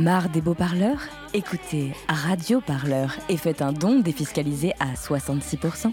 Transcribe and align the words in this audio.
Marre 0.00 0.30
des 0.30 0.40
beaux 0.40 0.54
parleurs 0.54 1.02
Écoutez 1.34 1.92
Radio 2.08 2.62
Parleur 2.62 3.14
et 3.28 3.36
faites 3.36 3.60
un 3.60 3.74
don 3.74 4.00
défiscalisé 4.00 4.72
à 4.80 4.94
66%. 4.94 5.92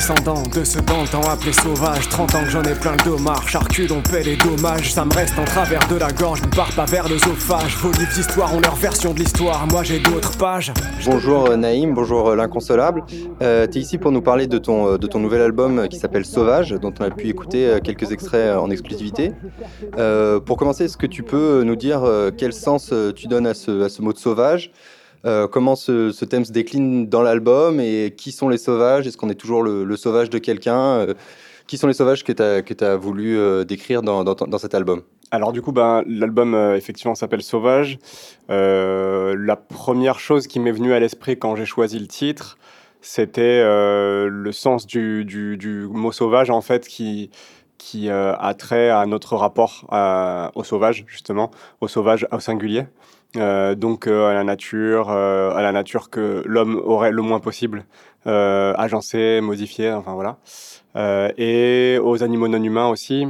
Descendant 0.00 0.42
de 0.54 0.64
ce 0.64 0.78
temps 0.78 1.20
appelé 1.30 1.52
sauvage 1.52 2.08
30 2.08 2.34
ans 2.34 2.44
que 2.44 2.48
j'en 2.48 2.62
ai 2.62 2.74
plein 2.74 2.92
le 2.92 3.04
dos 3.04 3.18
marche 3.18 3.54
Arcule 3.54 3.92
on 3.92 4.00
paie 4.00 4.22
les 4.22 4.36
dommages 4.36 4.94
Ça 4.94 5.04
me 5.04 5.12
reste 5.12 5.38
en 5.38 5.44
travers 5.44 5.86
de 5.88 5.96
la 5.96 6.10
gorge 6.10 6.40
Ne 6.40 6.48
pars 6.48 6.72
pas 6.74 6.86
vers 6.86 7.06
l'œsophage 7.06 7.76
Vos 7.76 7.92
livres 7.92 8.14
d'histoire 8.14 8.54
ont 8.54 8.60
leur 8.60 8.76
version 8.76 9.12
de 9.12 9.18
l'histoire 9.18 9.66
Moi 9.66 9.82
j'ai 9.82 9.98
d'autres 9.98 10.38
pages 10.38 10.72
Bonjour 11.04 11.54
Naïm, 11.56 11.92
bonjour 11.94 12.28
euh, 12.28 12.36
l'inconsolable. 12.36 13.04
Euh, 13.42 13.66
tu 13.66 13.78
es 13.78 13.80
ici 13.80 13.98
pour 13.98 14.12
nous 14.12 14.20
parler 14.20 14.46
de 14.46 14.58
ton, 14.58 14.92
euh, 14.92 14.98
de 14.98 15.06
ton 15.06 15.18
nouvel 15.18 15.40
album 15.40 15.78
euh, 15.78 15.86
qui 15.86 15.98
s'appelle 15.98 16.24
Sauvage, 16.24 16.70
dont 16.70 16.92
on 17.00 17.04
a 17.04 17.10
pu 17.10 17.28
écouter 17.28 17.78
quelques 17.82 18.12
extraits 18.12 18.56
en 18.56 18.70
exclusivité. 18.70 19.32
Euh, 19.98 20.40
pour 20.40 20.56
commencer, 20.58 20.84
est-ce 20.84 20.96
que 20.96 21.06
tu 21.06 21.22
peux 21.22 21.62
nous 21.62 21.76
dire 21.76 22.02
quel 22.36 22.52
sens 22.52 22.92
tu 23.16 23.26
donnes 23.28 23.46
à 23.46 23.54
ce, 23.54 23.82
à 23.82 23.88
ce 23.88 24.02
mot 24.02 24.12
de 24.12 24.18
sauvage? 24.18 24.72
Euh, 25.26 25.46
Comment 25.48 25.76
ce, 25.76 26.24
thème 26.24 26.44
se 26.44 26.52
décline 26.52 27.08
dans 27.08 27.22
l'album 27.22 27.80
et 27.80 28.14
qui 28.16 28.32
sont 28.32 28.48
les 28.48 28.58
sauvages? 28.58 29.06
Est-ce 29.06 29.16
qu'on 29.16 29.30
est 29.30 29.34
toujours 29.34 29.62
le, 29.62 29.96
sauvage 29.96 30.30
de 30.30 30.38
quelqu'un? 30.38 30.80
Euh, 30.80 31.14
Qui 31.66 31.78
sont 31.78 31.86
les 31.86 31.94
sauvages 31.94 32.24
que 32.24 32.32
tu 32.32 32.84
as, 32.84 32.96
voulu 32.96 33.38
euh, 33.38 33.64
décrire 33.64 34.02
dans, 34.02 34.58
cet 34.58 34.74
album? 34.74 35.02
Alors 35.30 35.52
du 35.52 35.62
coup, 35.62 35.72
ben, 35.72 36.02
l'album 36.06 36.54
effectivement 36.74 37.14
s'appelle 37.14 37.42
Sauvage. 37.42 37.98
La 38.48 39.56
première 39.56 40.18
chose 40.18 40.46
qui 40.46 40.58
m'est 40.58 40.72
venue 40.72 40.92
à 40.92 41.00
l'esprit 41.00 41.38
quand 41.38 41.54
j'ai 41.54 41.66
choisi 41.66 41.98
le 41.98 42.08
titre, 42.08 42.58
c'était 43.00 43.62
le 43.62 44.50
sens 44.52 44.86
du, 44.86 45.88
mot 45.92 46.12
sauvage 46.12 46.50
en 46.50 46.60
fait 46.62 46.88
qui, 46.88 47.30
qui 47.78 48.10
a 48.10 48.54
trait 48.58 48.90
à 48.90 49.06
notre 49.06 49.36
rapport 49.36 49.86
au 50.56 50.64
sauvage 50.64 51.04
justement, 51.06 51.52
au 51.80 51.86
sauvage 51.86 52.26
au 52.32 52.40
singulier. 52.40 52.86
Euh, 53.36 53.74
donc 53.74 54.06
euh, 54.06 54.28
à 54.28 54.34
la 54.34 54.44
nature, 54.44 55.10
euh, 55.10 55.54
à 55.54 55.62
la 55.62 55.72
nature 55.72 56.10
que 56.10 56.42
l'homme 56.46 56.80
aurait 56.84 57.12
le 57.12 57.22
moins 57.22 57.38
possible 57.38 57.84
euh, 58.26 58.74
agencé, 58.76 59.40
modifié, 59.40 59.92
enfin 59.92 60.14
voilà, 60.14 60.38
et 61.38 61.98
aux 62.02 62.22
animaux 62.22 62.48
non 62.48 62.62
humains 62.62 62.88
aussi. 62.88 63.26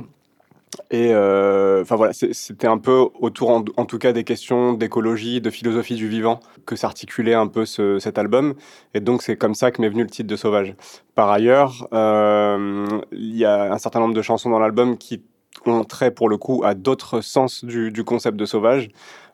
Et 0.90 1.08
enfin 1.14 1.96
voilà, 1.96 2.12
c'était 2.12 2.68
un 2.68 2.78
peu 2.78 3.08
autour, 3.20 3.50
en, 3.50 3.62
tout 3.62 3.98
cas, 3.98 4.12
des 4.12 4.24
questions 4.24 4.72
d'écologie, 4.72 5.40
de 5.40 5.50
philosophie 5.50 5.96
du 5.96 6.08
vivant 6.08 6.40
que 6.64 6.76
s'articulait 6.76 7.34
un 7.34 7.48
peu 7.48 7.64
ce- 7.66 7.98
cet 7.98 8.18
album. 8.18 8.54
Et 8.94 9.00
donc 9.00 9.22
c'est 9.22 9.36
comme 9.36 9.54
ça 9.54 9.72
que 9.72 9.82
m'est 9.82 9.88
venu 9.88 10.02
le 10.02 10.08
titre 10.10 10.28
de 10.28 10.36
Sauvage. 10.36 10.74
Par 11.14 11.30
ailleurs, 11.30 11.88
il 11.92 13.36
y 13.36 13.44
a 13.44 13.72
un 13.72 13.78
certain 13.78 14.00
nombre 14.00 14.14
de 14.14 14.22
chansons 14.22 14.50
dans 14.50 14.60
l'album 14.60 14.96
qui 14.96 15.22
ont 15.66 15.84
trait 15.84 16.12
pour 16.12 16.28
le 16.28 16.38
coup 16.38 16.62
à 16.64 16.74
d'autres 16.74 17.20
sens 17.20 17.64
du 17.64 18.04
concept 18.04 18.36
de 18.36 18.46
sauvage. 18.46 18.90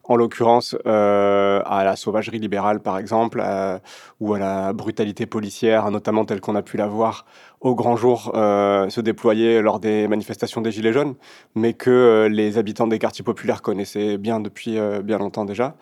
En 0.08 0.16
l'occurrence, 0.16 0.76
euh, 0.86 1.60
à 1.64 1.84
la 1.84 1.96
sauvagerie 1.96 2.38
libérale, 2.38 2.80
par 2.80 2.98
exemple, 2.98 3.40
à- 3.40 3.80
ou 4.20 4.34
à 4.34 4.38
la 4.38 4.72
brutalité 4.72 5.26
policière, 5.26 5.90
notamment 5.90 6.24
telle 6.24 6.40
qu'on 6.40 6.54
a 6.54 6.62
pu 6.62 6.76
la 6.76 6.86
voir 6.86 7.26
au 7.60 7.74
grand 7.74 7.96
jour 7.96 8.32
euh, 8.34 8.88
se 8.88 9.00
déployer 9.00 9.62
lors 9.62 9.80
des 9.80 10.06
manifestations 10.08 10.60
des 10.60 10.70
Gilets 10.70 10.92
jaunes, 10.92 11.14
mais 11.54 11.72
que 11.72 11.90
euh, 11.90 12.28
les 12.28 12.58
habitants 12.58 12.86
des 12.86 12.98
quartiers 12.98 13.24
populaires 13.24 13.62
connaissaient 13.62 14.16
bien 14.18 14.38
depuis 14.40 14.78
euh, 14.78 15.02
bien 15.02 15.18
longtemps 15.18 15.44
déjà. 15.44 15.74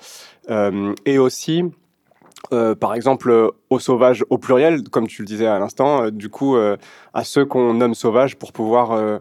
Euh, 0.51 0.95
et 1.05 1.19
aussi, 1.19 1.65
euh, 2.53 2.75
par 2.75 2.95
exemple, 2.95 3.31
euh, 3.31 3.51
aux 3.71 3.79
sauvages 3.79 4.25
au 4.31 4.39
pluriel, 4.39 4.83
comme 4.89 5.07
tu 5.07 5.23
le 5.23 5.27
disais 5.27 5.47
à 5.47 5.59
l'instant, 5.59 6.05
euh, 6.05 6.11
du 6.11 6.29
coup, 6.29 6.57
euh, 6.57 6.77
à 7.13 7.25
ceux 7.25 7.45
qu'on 7.45 7.75
nomme 7.75 7.95
sauvages 7.95 8.37
pour 8.37 8.53
pouvoir 8.53 8.93
euh, 8.93 9.19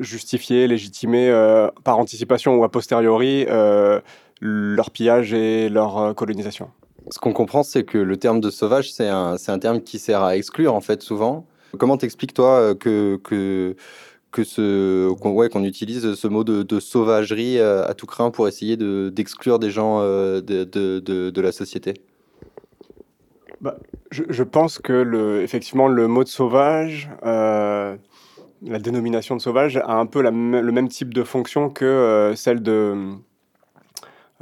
justifier, 0.00 0.66
légitimer 0.66 1.28
euh, 1.30 1.68
par 1.84 1.98
anticipation 1.98 2.56
ou 2.56 2.64
a 2.64 2.70
posteriori 2.70 3.46
euh, 3.48 4.00
leur 4.40 4.90
pillage 4.90 5.32
et 5.32 5.68
leur 5.68 5.98
euh, 5.98 6.12
colonisation. 6.14 6.70
Ce 7.10 7.18
qu'on 7.18 7.32
comprend, 7.32 7.62
c'est 7.62 7.84
que 7.84 7.98
le 7.98 8.16
terme 8.16 8.40
de 8.40 8.50
sauvage, 8.50 8.92
c'est 8.92 9.08
un, 9.08 9.36
un 9.46 9.58
terme 9.58 9.80
qui 9.82 9.98
sert 9.98 10.22
à 10.22 10.36
exclure, 10.36 10.74
en 10.74 10.80
fait, 10.80 11.02
souvent. 11.02 11.46
Comment 11.78 11.96
t'expliques, 11.96 12.32
toi, 12.32 12.74
que, 12.74 13.16
que, 13.22 13.76
que 14.30 14.44
ce, 14.44 15.12
qu'on, 15.14 15.32
ouais, 15.32 15.50
qu'on 15.50 15.64
utilise 15.64 16.14
ce 16.14 16.28
mot 16.28 16.44
de, 16.44 16.62
de 16.62 16.80
sauvagerie 16.80 17.60
à 17.60 17.92
tout 17.94 18.06
craint 18.06 18.30
pour 18.30 18.48
essayer 18.48 18.76
de, 18.76 19.10
d'exclure 19.14 19.58
des 19.58 19.70
gens 19.70 20.00
de, 20.00 20.40
de, 20.40 21.40
la 21.40 21.52
société? 21.52 21.94
Je, 24.10 24.22
je 24.28 24.42
pense 24.42 24.78
que 24.78 24.92
le, 24.92 25.42
effectivement 25.42 25.88
le 25.88 26.06
mot 26.06 26.22
de 26.22 26.28
sauvage, 26.28 27.10
euh, 27.24 27.96
la 28.64 28.78
dénomination 28.78 29.36
de 29.36 29.40
sauvage 29.40 29.76
a 29.76 29.94
un 29.94 30.06
peu 30.06 30.22
le 30.22 30.30
même 30.72 30.88
type 30.88 31.12
de 31.12 31.22
fonction 31.22 31.70
que 31.70 31.84
euh, 31.84 32.34
celle 32.34 32.62
de 32.62 33.12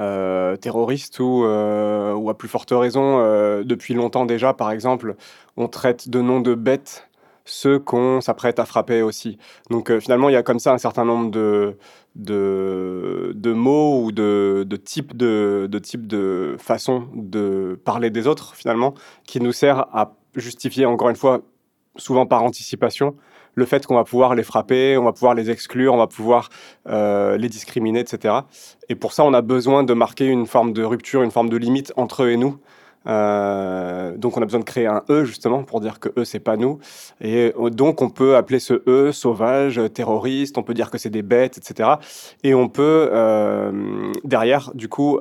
euh, 0.01 0.55
terroriste 0.57 1.19
ou, 1.19 1.43
euh, 1.45 2.13
ou 2.13 2.29
à 2.29 2.37
plus 2.37 2.47
forte 2.47 2.71
raison 2.71 3.17
depuis 3.63 3.93
longtemps 3.93 4.25
déjà 4.25 4.53
par 4.53 4.71
exemple 4.71 5.15
on 5.57 5.67
traite 5.67 6.09
de 6.09 6.21
noms 6.21 6.41
de 6.41 6.55
bêtes 6.55 7.09
ceux 7.45 7.77
qu'on 7.77 8.21
s'apprête 8.21 8.57
à 8.57 8.65
frapper 8.65 9.01
aussi. 9.01 9.37
Donc 9.69 9.91
finalement 9.99 10.29
il 10.29 10.33
y 10.33 10.37
a 10.37 10.43
comme 10.43 10.59
ça 10.59 10.71
un 10.71 10.77
certain 10.77 11.03
nombre 11.03 11.29
de, 11.29 11.75
de, 12.15 13.51
mots 13.51 14.01
ou 14.01 14.13
de, 14.13 14.65
types 14.77 15.17
de, 15.17 15.67
de 15.69 15.81
de 15.97 16.55
façons 16.57 17.09
de 17.13 17.77
parler 17.83 18.09
des 18.11 18.27
autres 18.27 18.55
finalement 18.55 18.93
qui 19.25 19.41
nous 19.41 19.51
sert 19.51 19.87
à 19.93 20.15
justifier, 20.35 20.85
encore 20.85 21.09
une 21.09 21.15
fois, 21.15 21.41
souvent 21.97 22.25
par 22.25 22.43
anticipation, 22.43 23.15
le 23.55 23.65
fait 23.65 23.85
qu'on 23.85 23.95
va 23.95 24.03
pouvoir 24.03 24.35
les 24.35 24.43
frapper, 24.43 24.97
on 24.97 25.03
va 25.03 25.13
pouvoir 25.13 25.33
les 25.33 25.49
exclure, 25.49 25.93
on 25.93 25.97
va 25.97 26.07
pouvoir 26.07 26.49
euh, 26.87 27.37
les 27.37 27.49
discriminer, 27.49 27.99
etc. 27.99 28.35
Et 28.89 28.95
pour 28.95 29.13
ça, 29.13 29.23
on 29.23 29.33
a 29.33 29.41
besoin 29.41 29.83
de 29.83 29.93
marquer 29.93 30.25
une 30.25 30.47
forme 30.47 30.73
de 30.73 30.83
rupture, 30.83 31.23
une 31.23 31.31
forme 31.31 31.49
de 31.49 31.57
limite 31.57 31.93
entre 31.95 32.23
eux 32.23 32.31
et 32.31 32.37
nous. 32.37 32.57
Euh, 33.05 34.15
donc 34.15 34.37
on 34.37 34.41
a 34.41 34.45
besoin 34.45 34.61
de 34.61 34.65
créer 34.65 34.87
un 34.87 35.03
eux 35.09 35.25
justement 35.25 35.63
pour 35.63 35.81
dire 35.81 35.99
que 35.99 36.07
eux 36.17 36.23
c'est 36.23 36.39
pas 36.39 36.55
nous 36.55 36.79
et 37.19 37.51
euh, 37.59 37.69
donc 37.69 38.01
on 38.01 38.09
peut 38.09 38.37
appeler 38.37 38.59
ce 38.59 38.81
eux 38.87 39.11
sauvage 39.11 39.77
terroriste 39.93 40.57
on 40.57 40.63
peut 40.63 40.73
dire 40.73 40.89
que 40.89 40.97
c'est 40.97 41.09
des 41.09 41.21
bêtes 41.21 41.57
etc 41.57 41.95
et 42.45 42.53
on 42.53 42.69
peut 42.69 43.11
derrière 44.23 44.71
du 44.73 44.87
coup 44.87 45.19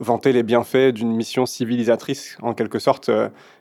vanter 0.00 0.32
les 0.32 0.42
bienfaits 0.42 0.92
d'une 0.92 1.12
mission 1.12 1.46
civilisatrice 1.46 2.38
en 2.42 2.54
quelque 2.54 2.80
sorte 2.80 3.08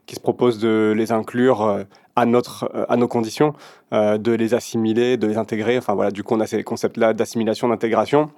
qui 0.07 0.16
se 0.16 0.22
propose 0.22 0.57
de 0.57 0.95
les 0.97 1.12
inclure 1.12 1.85
à 2.16 2.26
notre 2.26 2.70
euh, 2.76 2.86
à 2.90 2.98
nos 2.98 3.08
conditions 3.08 3.53
euh, 3.94 4.18
de 4.18 4.31
les 4.31 4.53
assimiler 4.53 5.18
de 5.18 5.28
les 5.28 5.38
intégrer. 5.38 5.78
Enfin 5.78 5.94
voilà 5.94 6.12
du 6.12 6.24
coup 6.24 6.36
on 6.36 6.40
a 6.40 6.48
ces 6.48 6.64
concepts 6.64 6.98
là 6.98 7.14
d'assimilation 7.14 7.70
d'intégration 7.70 8.31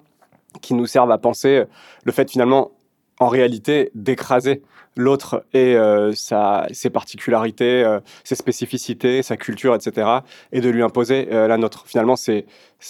qui 0.62 0.74
nous 0.74 0.88
servent 0.88 1.12
à 1.12 1.18
penser 1.18 1.64
le 2.04 2.12
fait 2.12 2.30
finalement 2.32 2.72
en 3.20 3.28
réalité 3.28 3.92
d'écraser 3.96 4.64
l'autre 4.98 5.46
et 5.54 5.76
euh, 5.76 6.12
sa, 6.14 6.68
ses 6.72 6.90
particularités, 6.90 7.84
euh, 7.84 8.00
ses 8.24 8.36
spécificités, 8.36 9.24
sa 9.24 9.38
culture, 9.38 9.76
etc., 9.76 10.08
et 10.52 10.62
de 10.62 10.70
lui 10.70 10.84
imposer 10.84 11.28
euh, 11.32 11.48
la 11.48 11.58
nôtre. 11.58 11.86
Finalement, 11.88 12.16
c'est 12.16 12.46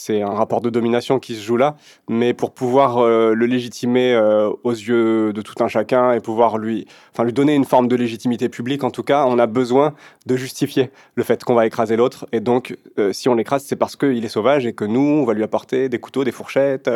un 0.09 0.33
rapport 0.33 0.61
de 0.61 0.69
domination 0.69 1.19
qui 1.19 1.35
se 1.35 1.41
joue 1.41 1.57
là, 1.57 1.75
mais 2.09 2.33
pour 2.33 2.51
pouvoir 2.51 3.05
le 3.05 3.45
légitimer 3.45 4.17
aux 4.63 4.71
yeux 4.71 5.31
de 5.31 5.41
tout 5.41 5.63
un 5.63 5.69
chacun 5.69 6.11
et 6.11 6.19
pouvoir 6.19 6.57
lui, 6.57 6.87
lui 7.17 7.33
donner 7.33 7.55
une 7.55 7.63
forme 7.63 7.87
de 7.87 7.95
légitimité 7.95 8.49
publique, 8.49 8.83
en 8.83 8.91
tout 8.91 9.03
cas, 9.03 9.25
on 9.25 9.39
a 9.39 9.47
besoin 9.47 9.93
de 10.25 10.35
justifier 10.35 10.91
le 11.15 11.23
fait 11.23 11.41
qu'on 11.45 11.55
va 11.55 11.65
écraser 11.65 11.95
l'autre. 11.95 12.27
Et 12.33 12.41
donc, 12.41 12.75
si 13.13 13.29
on 13.29 13.35
l'écrase, 13.35 13.63
c'est 13.63 13.77
parce 13.77 13.95
qu'il 13.95 14.25
est 14.25 14.29
sauvage 14.29 14.65
et 14.65 14.73
que 14.73 14.83
nous, 14.83 14.99
on 14.99 15.23
va 15.23 15.33
lui 15.33 15.43
apporter 15.43 15.87
des 15.87 15.99
couteaux, 15.99 16.25
des 16.25 16.33
fourchettes, 16.33 16.89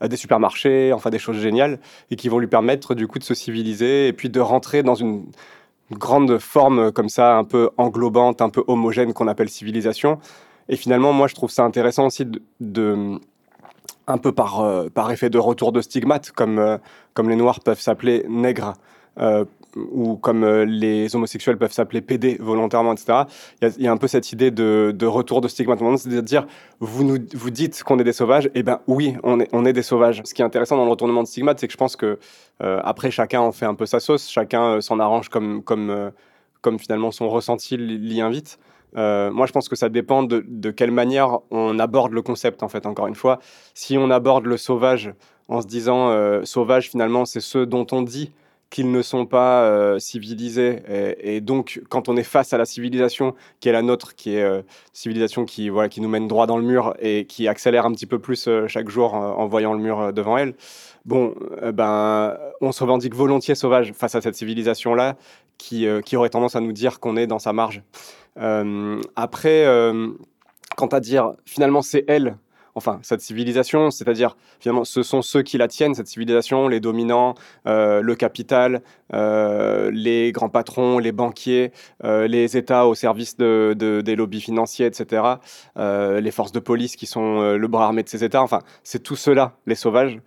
des 0.00 0.16
supermarchés, 0.16 0.92
enfin 0.92 1.10
des 1.10 1.18
choses 1.18 1.40
géniales 1.40 1.80
et 2.12 2.16
qui 2.16 2.28
vont 2.28 2.38
lui 2.38 2.46
permettre 2.46 2.94
du 2.94 3.08
coup 3.08 3.18
de 3.18 3.24
se 3.24 3.34
civiliser 3.34 4.08
et 4.08 4.12
puis 4.12 4.28
de 4.28 4.39
rentrer 4.40 4.82
dans 4.82 4.94
une 4.94 5.24
grande 5.92 6.38
forme 6.38 6.92
comme 6.92 7.08
ça, 7.08 7.36
un 7.36 7.44
peu 7.44 7.70
englobante, 7.76 8.42
un 8.42 8.50
peu 8.50 8.62
homogène 8.66 9.12
qu'on 9.12 9.28
appelle 9.28 9.48
civilisation. 9.48 10.18
Et 10.68 10.76
finalement, 10.76 11.12
moi, 11.12 11.26
je 11.26 11.34
trouve 11.34 11.50
ça 11.50 11.64
intéressant 11.64 12.06
aussi 12.06 12.24
de, 12.24 12.42
de 12.60 13.18
un 14.06 14.18
peu 14.18 14.32
par, 14.32 14.60
euh, 14.60 14.88
par 14.88 15.10
effet 15.10 15.30
de 15.30 15.38
retour 15.38 15.72
de 15.72 15.80
stigmate, 15.80 16.30
comme, 16.32 16.58
euh, 16.58 16.78
comme 17.14 17.28
les 17.28 17.36
Noirs 17.36 17.60
peuvent 17.60 17.80
s'appeler 17.80 18.24
nègres, 18.28 18.74
euh, 19.18 19.44
ou 19.76 20.16
comme 20.16 20.44
euh, 20.44 20.64
les 20.64 21.14
homosexuels 21.14 21.56
peuvent 21.56 21.72
s'appeler 21.72 22.00
PD 22.00 22.36
volontairement, 22.40 22.92
etc. 22.92 23.24
Il 23.62 23.82
y, 23.82 23.86
a- 23.86 23.92
un 23.92 23.96
peu 23.96 24.08
cette 24.08 24.32
idée 24.32 24.50
de, 24.50 25.06
retour 25.06 25.40
de 25.40 25.48
stigmate, 25.48 25.80
c'est 25.96 26.16
à 26.16 26.22
dire, 26.22 26.46
vous, 26.80 27.04
nous, 27.04 27.18
vous 27.34 27.50
dites 27.50 27.82
qu'on 27.82 27.98
est 27.98 28.04
des 28.04 28.12
sauvages, 28.12 28.50
et 28.54 28.62
ben 28.62 28.80
oui, 28.86 29.16
on 29.22 29.40
est, 29.40 29.72
des 29.72 29.82
sauvages. 29.82 30.22
Ce 30.24 30.34
qui 30.34 30.42
est 30.42 30.44
intéressant 30.44 30.76
dans 30.76 30.84
le 30.84 30.90
retournement 30.90 31.22
de 31.22 31.28
stigmate, 31.28 31.58
c'est 31.60 31.66
que 31.66 31.72
je 31.72 31.78
pense 31.78 31.96
que 31.96 32.18
euh, 32.62 32.80
après, 32.84 33.10
chacun 33.10 33.40
en 33.40 33.52
fait 33.52 33.66
un 33.66 33.74
peu 33.74 33.86
sa 33.86 34.00
sauce, 34.00 34.28
chacun 34.28 34.76
euh, 34.76 34.80
s'en 34.80 34.98
arrange 34.98 35.28
comme, 35.28 35.62
comme, 35.62 36.10
comme 36.60 36.78
finalement 36.78 37.10
son 37.10 37.28
ressenti 37.28 37.76
l'y 37.76 38.20
invite. 38.20 38.58
Moi, 38.94 39.46
je 39.46 39.52
pense 39.52 39.68
que 39.68 39.76
ça 39.76 39.88
dépend 39.88 40.24
de, 40.24 40.44
de 40.48 40.70
quelle 40.70 40.90
manière 40.90 41.38
on 41.50 41.78
aborde 41.78 42.12
le 42.12 42.22
concept, 42.22 42.62
en 42.64 42.68
fait, 42.68 42.86
encore 42.86 43.06
une 43.06 43.14
fois. 43.14 43.38
Si 43.74 43.96
on 43.96 44.10
aborde 44.10 44.46
le 44.46 44.56
sauvage 44.56 45.12
en 45.48 45.62
se 45.62 45.66
disant 45.66 46.12
sauvage 46.44 46.90
finalement 46.90 47.24
c'est 47.24 47.40
ceux 47.40 47.66
dont 47.66 47.86
on 47.92 48.02
dit 48.02 48.32
qu'ils 48.70 48.92
ne 48.92 49.02
sont 49.02 49.26
pas 49.26 49.64
euh, 49.64 49.98
civilisés. 49.98 50.82
Et, 51.20 51.40
donc, 51.40 51.82
quand 51.88 52.08
on 52.08 52.16
est 52.16 52.22
face 52.22 52.52
à 52.52 52.58
la 52.58 52.64
civilisation 52.64 53.34
qui 53.58 53.68
est 53.68 53.72
la 53.72 53.82
nôtre, 53.82 54.14
qui 54.14 54.36
est 54.36 54.42
euh, 54.42 54.62
civilisation 54.92 55.44
qui, 55.44 55.68
voilà, 55.68 55.88
qui 55.88 56.00
nous 56.00 56.08
mène 56.08 56.28
droit 56.28 56.46
dans 56.46 56.56
le 56.56 56.62
mur 56.62 56.94
et 57.00 57.26
qui 57.26 57.48
accélère 57.48 57.84
un 57.84 57.92
petit 57.92 58.06
peu 58.06 58.20
plus 58.20 58.46
euh, 58.46 58.68
chaque 58.68 58.88
jour 58.88 59.14
en 59.14 59.46
voyant 59.48 59.74
le 59.74 59.80
mur 59.80 60.12
devant 60.12 60.38
elle, 60.38 60.54
bon, 61.04 61.34
ben, 61.72 62.36
on 62.60 62.70
se 62.70 62.82
revendique 62.82 63.14
volontiers 63.14 63.56
sauvage 63.56 63.92
face 63.92 64.14
à 64.14 64.20
cette 64.20 64.36
civilisation-là 64.36 65.16
qui, 65.58 65.86
qui 66.04 66.16
aurait 66.16 66.30
tendance 66.30 66.54
à 66.54 66.60
nous 66.60 66.72
dire 66.72 67.00
qu'on 67.00 67.16
est 67.16 67.26
dans 67.26 67.38
sa 67.38 67.52
marge. 67.52 67.82
après, 69.16 69.66
quant 70.76 70.86
à 70.86 71.00
dire, 71.00 71.34
finalement, 71.44 71.82
c'est 71.82 72.04
elle 72.06 72.36
enfin 72.80 72.98
cette 73.02 73.20
civilisation, 73.20 73.90
c'est-à-dire 73.90 74.36
finalement 74.58 74.84
ce 74.84 75.02
sont 75.02 75.20
ceux 75.20 75.42
qui 75.42 75.58
la 75.58 75.68
tiennent, 75.68 75.94
cette 75.94 76.06
civilisation, 76.06 76.66
les 76.66 76.80
dominants, 76.80 77.34
euh, 77.66 78.00
le 78.00 78.14
capital, 78.14 78.80
euh, 79.12 79.90
les 79.92 80.32
grands 80.32 80.48
patrons, 80.48 80.98
les 80.98 81.12
banquiers, 81.12 81.72
euh, 82.04 82.26
les 82.26 82.56
États 82.56 82.86
au 82.86 82.94
service 82.94 83.36
de, 83.36 83.74
des 83.76 84.16
lobbies 84.16 84.40
financiers, 84.40 84.86
etc., 84.86 85.22
les 85.76 86.30
forces 86.30 86.52
de 86.52 86.60
police 86.60 86.96
qui 86.96 87.06
sont 87.06 87.52
le 87.52 87.68
bras 87.68 87.84
armé 87.84 88.02
de 88.02 88.08
ces 88.08 88.24
États, 88.24 88.42
enfin 88.42 88.60
c'est 88.82 89.02
tout 89.02 89.16
cela, 89.16 89.52
les 89.66 89.74
sauvages. 89.74 90.18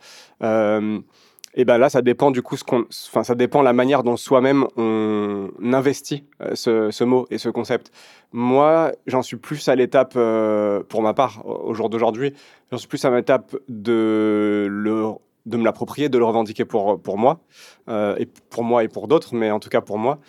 Et 1.55 1.65
ben 1.65 1.77
là, 1.77 1.89
ça 1.89 2.01
dépend 2.01 2.31
du 2.31 2.41
coup, 2.41 2.57
ce 2.57 2.63
qu'on, 2.63 2.85
enfin, 3.09 3.23
ça 3.23 3.35
dépend 3.35 3.61
la 3.61 3.73
manière 3.73 4.03
dont 4.03 4.17
soi-même 4.17 4.65
on 4.75 5.49
investit 5.61 6.23
euh, 6.41 6.55
ce, 6.55 6.89
ce, 6.91 7.03
mot 7.03 7.27
et 7.29 7.37
ce 7.37 7.49
concept. 7.49 7.91
Moi, 8.31 8.91
j'en 9.05 9.21
suis 9.21 9.37
plus 9.37 9.67
à 9.69 9.75
l'étape, 9.75 10.13
euh, 10.15 10.81
pour 10.83 11.03
ma 11.03 11.13
part, 11.13 11.45
au 11.45 11.73
jour 11.73 11.89
d'aujourd'hui, 11.89 12.33
j'en 12.71 12.77
suis 12.77 12.87
plus 12.87 13.03
à 13.05 13.11
l'étape 13.11 13.55
de 13.69 14.67
le 14.69 15.11
de 15.45 15.57
me 15.57 15.65
l'approprier, 15.65 16.07
de 16.07 16.17
le 16.17 16.23
revendiquer 16.23 16.63
pour, 16.63 17.01
pour 17.01 17.17
moi, 17.17 17.41
euh, 17.89 18.15
et 18.17 18.25
pour 18.49 18.63
moi 18.63 18.85
et 18.85 18.87
pour 18.87 19.09
d'autres, 19.09 19.35
mais 19.35 19.51
en 19.51 19.59
tout 19.59 19.67
cas 19.67 19.81
pour 19.81 19.97
moi. 19.97 20.19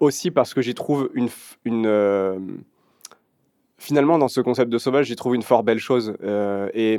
aussi 0.00 0.32
parce 0.32 0.52
que 0.52 0.60
j'y 0.62 0.74
trouve 0.74 1.10
une... 1.14 1.28
une 1.64 2.58
finalement, 3.78 4.18
dans 4.18 4.26
ce 4.26 4.40
concept 4.40 4.72
de 4.72 4.78
sauvage, 4.78 5.06
j'y 5.06 5.14
trouve 5.14 5.36
une 5.36 5.42
fort 5.42 5.62
belle 5.62 5.78
chose. 5.78 6.16
et 6.74 6.98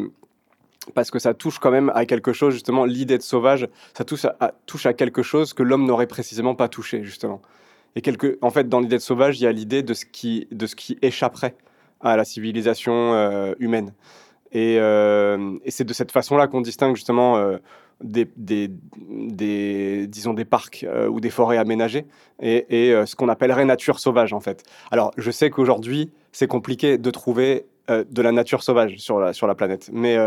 parce 0.93 1.11
que 1.11 1.19
ça 1.19 1.33
touche 1.33 1.59
quand 1.59 1.71
même 1.71 1.91
à 1.95 2.05
quelque 2.05 2.33
chose, 2.33 2.53
justement, 2.53 2.85
l'idée 2.85 3.17
de 3.17 3.23
sauvage, 3.23 3.67
ça 3.97 4.03
touche 4.03 4.85
à, 4.85 4.93
quelque 4.93 5.23
chose 5.23 5.53
que 5.53 5.63
l'homme 5.63 5.85
n'aurait 5.85 6.07
précisément 6.07 6.55
pas 6.55 6.67
touché, 6.67 7.03
justement. 7.03 7.41
Et 7.95 8.01
quelque, 8.01 8.37
en 8.41 8.49
fait, 8.49 8.69
dans 8.69 8.79
l'idée 8.79 8.97
de 8.97 9.01
sauvage, 9.01 9.39
il 9.39 9.43
y 9.43 9.47
a 9.47 9.51
l'idée 9.51 9.83
de, 9.83 9.93
ce 9.93 10.05
qui, 10.05 10.47
de 10.51 10.67
ce 10.67 10.75
qui 10.75 10.97
échapperait 11.01 11.55
à 12.01 12.15
la 12.15 12.25
civilisation 12.25 13.13
euh, 13.13 13.53
humaine. 13.59 13.93
Et, 14.51 14.77
euh, 14.79 15.57
et 15.63 15.71
c'est 15.71 15.83
de 15.83 15.93
cette 15.93 16.11
façon-là 16.11 16.47
qu'on 16.47 16.61
distingue 16.61 16.95
justement 16.95 17.37
euh, 17.37 17.57
des, 18.01 18.25
disons 20.07 20.33
des 20.33 20.45
parcs 20.45 20.85
ou 21.09 21.19
des 21.19 21.29
forêts 21.29 21.57
aménagées 21.57 22.05
et, 22.41 22.89
et 22.89 23.05
ce 23.05 23.15
qu'on 23.15 23.27
appellerait 23.27 23.65
nature 23.65 23.99
sauvage, 23.99 24.33
en 24.33 24.39
fait. 24.39 24.63
Alors, 24.89 25.11
je 25.17 25.29
sais 25.29 25.49
qu'aujourd'hui, 25.49 26.09
c'est 26.31 26.47
compliqué 26.47 26.97
de 26.97 27.11
trouver 27.11 27.65
de 27.89 28.21
la 28.21 28.31
nature 28.31 28.63
sauvage 28.63 28.97
sur 28.97 29.19
la, 29.19 29.33
sur 29.33 29.47
la 29.47 29.55
planète. 29.55 29.89
Mais, 29.91 30.17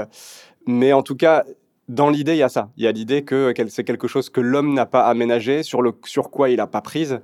mais 0.66 0.92
en 0.92 1.02
tout 1.02 1.16
cas, 1.16 1.44
dans 1.88 2.10
l'idée, 2.10 2.34
il 2.34 2.38
y 2.38 2.42
a 2.42 2.48
ça. 2.48 2.70
Il 2.76 2.84
y 2.84 2.86
a 2.86 2.92
l'idée 2.92 3.22
que 3.22 3.52
c'est 3.68 3.84
quelque 3.84 4.08
chose 4.08 4.30
que 4.30 4.40
l'homme 4.40 4.74
n'a 4.74 4.86
pas 4.86 5.04
aménagé, 5.06 5.62
sur, 5.62 5.82
le, 5.82 5.92
sur 6.04 6.30
quoi 6.30 6.50
il 6.50 6.56
n'a 6.56 6.66
pas 6.66 6.80
prise, 6.80 7.20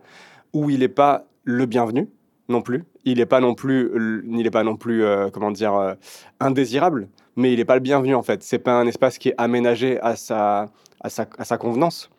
où 0.52 0.70
il 0.70 0.80
n'est 0.80 0.88
pas 0.88 1.26
le 1.44 1.66
bienvenu 1.66 2.08
non 2.48 2.62
plus. 2.62 2.84
Il 3.04 3.18
n'est 3.18 3.26
pas 3.26 3.40
non 3.40 3.54
plus, 3.54 3.90
il 4.28 4.46
est 4.46 4.50
pas 4.50 4.64
non 4.64 4.76
plus, 4.76 5.04
euh, 5.04 5.30
comment 5.30 5.50
dire, 5.50 5.74
euh, 5.74 5.94
indésirable, 6.40 7.08
mais 7.36 7.52
il 7.52 7.58
n'est 7.58 7.64
pas 7.64 7.74
le 7.74 7.80
bienvenu 7.80 8.14
en 8.14 8.22
fait. 8.22 8.42
C'est 8.42 8.58
pas 8.58 8.72
un 8.72 8.86
espace 8.86 9.18
qui 9.18 9.30
est 9.30 9.34
aménagé 9.38 10.00
à 10.00 10.16
sa, 10.16 10.66
à 11.00 11.08
sa, 11.08 11.26
à 11.38 11.44
sa 11.44 11.58
convenance. 11.58 12.10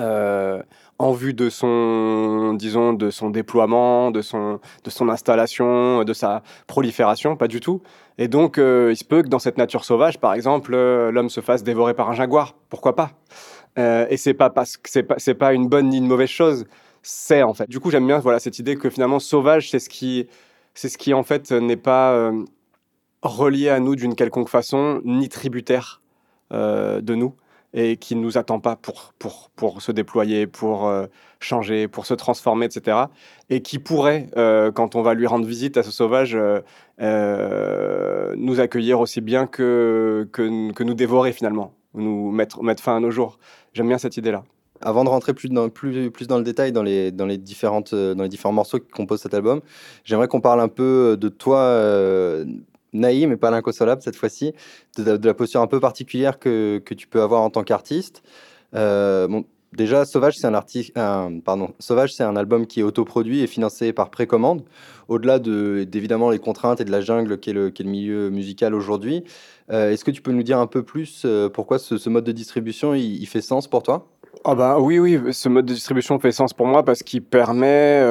Euh, 0.00 0.62
en 0.98 1.12
vue 1.12 1.34
de 1.34 1.50
son, 1.50 2.54
disons, 2.54 2.92
de 2.92 3.10
son 3.10 3.30
déploiement, 3.30 4.10
de 4.10 4.22
son, 4.22 4.60
de 4.84 4.90
son 4.90 5.08
installation, 5.08 6.04
de 6.04 6.12
sa 6.12 6.42
prolifération, 6.66 7.36
pas 7.36 7.48
du 7.48 7.60
tout. 7.60 7.82
Et 8.16 8.28
donc, 8.28 8.58
euh, 8.58 8.90
il 8.92 8.96
se 8.96 9.04
peut 9.04 9.22
que 9.22 9.28
dans 9.28 9.40
cette 9.40 9.58
nature 9.58 9.84
sauvage, 9.84 10.20
par 10.20 10.34
exemple, 10.34 10.72
euh, 10.74 11.10
l'homme 11.10 11.30
se 11.30 11.40
fasse 11.40 11.64
dévorer 11.64 11.94
par 11.94 12.08
un 12.08 12.14
jaguar. 12.14 12.54
Pourquoi 12.68 12.94
pas? 12.94 13.10
Euh, 13.78 14.06
Et 14.08 14.16
c'est 14.16 14.34
pas 14.34 14.50
parce 14.50 14.76
que 14.76 14.88
c'est 14.88 15.02
pas, 15.02 15.16
c'est 15.18 15.34
pas 15.34 15.52
une 15.52 15.68
bonne 15.68 15.88
ni 15.88 15.98
une 15.98 16.06
mauvaise 16.06 16.28
chose. 16.28 16.64
C'est 17.02 17.42
en 17.42 17.54
fait. 17.54 17.68
Du 17.68 17.80
coup, 17.80 17.90
j'aime 17.90 18.06
bien 18.06 18.20
voilà 18.20 18.38
cette 18.38 18.58
idée 18.60 18.76
que 18.76 18.88
finalement 18.88 19.18
sauvage, 19.18 19.70
c'est 19.70 19.80
ce 19.80 19.88
qui, 19.88 20.28
c'est 20.74 20.88
ce 20.88 20.96
qui 20.96 21.12
en 21.12 21.24
fait 21.24 21.50
n'est 21.50 21.76
pas 21.76 22.32
relié 23.22 23.68
à 23.68 23.80
nous 23.80 23.94
d'une 23.94 24.14
quelconque 24.14 24.48
façon, 24.48 25.02
ni 25.04 25.28
tributaire 25.28 26.00
de 26.50 27.14
nous 27.14 27.34
et 27.74 27.96
qui 27.96 28.14
ne 28.14 28.20
nous 28.20 28.38
attend 28.38 28.60
pas 28.60 28.76
pour, 28.76 29.12
pour, 29.18 29.50
pour 29.56 29.82
se 29.82 29.90
déployer, 29.90 30.46
pour 30.46 30.86
euh, 30.86 31.06
changer, 31.40 31.88
pour 31.88 32.06
se 32.06 32.14
transformer, 32.14 32.66
etc. 32.66 32.96
Et 33.50 33.62
qui 33.62 33.80
pourrait, 33.80 34.30
euh, 34.36 34.70
quand 34.70 34.94
on 34.94 35.02
va 35.02 35.14
lui 35.14 35.26
rendre 35.26 35.44
visite 35.44 35.76
à 35.76 35.82
ce 35.82 35.90
sauvage, 35.90 36.38
euh, 37.00 38.34
nous 38.36 38.60
accueillir 38.60 39.00
aussi 39.00 39.20
bien 39.20 39.48
que, 39.48 40.28
que, 40.32 40.72
que, 40.72 40.84
nous 40.84 40.94
dévorer 40.94 41.32
finalement, 41.32 41.74
nous 41.94 42.30
mettre, 42.30 42.62
mettre 42.62 42.82
fin 42.82 42.96
à 42.96 43.00
nos 43.00 43.10
jours. 43.10 43.38
J'aime 43.72 43.88
bien 43.88 43.98
cette 43.98 44.16
idée-là. 44.16 44.44
Avant 44.80 45.02
de 45.02 45.08
rentrer 45.08 45.34
plus 45.34 45.48
dans, 45.48 45.68
plus, 45.68 46.10
plus 46.12 46.28
dans 46.28 46.38
le 46.38 46.44
détail 46.44 46.70
dans 46.70 46.82
les, 46.82 47.10
dans, 47.10 47.26
les 47.26 47.38
différentes, 47.38 47.94
dans 47.94 48.22
les 48.22 48.28
différents 48.28 48.52
morceaux 48.52 48.78
qui 48.78 48.90
composent 48.90 49.22
cet 49.22 49.34
album, 49.34 49.60
j'aimerais 50.04 50.28
qu'on 50.28 50.40
parle 50.40 50.60
un 50.60 50.68
peu 50.68 51.16
de 51.18 51.28
toi 51.28 51.58
Naïm 52.94 53.32
et 53.32 53.36
pas 53.36 53.50
l'inconsolable 53.50 54.00
cette 54.02 54.16
fois-ci, 54.16 54.54
de, 54.96 55.18
la 55.22 55.34
posture 55.34 55.60
un 55.60 55.66
peu 55.66 55.80
particulière 55.80 56.38
que, 56.38 56.80
que 56.84 56.94
tu 56.94 57.06
peux 57.06 57.20
avoir 57.20 57.42
en 57.42 57.50
tant 57.50 57.64
qu'artiste. 57.64 58.22
Euh, 58.74 59.28
bon, 59.28 59.44
déjà, 59.72 60.04
Sauvage, 60.04 60.38
c'est 60.38 60.46
un, 60.46 61.40
pardon, 61.40 61.74
Sauvage, 61.78 62.14
c'est 62.14 62.24
un 62.24 62.36
album 62.36 62.66
qui 62.66 62.80
est 62.80 62.82
autoproduit 62.82 63.40
et 63.40 63.46
financé 63.46 63.92
par 63.92 64.10
précommande. 64.10 64.62
Au-delà 65.08 65.38
de, 65.38 65.84
d'évidemment 65.84 66.30
les 66.30 66.38
contraintes 66.38 66.80
et 66.80 66.84
de 66.84 66.90
la 66.90 67.00
jungle 67.00 67.38
qui 67.38 67.50
est 67.50 67.52
le, 67.52 67.72
le 67.76 67.84
milieu 67.84 68.30
musical 68.30 68.74
aujourd'hui, 68.74 69.24
euh, 69.70 69.90
est-ce 69.90 70.04
que 70.04 70.10
tu 70.10 70.22
peux 70.22 70.32
nous 70.32 70.42
dire 70.42 70.58
un 70.58 70.66
peu 70.66 70.82
plus 70.82 71.22
euh, 71.24 71.48
pourquoi 71.48 71.78
ce, 71.78 72.08
mode 72.08 72.24
de 72.24 72.32
distribution 72.32 72.94
il, 72.94 73.26
fait 73.26 73.42
sens 73.42 73.68
pour 73.68 73.82
toi? 73.82 74.08
Ah 74.44 74.54
bah 74.54 74.78
oui, 74.78 74.98
oui, 74.98 75.18
ce 75.32 75.48
mode 75.48 75.66
de 75.66 75.72
distribution 75.72 76.18
fait 76.18 76.32
sens 76.32 76.52
pour 76.52 76.66
moi 76.66 76.84
parce 76.84 77.02
qu'il 77.02 77.22
permet, 77.22 78.02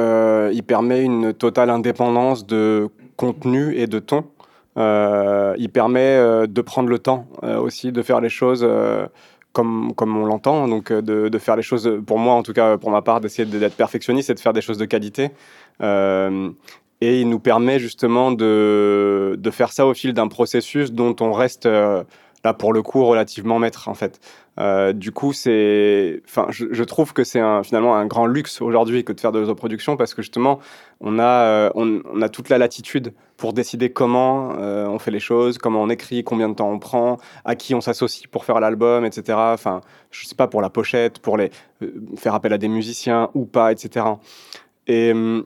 il 0.52 0.64
permet 0.64 1.04
une 1.04 1.34
totale 1.34 1.70
indépendance 1.70 2.48
de 2.48 2.90
contenu 3.18 3.76
et 3.76 3.88
de 3.88 4.00
ton. 4.00 4.24
Euh, 4.78 5.54
il 5.58 5.70
permet 5.70 6.00
euh, 6.00 6.48
de 6.48 6.62
prendre 6.62 6.90
le 6.90 6.98
temps 6.98 7.28
euh, 7.44 7.60
aussi 7.60 7.92
de 7.92 8.02
faire 8.02 8.22
les 8.22 8.30
choses 8.30 8.68
comme, 9.52 9.94
comme 9.96 10.18
on 10.18 10.25
l'entend, 10.25 10.68
donc 10.68 10.92
de, 10.92 11.30
de, 11.30 11.38
faire 11.38 11.56
les 11.56 11.62
choses, 11.62 12.00
pour 12.08 12.18
moi 12.18 12.34
en 12.34 12.44
tout 12.44 12.53
cas, 12.53 12.77
pour 12.77 12.89
ma 12.89 13.01
part, 13.01 13.22
d'essayer 13.22 13.46
d'être 13.46 13.75
perfectionniste 13.75 14.30
et 14.30 14.34
de 14.34 14.39
faire 14.39 14.53
des 14.53 14.62
choses 14.62 14.80
de 14.80 14.86
qualité. 14.86 15.30
et 15.82 17.22
il 17.22 17.30
nous 17.30 17.39
permet 17.39 17.80
justement 17.80 18.32
de, 18.32 19.36
de 19.38 19.51
faire 19.51 19.72
ça 19.72 19.86
au 19.86 19.94
fil 19.94 20.13
d'un 20.13 20.27
processus 20.27 20.92
dont 20.92 21.15
on 21.20 21.34
reste 21.34 21.68
là 22.44 22.54
pour 22.54 22.74
le 22.74 22.82
coup 22.82 23.06
relativement 23.06 23.60
maître 23.60 23.88
en 23.88 23.94
fait. 23.94 24.20
Euh, 24.60 24.94
du 24.94 25.12
coup, 25.12 25.34
c'est, 25.34 26.22
enfin, 26.26 26.46
je, 26.50 26.84
trouve 26.84 27.14
que 27.14 27.24
c'est 27.24 27.40
un, 27.40 27.64
finalement 27.64 27.96
un 27.96 28.06
grand 28.06 28.28
luxe 28.28 28.62
aujourd'hui 28.62 29.04
que 29.04 29.12
de 29.12 29.20
faire 29.20 29.32
de 29.32 29.40
l'autoproduction 29.40 29.98
parce 29.98 30.14
que 30.14 30.22
justement, 30.22 30.60
on 31.00 31.18
a, 31.18 31.24
euh, 31.24 31.70
on, 31.74 32.22
a 32.22 32.30
toute 32.30 32.50
la 32.50 32.60
latitude 32.60 33.14
pour 33.38 33.54
décider 33.54 33.92
comment 33.92 34.54
euh, 34.60 34.86
on 34.86 35.00
fait 35.00 35.10
les 35.10 35.20
choses, 35.20 35.58
comment 35.58 35.82
on 35.82 35.90
écrit, 35.90 36.24
combien 36.24 36.50
de 36.50 36.54
temps 36.54 36.70
on 36.70 36.78
prend, 36.78 37.18
à 37.46 37.56
qui 37.56 37.74
on 37.74 37.82
s'associe 37.82 38.28
pour 38.28 38.46
faire 38.46 38.60
l'album, 38.60 39.06
etc. 39.06 39.38
Enfin, 39.38 39.82
je 40.12 40.28
sais 40.28 40.36
pas 40.36 40.48
pour 40.48 40.62
la 40.62 40.70
pochette, 40.70 41.18
pour 41.20 41.38
les 41.38 41.50
faire 42.16 42.36
appel 42.36 42.54
à 42.54 42.60
des 42.60 42.68
musiciens 42.68 43.30
ou 43.34 43.46
pas, 43.46 43.72
etc. 43.72 44.06
Et 44.86 45.12
hum, 45.14 45.46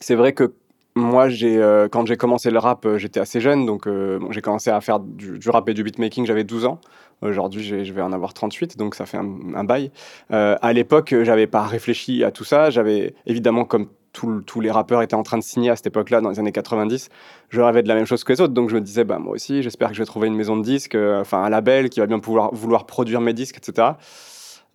c'est 0.00 0.14
vrai 0.14 0.34
que 0.34 0.52
moi, 0.96 1.28
euh, 1.42 1.88
quand 1.88 2.06
j'ai 2.06 2.16
commencé 2.16 2.50
le 2.50 2.58
rap, 2.58 2.86
euh, 2.86 2.96
j'étais 2.96 3.20
assez 3.20 3.38
jeune, 3.38 3.66
donc 3.66 3.86
euh, 3.86 4.18
j'ai 4.30 4.40
commencé 4.40 4.70
à 4.70 4.80
faire 4.80 4.98
du, 4.98 5.38
rap 5.50 5.68
et 5.68 5.74
du 5.74 5.84
beatmaking, 5.84 6.24
j'avais 6.24 6.42
12 6.42 6.64
ans. 6.64 6.80
Aujourd'hui, 7.20 7.84
je 7.84 7.92
vais 7.92 8.00
en 8.00 8.12
avoir 8.12 8.32
38, 8.32 8.78
donc 8.78 8.94
ça 8.94 9.04
fait 9.04 9.18
un, 9.18 9.64
bail. 9.64 9.90
à 10.30 10.72
l'époque, 10.72 11.14
j'avais 11.22 11.46
pas 11.46 11.62
réfléchi 11.62 12.24
à 12.24 12.30
tout 12.30 12.44
ça. 12.44 12.68
J'avais 12.68 13.14
évidemment, 13.24 13.64
comme 13.64 13.88
tous 14.12 14.60
les 14.60 14.70
rappeurs 14.70 15.00
étaient 15.00 15.14
en 15.14 15.22
train 15.22 15.38
de 15.38 15.42
signer 15.42 15.70
à 15.70 15.76
cette 15.76 15.86
époque-là, 15.86 16.20
dans 16.20 16.28
les 16.28 16.38
années 16.38 16.52
90, 16.52 17.08
je 17.48 17.60
rêvais 17.60 17.82
de 17.82 17.88
la 17.88 17.94
même 17.94 18.04
chose 18.04 18.22
que 18.22 18.32
les 18.34 18.40
autres. 18.42 18.52
Donc 18.52 18.68
je 18.68 18.74
me 18.74 18.82
disais, 18.82 19.04
bah, 19.04 19.18
moi 19.18 19.32
aussi, 19.32 19.62
j'espère 19.62 19.88
que 19.88 19.94
je 19.94 20.02
vais 20.02 20.06
trouver 20.06 20.28
une 20.28 20.36
maison 20.36 20.58
de 20.58 20.62
disques, 20.62 20.94
enfin 20.94 21.42
un 21.42 21.48
label 21.48 21.88
qui 21.88 22.00
va 22.00 22.06
bien 22.06 22.18
pouvoir 22.18 22.54
vouloir 22.54 22.84
produire 22.84 23.22
mes 23.22 23.32
disques, 23.32 23.56
etc. 23.56 23.92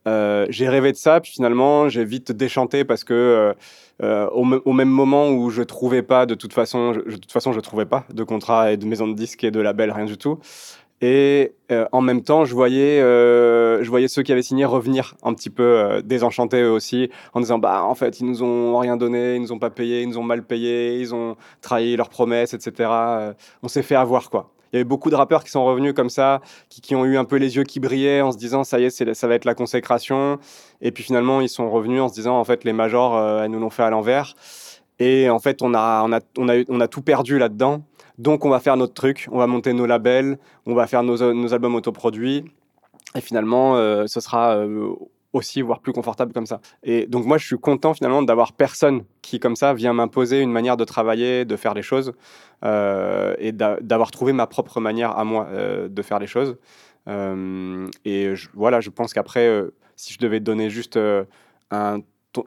j'ai 0.05 0.69
rêvé 0.69 0.91
de 0.91 0.97
ça, 0.97 1.19
puis 1.21 1.31
finalement, 1.31 1.89
j'ai 1.89 2.05
vite 2.05 2.31
déchanté 2.31 2.85
parce 2.85 3.03
que 3.03 3.53
euh, 4.01 4.27
au, 4.29 4.73
même 4.73 4.89
moment 4.89 5.29
où 5.29 5.49
je 5.49 5.61
trouvais 5.61 6.01
pas, 6.01 6.25
de 6.25 6.33
toute 6.33 6.53
façon, 6.53 6.93
de 6.93 7.01
toute 7.01 7.31
façon, 7.31 7.53
je 7.53 7.59
trouvais 7.59 7.85
pas 7.85 8.05
de 8.13 8.23
contrat 8.23 8.71
et 8.71 8.77
de 8.77 8.85
maison 8.85 9.07
de 9.07 9.13
disques 9.13 9.43
et 9.43 9.51
de 9.51 9.59
label, 9.59 9.91
rien 9.91 10.05
du 10.05 10.17
tout. 10.17 10.39
Et 11.03 11.53
euh, 11.71 11.87
en 11.91 12.01
même 12.01 12.21
temps, 12.21 12.45
je 12.45 12.53
voyais, 12.53 13.01
euh, 13.01 13.83
je 13.83 13.89
voyais 13.89 14.07
ceux 14.07 14.21
qui 14.21 14.31
avaient 14.31 14.43
signé 14.43 14.65
revenir 14.65 15.15
un 15.23 15.33
petit 15.33 15.49
peu 15.49 16.01
désenchantés 16.03 16.61
eux 16.61 16.71
aussi, 16.71 17.09
en 17.33 17.39
disant 17.39 17.57
bah 17.57 17.83
en 17.83 17.95
fait 17.95 18.19
ils 18.19 18.25
nous 18.25 18.43
ont 18.43 18.77
rien 18.77 18.97
donné, 18.97 19.35
ils 19.35 19.41
nous 19.41 19.51
ont 19.51 19.59
pas 19.59 19.71
payé, 19.71 20.01
ils 20.01 20.09
nous 20.09 20.19
ont 20.19 20.23
mal 20.23 20.43
payé, 20.43 20.99
ils 20.99 21.15
ont 21.15 21.37
trahi 21.61 21.95
leurs 21.95 22.09
promesses, 22.09 22.53
etc. 22.53 22.89
on 23.63 23.67
s'est 23.67 23.81
fait 23.81 23.95
avoir 23.95 24.29
quoi. 24.29 24.51
Il 24.71 24.77
y 24.77 24.79
avait 24.79 24.85
beaucoup 24.85 25.09
de 25.09 25.15
rappeurs 25.15 25.43
qui 25.43 25.51
sont 25.51 25.65
revenus 25.65 25.93
comme 25.93 26.09
ça, 26.09 26.41
qui, 26.69 26.81
qui, 26.81 26.95
ont 26.95 27.05
eu 27.05 27.17
un 27.17 27.25
peu 27.25 27.35
les 27.35 27.57
yeux 27.57 27.63
qui 27.63 27.79
brillaient 27.79 28.21
en 28.21 28.31
se 28.31 28.37
disant 28.37 28.63
ça 28.63 28.79
y 28.79 28.85
est, 28.85 29.13
ça 29.13 29.27
va 29.27 29.35
être 29.35 29.45
la 29.45 29.53
consécration. 29.53 30.39
Et 30.81 30.91
puis 30.91 31.03
finalement, 31.03 31.41
ils 31.41 31.49
sont 31.49 31.69
revenus 31.69 32.01
en 32.01 32.07
se 32.07 32.13
disant 32.13 32.39
en 32.39 32.43
fait, 32.43 32.63
les 32.63 32.73
majors, 32.73 33.17
euh, 33.17 33.43
elles 33.43 33.51
nous 33.51 33.59
l'ont 33.59 33.69
fait 33.69 33.83
à 33.83 33.89
l'envers. 33.89 34.35
Et 34.99 35.29
en 35.29 35.39
fait, 35.39 35.61
on 35.61 35.73
a, 35.73 36.03
on 36.03 36.13
a, 36.13 36.19
on 36.37 36.47
a, 36.47 36.63
on 36.69 36.79
a 36.79 36.87
tout 36.87 37.01
perdu 37.01 37.37
là-dedans. 37.37 37.83
Donc, 38.17 38.45
on 38.45 38.49
va 38.49 38.59
faire 38.59 38.77
notre 38.77 38.93
truc, 38.93 39.27
on 39.31 39.39
va 39.39 39.47
monter 39.47 39.73
nos 39.73 39.85
labels, 39.87 40.37
on 40.65 40.75
va 40.75 40.85
faire 40.85 41.01
nos, 41.01 41.53
albums 41.53 41.75
autoproduits. 41.75 42.45
Et 43.15 43.21
finalement, 43.21 43.75
euh, 43.75 44.05
ce 44.05 44.19
sera 44.19 44.55
euh, 44.55 44.93
aussi, 45.33 45.61
voire 45.61 45.79
plus 45.79 45.93
confortable 45.93 46.33
comme 46.33 46.45
ça. 46.45 46.59
Et 46.83 47.05
donc 47.05 47.25
moi, 47.25 47.37
je 47.37 47.45
suis 47.45 47.57
content 47.57 47.93
finalement 47.93 48.21
d'avoir 48.21 48.53
personne 48.53 49.03
qui, 49.21 49.39
comme 49.39 49.55
ça, 49.55 49.73
vient 49.73 49.93
m'imposer 49.93 50.41
une 50.41 50.51
manière 50.51 50.77
de 50.77 50.83
travailler, 50.83 51.45
de 51.45 51.55
faire 51.55 51.73
les 51.73 51.81
choses, 51.81 52.13
euh, 52.63 53.35
et 53.39 53.51
d'avoir 53.51 54.11
trouvé 54.11 54.33
ma 54.33 54.47
propre 54.47 54.79
manière 54.79 55.17
à 55.17 55.23
moi 55.23 55.47
euh, 55.51 55.87
de 55.87 56.01
faire 56.01 56.19
les 56.19 56.27
choses. 56.27 56.57
Euh, 57.07 57.87
et 58.05 58.33
voilà, 58.53 58.81
je 58.81 58.89
pense 58.89 59.13
qu'après, 59.13 59.63
si 59.95 60.13
je 60.13 60.19
devais 60.19 60.39
donner 60.39 60.69
juste 60.69 60.99
un 61.71 61.99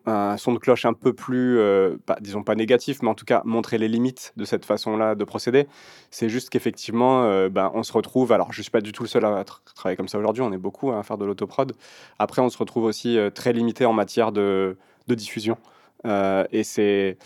un 0.07 0.37
son 0.37 0.53
de 0.53 0.59
cloche 0.59 0.85
un 0.85 0.93
peu 0.93 1.13
plus, 1.13 1.59
euh, 1.59 1.97
disons 2.21 2.43
pas 2.43 2.55
négatif, 2.55 3.03
mais 3.03 3.09
en 3.09 3.15
tout 3.15 3.25
cas 3.25 3.43
montrer 3.45 3.79
les 3.79 3.89
limites 3.89 4.33
de 4.37 4.45
cette 4.45 4.65
façon-là 4.65 5.15
de 5.15 5.25
procéder. 5.25 5.67
C'est 6.11 6.29
juste 6.29 6.51
qu'effectivement, 6.51 7.25
euh, 7.25 7.49
ben, 7.49 7.71
on 7.75 7.83
se 7.83 7.93
retrouve, 7.93 8.33
alors 8.33 8.53
je 8.53 8.63
suis 8.63 8.71
pas 8.71 8.81
du 8.81 8.93
tout 8.93 9.03
le 9.03 9.09
seul 9.09 9.25
à 9.25 9.45
travailler 9.75 9.97
comme 9.97 10.09
ça 10.09 10.19
aujourd'hui, 10.19 10.43
on 10.43 10.53
est 10.53 10.59
beaucoup 10.59 10.93
à 10.93 11.03
faire 11.03 11.19
de 11.19 11.25
l'autoprod. 11.25 11.73
Après, 12.19 12.43
on 12.43 12.49
se 12.49 12.59
retrouve 12.59 12.85
aussi 12.85 13.19
euh, 13.19 13.31
très 13.31 13.53
limité 13.53 13.85
en 13.85 13.93
matière 13.93 14.33
de, 14.33 14.77
de 15.09 15.15
diffusion. 15.15 15.57
et 16.05 16.65
c'est 16.65 17.17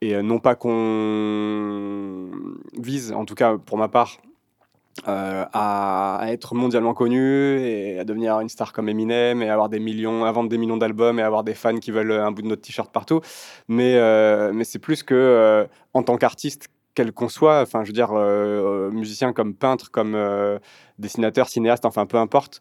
et 0.00 0.22
non 0.22 0.38
pas 0.38 0.54
qu'on 0.54 2.30
vise, 2.78 3.12
en 3.12 3.24
tout 3.24 3.34
cas 3.34 3.58
pour 3.58 3.78
ma 3.78 3.88
part, 3.88 4.18
euh, 5.06 5.44
à, 5.52 6.20
être 6.28 6.54
mondialement 6.54 6.94
connu 6.94 7.60
et 7.60 7.98
à 7.98 8.04
devenir 8.04 8.40
une 8.40 8.48
star 8.48 8.72
comme 8.72 8.88
Eminem 8.88 9.42
et 9.42 9.50
avoir 9.50 9.68
des 9.68 9.78
millions, 9.78 10.24
à 10.24 10.32
vendre 10.32 10.48
des 10.48 10.58
millions 10.58 10.76
d'albums 10.76 11.18
et 11.18 11.22
avoir 11.22 11.44
des 11.44 11.54
fans 11.54 11.78
qui 11.78 11.90
veulent 11.90 12.12
un 12.12 12.32
bout 12.32 12.42
de 12.42 12.48
notre 12.48 12.62
t-shirt 12.62 12.92
partout. 12.92 13.20
Mais, 13.68 13.94
euh, 13.96 14.52
mais 14.52 14.64
c'est 14.64 14.78
plus 14.78 15.02
que 15.02 15.14
euh, 15.14 15.66
en 15.94 16.02
tant 16.02 16.16
qu'artiste, 16.16 16.68
quel 16.94 17.12
qu'on 17.12 17.28
soit, 17.28 17.60
enfin 17.60 17.84
je 17.84 17.88
veux 17.88 17.92
dire 17.92 18.12
musicien 18.92 19.32
comme 19.32 19.54
peintre, 19.54 19.88
comme 19.92 20.16
dessinateur, 20.98 21.48
cinéaste, 21.48 21.84
enfin 21.84 22.06
peu 22.06 22.16
importe, 22.16 22.60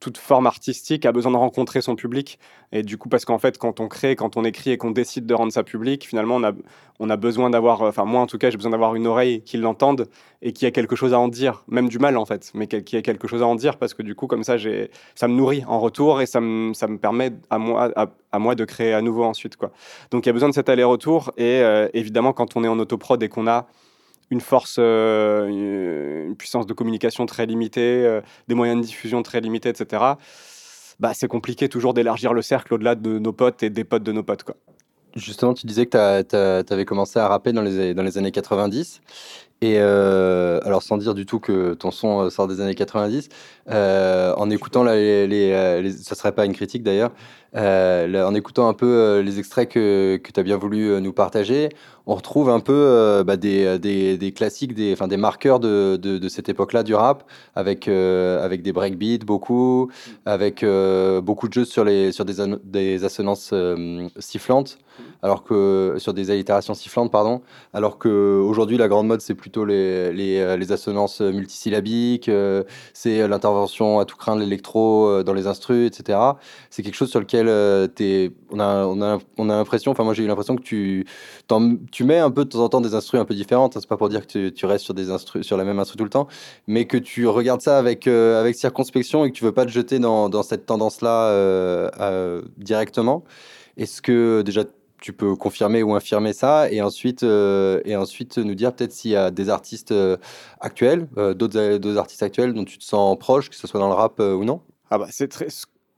toute 0.00 0.16
forme 0.16 0.46
artistique 0.46 1.04
a 1.04 1.12
besoin 1.12 1.30
de 1.30 1.36
rencontrer 1.36 1.82
son 1.82 1.94
public. 1.94 2.38
Et 2.72 2.82
du 2.82 2.96
coup, 2.96 3.10
parce 3.10 3.26
qu'en 3.26 3.38
fait, 3.38 3.58
quand 3.58 3.80
on 3.80 3.88
crée, 3.88 4.16
quand 4.16 4.38
on 4.38 4.44
écrit 4.44 4.70
et 4.70 4.78
qu'on 4.78 4.90
décide 4.90 5.26
de 5.26 5.34
rendre 5.34 5.52
ça 5.52 5.62
public, 5.62 6.06
finalement, 6.08 6.36
on 6.36 6.42
a, 6.42 6.52
on 7.00 7.10
a 7.10 7.16
besoin 7.16 7.50
d'avoir, 7.50 7.82
enfin, 7.82 8.06
moi 8.06 8.22
en 8.22 8.26
tout 8.26 8.38
cas, 8.38 8.48
j'ai 8.48 8.56
besoin 8.56 8.70
d'avoir 8.70 8.94
une 8.94 9.06
oreille 9.06 9.42
qui 9.42 9.58
l'entende 9.58 10.08
et 10.40 10.52
qui 10.52 10.64
a 10.64 10.70
quelque 10.70 10.96
chose 10.96 11.12
à 11.12 11.18
en 11.18 11.28
dire, 11.28 11.64
même 11.68 11.90
du 11.90 11.98
mal 11.98 12.16
en 12.16 12.24
fait, 12.24 12.50
mais 12.54 12.66
qui 12.66 12.96
a 12.96 13.02
quelque 13.02 13.28
chose 13.28 13.42
à 13.42 13.46
en 13.46 13.54
dire 13.56 13.76
parce 13.76 13.92
que 13.92 14.02
du 14.02 14.14
coup, 14.14 14.26
comme 14.26 14.42
ça, 14.42 14.56
ça 15.14 15.28
me 15.28 15.34
nourrit 15.34 15.64
en 15.66 15.78
retour 15.80 16.22
et 16.22 16.26
ça 16.26 16.40
me, 16.40 16.72
ça 16.72 16.88
me 16.88 16.96
permet 16.96 17.32
à 17.50 17.58
moi, 17.58 17.92
à, 17.94 18.38
moi 18.38 18.54
de 18.54 18.64
créer 18.64 18.94
à 18.94 19.02
nouveau 19.02 19.24
ensuite. 19.24 19.56
Quoi. 19.56 19.70
Donc, 20.10 20.24
il 20.24 20.28
y 20.28 20.30
a 20.30 20.32
besoin 20.32 20.48
de 20.48 20.54
cet 20.54 20.70
aller-retour 20.70 21.32
et 21.36 21.60
euh, 21.60 21.88
évidemment, 21.92 22.32
quand 22.32 22.56
on 22.56 22.64
est 22.64 22.68
en 22.68 22.78
autoprod 22.78 23.22
et 23.22 23.28
qu'on 23.28 23.46
a 23.46 23.66
une 24.30 24.40
force, 24.40 24.76
euh, 24.78 26.26
une 26.28 26.36
puissance 26.36 26.66
de 26.66 26.72
communication 26.72 27.26
très 27.26 27.46
limitée, 27.46 28.04
euh, 28.04 28.20
des 28.48 28.54
moyens 28.54 28.80
de 28.80 28.86
diffusion 28.86 29.22
très 29.22 29.40
limités, 29.40 29.68
etc., 29.68 30.04
bah, 31.00 31.12
c'est 31.14 31.28
compliqué 31.28 31.68
toujours 31.68 31.94
d'élargir 31.94 32.34
le 32.34 32.42
cercle 32.42 32.74
au-delà 32.74 32.94
de 32.94 33.18
nos 33.18 33.32
potes 33.32 33.62
et 33.62 33.70
des 33.70 33.84
potes 33.84 34.02
de 34.02 34.12
nos 34.12 34.22
potes. 34.22 34.44
Quoi. 34.44 34.56
Justement, 35.16 35.54
tu 35.54 35.66
disais 35.66 35.86
que 35.86 36.22
tu 36.22 36.72
avais 36.72 36.84
commencé 36.84 37.18
à 37.18 37.26
rapper 37.26 37.52
dans 37.52 37.62
les, 37.62 37.94
dans 37.94 38.02
les 38.02 38.18
années 38.18 38.30
90. 38.30 39.00
Et 39.62 39.76
euh, 39.78 40.58
alors, 40.64 40.82
sans 40.82 40.96
dire 40.96 41.14
du 41.14 41.26
tout 41.26 41.38
que 41.38 41.74
ton 41.74 41.90
son 41.90 42.30
sort 42.30 42.48
des 42.48 42.60
années 42.60 42.74
90, 42.74 43.28
en 43.68 44.50
écoutant 44.50 44.84
les, 44.84 45.26
les, 45.26 45.92
ça 45.92 46.14
serait 46.14 46.32
pas 46.32 46.46
une 46.46 46.54
critique 46.54 46.82
d'ailleurs, 46.82 47.12
en 47.54 48.34
écoutant 48.34 48.68
un 48.68 48.74
peu 48.74 49.20
les 49.20 49.38
extraits 49.38 49.68
que, 49.68 50.18
que 50.22 50.32
tu 50.32 50.40
as 50.40 50.42
bien 50.42 50.56
voulu 50.56 51.00
nous 51.02 51.12
partager, 51.12 51.68
on 52.10 52.16
retrouve 52.16 52.50
un 52.50 52.58
peu 52.58 52.72
euh, 52.74 53.22
bah, 53.22 53.36
des, 53.36 53.78
des, 53.78 54.18
des, 54.18 54.32
classiques, 54.32 54.74
des, 54.74 54.92
enfin, 54.92 55.06
des 55.06 55.16
marqueurs 55.16 55.60
de, 55.60 55.96
de, 55.96 56.18
de 56.18 56.28
cette 56.28 56.48
époque-là 56.48 56.82
du 56.82 56.92
rap, 56.92 57.22
avec, 57.54 57.86
euh, 57.86 58.44
avec 58.44 58.62
des 58.62 58.72
breakbeats 58.72 59.24
beaucoup, 59.24 59.92
avec 60.26 60.64
euh, 60.64 61.20
beaucoup 61.20 61.46
de 61.46 61.52
jeux 61.52 61.64
sur, 61.64 61.84
les, 61.84 62.10
sur 62.10 62.24
des, 62.24 62.34
des 62.64 63.04
assonances 63.04 63.54
sifflantes, 64.18 64.78
alors 65.22 65.44
que, 65.44 65.94
sur 65.98 66.14
des 66.14 66.30
allitérations 66.30 66.74
sifflantes, 66.74 67.10
pardon, 67.10 67.42
alors 67.72 67.98
qu'aujourd'hui, 67.98 68.76
la 68.76 68.88
grande 68.88 69.06
mode, 69.06 69.20
c'est 69.20 69.34
plutôt 69.34 69.64
les, 69.64 70.12
les, 70.12 70.56
les, 70.56 70.72
assonances 70.72 71.20
multisyllabiques, 71.20 72.30
c'est 72.94 73.28
l'intervention 73.28 73.98
à 73.98 74.04
tout 74.04 74.16
craint 74.16 74.36
de 74.36 74.40
l'électro 74.40 75.22
dans 75.22 75.34
les 75.34 75.46
instrus, 75.46 75.86
etc. 75.86 76.18
C'est 76.70 76.82
quelque 76.82 76.94
chose 76.94 77.10
sur 77.10 77.20
lequel 77.20 77.48
es, 77.48 78.32
on 78.50 78.60
a, 78.60 78.84
on 78.84 79.02
a, 79.02 79.18
on 79.38 79.50
a 79.50 79.56
l'impression, 79.56 79.92
enfin 79.92 80.04
moi 80.04 80.14
j'ai 80.14 80.24
eu 80.24 80.26
l'impression 80.26 80.56
que 80.56 80.62
tu, 80.62 81.06
tu 81.90 82.04
mets 82.04 82.18
un 82.18 82.30
peu 82.30 82.44
de 82.44 82.50
temps 82.50 82.60
en 82.60 82.68
temps 82.68 82.80
des 82.80 82.94
instruments 82.94 83.22
un 83.22 83.26
peu 83.26 83.34
différentes. 83.34 83.76
Hein. 83.76 83.80
c'est 83.80 83.88
pas 83.88 83.96
pour 83.96 84.08
dire 84.08 84.26
que 84.26 84.48
tu, 84.48 84.66
restes 84.66 84.84
sur, 84.84 84.94
des 84.94 85.10
instru 85.10 85.42
sur 85.42 85.56
la 85.56 85.64
même 85.64 85.78
instru 85.78 85.96
tout 85.96 86.04
le 86.04 86.10
temps, 86.10 86.28
mais 86.66 86.86
que 86.86 86.96
tu 86.96 87.26
regardes 87.26 87.60
ça 87.60 87.78
avec, 87.78 88.06
euh, 88.06 88.40
avec 88.40 88.54
circonspection 88.56 89.24
et 89.24 89.30
que 89.30 89.36
tu 89.36 89.44
veux 89.44 89.52
pas 89.52 89.64
te 89.64 89.70
jeter 89.70 89.98
dans, 89.98 90.28
dans 90.28 90.42
cette 90.42 90.66
tendance-là 90.66 91.28
euh, 91.28 91.90
euh, 92.00 92.42
directement. 92.58 93.24
Est-ce 93.76 94.02
que 94.02 94.42
déjà 94.42 94.64
tu 95.00 95.12
peux 95.12 95.36
confirmer 95.36 95.82
ou 95.82 95.94
infirmer 95.94 96.32
ça 96.32 96.70
et 96.70 96.82
ensuite, 96.82 97.22
et 97.22 97.96
ensuite 97.96 98.38
nous 98.38 98.54
dire 98.54 98.72
peut-être 98.74 98.92
s'il 98.92 99.12
y 99.12 99.16
a 99.16 99.30
des 99.30 99.48
artistes 99.48 99.94
actuels, 100.60 101.08
d'autres 101.16 101.96
artistes 101.96 102.22
actuels 102.22 102.52
dont 102.52 102.64
tu 102.64 102.78
te 102.78 102.84
sens 102.84 103.18
proche, 103.18 103.48
que 103.48 103.56
ce 103.56 103.66
soit 103.66 103.80
dans 103.80 103.88
le 103.88 103.94
rap 103.94 104.20
ou 104.20 104.44
non? 104.44 104.60
Ah 104.90 104.98
bah, 104.98 105.06
c'est 105.10 105.28
très 105.28 105.48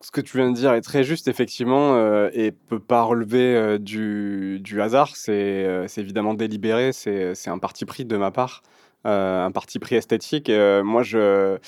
ce 0.02 0.10
que 0.10 0.20
tu 0.20 0.36
viens 0.36 0.50
de 0.50 0.56
dire 0.56 0.74
est 0.74 0.80
très 0.80 1.04
juste, 1.04 1.28
effectivement, 1.28 1.94
euh, 1.94 2.28
et 2.34 2.50
peut 2.52 2.80
pas 2.80 3.02
relever 3.02 3.54
euh, 3.54 3.78
du, 3.78 4.58
du, 4.60 4.82
hasard. 4.82 5.16
C'est 5.16 5.32
euh, 5.64 5.86
évidemment 5.96 6.34
délibéré, 6.34 6.92
c'est 6.92 7.48
un 7.48 7.58
parti 7.58 7.84
pris 7.84 8.04
de 8.04 8.16
ma 8.16 8.30
part, 8.30 8.62
euh, 9.06 9.44
un 9.44 9.52
parti 9.52 9.78
pris 9.78 9.94
esthétique. 9.94 10.50
Moi, 10.50 11.02
je. 11.02 11.58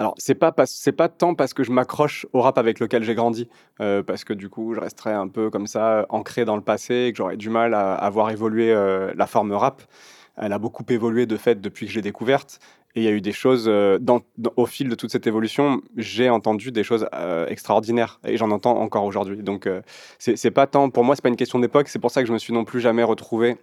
Alors, 0.00 0.14
c'est 0.16 0.34
pas, 0.34 0.50
pas 0.50 1.08
tant 1.08 1.34
parce 1.34 1.52
que 1.52 1.62
je 1.62 1.70
m'accroche 1.70 2.26
au 2.32 2.40
rap 2.40 2.56
avec 2.56 2.80
lequel 2.80 3.04
j'ai 3.04 3.14
grandi, 3.14 3.48
parce 3.76 4.24
que 4.24 4.32
du 4.32 4.48
coup, 4.48 4.72
je 4.74 4.80
resterais 4.80 5.12
un 5.12 5.28
peu 5.28 5.50
comme 5.50 5.66
ça, 5.66 6.06
ancré 6.08 6.46
dans 6.46 6.56
le 6.56 6.62
passé, 6.62 6.94
et 6.94 7.12
que 7.12 7.18
j'aurais 7.18 7.36
du 7.36 7.50
mal 7.50 7.74
à, 7.74 7.94
à 7.94 8.08
voir 8.08 8.30
évoluer 8.30 8.74
la 9.14 9.26
forme 9.26 9.52
rap. 9.52 9.82
Elle 10.38 10.54
a 10.54 10.58
beaucoup 10.58 10.84
évolué 10.88 11.26
de 11.26 11.36
fait 11.36 11.60
depuis 11.60 11.84
que 11.84 11.92
je 11.92 11.96
l'ai 11.96 12.02
découverte. 12.02 12.60
Et 12.96 13.02
il 13.02 13.04
y 13.04 13.08
a 13.08 13.12
eu 13.12 13.20
des 13.20 13.32
choses, 13.32 13.66
euh, 13.68 13.98
au 14.56 14.66
fil 14.66 14.88
de 14.88 14.94
toute 14.96 15.12
cette 15.12 15.26
évolution, 15.26 15.80
j'ai 15.96 16.28
entendu 16.28 16.72
des 16.72 16.82
choses 16.82 17.06
euh, 17.14 17.46
extraordinaires 17.46 18.18
et 18.24 18.36
j'en 18.36 18.50
entends 18.50 18.80
encore 18.80 19.04
aujourd'hui. 19.04 19.42
Donc, 19.42 19.66
euh, 19.66 19.80
c'est 20.18 20.50
pas 20.50 20.66
tant, 20.66 20.90
pour 20.90 21.04
moi, 21.04 21.14
c'est 21.14 21.22
pas 21.22 21.28
une 21.28 21.36
question 21.36 21.60
d'époque, 21.60 21.88
c'est 21.88 22.00
pour 22.00 22.10
ça 22.10 22.20
que 22.22 22.26
je 22.26 22.32
me 22.32 22.38
suis 22.38 22.52
non 22.52 22.64
plus 22.64 22.80
jamais 22.80 23.04
retrouvé 23.04 23.58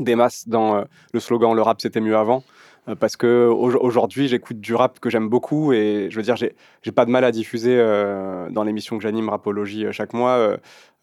des 0.00 0.16
masses 0.16 0.48
dans 0.48 0.84
le 1.14 1.20
slogan 1.20 1.54
le 1.54 1.62
rap 1.62 1.80
c'était 1.80 2.02
mieux 2.02 2.16
avant. 2.16 2.42
Parce 3.00 3.16
que 3.16 3.48
aujourd'hui, 3.48 4.28
j'écoute 4.28 4.60
du 4.60 4.74
rap 4.74 5.00
que 5.00 5.10
j'aime 5.10 5.28
beaucoup 5.28 5.72
et 5.72 6.06
je 6.10 6.16
veux 6.16 6.22
dire, 6.22 6.36
j'ai 6.36 6.92
pas 6.92 7.04
de 7.04 7.10
mal 7.10 7.24
à 7.24 7.32
diffuser 7.32 7.76
dans 8.50 8.62
l'émission 8.62 8.96
que 8.96 9.02
j'anime, 9.02 9.28
Rapologie, 9.28 9.86
chaque 9.90 10.12
mois, 10.12 10.56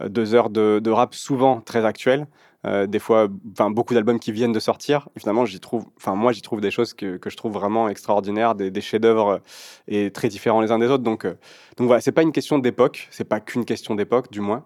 deux 0.03 0.33
heures 0.33 0.49
de, 0.49 0.89
rap 0.89 1.13
souvent 1.13 1.59
très 1.59 1.85
actuel. 1.85 2.27
Euh, 2.65 2.87
des 2.87 2.99
fois, 2.99 3.27
beaucoup 3.29 3.93
d'albums 3.93 4.19
qui 4.19 4.31
viennent 4.31 4.53
de 4.53 4.59
sortir. 4.59 5.09
Finalement, 5.17 5.45
j'y 5.45 5.59
trouve, 5.59 5.85
enfin 5.97 6.15
moi, 6.15 6.31
j'y 6.31 6.41
trouve 6.41 6.61
des 6.61 6.71
choses 6.71 6.93
que, 6.93 7.19
je 7.25 7.35
trouve 7.35 7.51
vraiment 7.51 7.89
extraordinaires, 7.89 8.55
des, 8.55 8.71
des 8.71 8.81
chefs-d'œuvre 8.81 9.29
euh, 9.29 9.39
et 9.87 10.11
très 10.11 10.29
différents 10.29 10.61
les 10.61 10.71
uns 10.71 10.79
des 10.79 10.87
autres. 10.87 11.03
Donc, 11.03 11.25
euh, 11.25 11.33
donc 11.77 11.87
voilà, 11.87 11.99
c'est 11.99 12.13
pas 12.13 12.21
une 12.21 12.31
question 12.31 12.59
d'époque, 12.59 13.07
c'est 13.11 13.25
pas 13.27 13.41
qu'une 13.41 13.65
question 13.65 13.95
d'époque, 13.95 14.31
du 14.31 14.39
moins. 14.39 14.63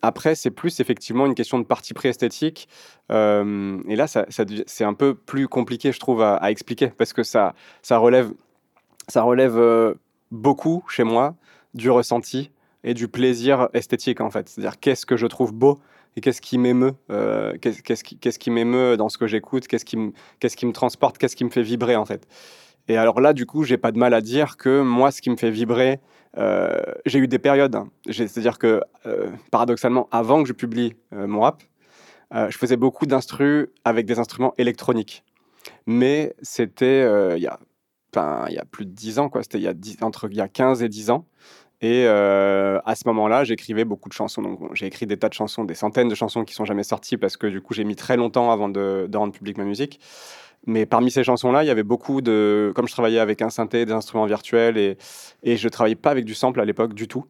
Après, 0.00 0.34
c'est 0.34 0.50
plus 0.50 0.80
effectivement 0.80 1.26
une 1.26 1.34
question 1.34 1.58
de 1.58 1.64
parti 1.64 1.92
pris 1.92 2.08
esthétique. 2.08 2.68
et 3.10 3.14
là, 3.96 4.06
c'est 4.06 4.84
un 4.84 4.94
peu 4.94 5.14
plus 5.14 5.48
compliqué, 5.48 5.92
je 5.92 6.00
trouve, 6.00 6.22
à, 6.22 6.50
expliquer 6.50 6.88
parce 6.88 7.12
que 7.12 7.22
ça, 7.22 7.54
relève, 7.90 8.32
relève 9.14 9.96
beaucoup 10.30 10.84
chez 10.88 11.04
moi 11.04 11.34
du 11.74 11.90
ressenti 11.90 12.50
et 12.84 12.94
du 12.94 13.08
plaisir 13.08 13.68
esthétique 13.74 14.20
en 14.20 14.30
fait. 14.30 14.48
C'est-à-dire 14.48 14.80
qu'est-ce 14.80 15.06
que 15.06 15.16
je 15.16 15.26
trouve 15.26 15.52
beau 15.52 15.78
et 16.16 16.20
qu'est-ce 16.20 16.40
qui 16.40 16.58
m'émeut, 16.58 16.94
euh, 17.10 17.56
qu'est-ce 17.58 18.38
qui, 18.38 18.50
m'émeut 18.50 18.96
dans 18.96 19.08
ce 19.08 19.18
que 19.18 19.26
j'écoute, 19.26 19.66
qu'est-ce 19.68 19.84
qui, 19.84 19.96
qu'est-ce 20.40 20.56
qui 20.56 20.66
me 20.66 20.72
transporte, 20.72 21.18
qu'est-ce 21.18 21.36
qui 21.36 21.44
me 21.44 21.50
fait 21.50 21.62
vibrer 21.62 21.96
en 21.96 22.04
fait. 22.04 22.26
Et 22.88 22.96
alors 22.96 23.20
là, 23.20 23.32
du 23.32 23.46
coup, 23.46 23.62
j'ai 23.62 23.76
pas 23.76 23.92
de 23.92 23.98
mal 23.98 24.14
à 24.14 24.20
dire 24.20 24.56
que 24.56 24.82
moi, 24.82 25.12
ce 25.12 25.22
qui 25.22 25.30
me 25.30 25.36
fait 25.36 25.50
vibrer, 25.50 26.00
euh, 26.38 26.80
j'ai 27.06 27.18
eu 27.18 27.28
des 27.28 27.38
périodes. 27.38 27.74
Hein. 27.74 27.90
C'est-à-dire 28.10 28.58
que, 28.58 28.82
euh, 29.06 29.30
paradoxalement, 29.50 30.08
avant 30.10 30.42
que 30.42 30.48
je 30.48 30.52
publie 30.52 30.94
mon 31.12 31.40
rap, 31.40 31.62
je 32.32 32.56
faisais 32.56 32.76
beaucoup 32.76 33.06
d'instrus 33.06 33.68
avec 33.84 34.06
des 34.06 34.18
instruments 34.18 34.54
électroniques. 34.56 35.24
Mais 35.86 36.34
c'était 36.42 37.02
il 37.36 37.42
y 37.42 37.48
a 37.48 38.64
plus 38.70 38.86
de 38.86 38.92
10 38.92 39.18
ans, 39.18 39.28
quoi. 39.28 39.42
C'était 39.42 39.58
entre 40.02 40.28
il 40.30 40.36
y 40.36 40.40
a 40.40 40.48
15 40.48 40.82
et 40.82 40.88
10 40.88 41.10
ans. 41.10 41.26
Et 41.82 42.04
euh, 42.06 42.78
à 42.84 42.94
ce 42.94 43.04
moment-là, 43.06 43.44
j'écrivais 43.44 43.84
beaucoup 43.84 44.10
de 44.10 44.14
chansons. 44.14 44.58
J'ai 44.74 44.86
écrit 44.86 45.06
des 45.06 45.16
tas 45.16 45.30
de 45.30 45.34
chansons, 45.34 45.64
des 45.64 45.74
centaines 45.74 46.08
de 46.08 46.14
chansons 46.14 46.44
qui 46.44 46.52
sont 46.52 46.66
jamais 46.66 46.82
sorties 46.82 47.16
parce 47.16 47.38
que 47.38 47.46
du 47.46 47.62
coup, 47.62 47.72
j'ai 47.72 47.84
mis 47.84 47.96
très 47.96 48.18
longtemps 48.18 48.50
avant 48.50 48.68
de, 48.68 49.08
rendre 49.14 49.32
public 49.32 49.56
ma 49.56 49.64
musique. 49.64 49.98
Mais 50.66 50.86
parmi 50.86 51.10
ces 51.10 51.24
chansons-là, 51.24 51.64
il 51.64 51.66
y 51.66 51.70
avait 51.70 51.82
beaucoup 51.82 52.20
de. 52.20 52.72
Comme 52.74 52.86
je 52.86 52.92
travaillais 52.92 53.18
avec 53.18 53.40
un 53.42 53.50
synthé, 53.50 53.86
des 53.86 53.92
instruments 53.92 54.26
virtuels, 54.26 54.76
et, 54.76 54.98
et 55.42 55.56
je 55.56 55.68
travaillais 55.68 55.94
pas 55.96 56.10
avec 56.10 56.24
du 56.24 56.34
sample 56.34 56.60
à 56.60 56.64
l'époque 56.64 56.94
du 56.94 57.08
tout. 57.08 57.24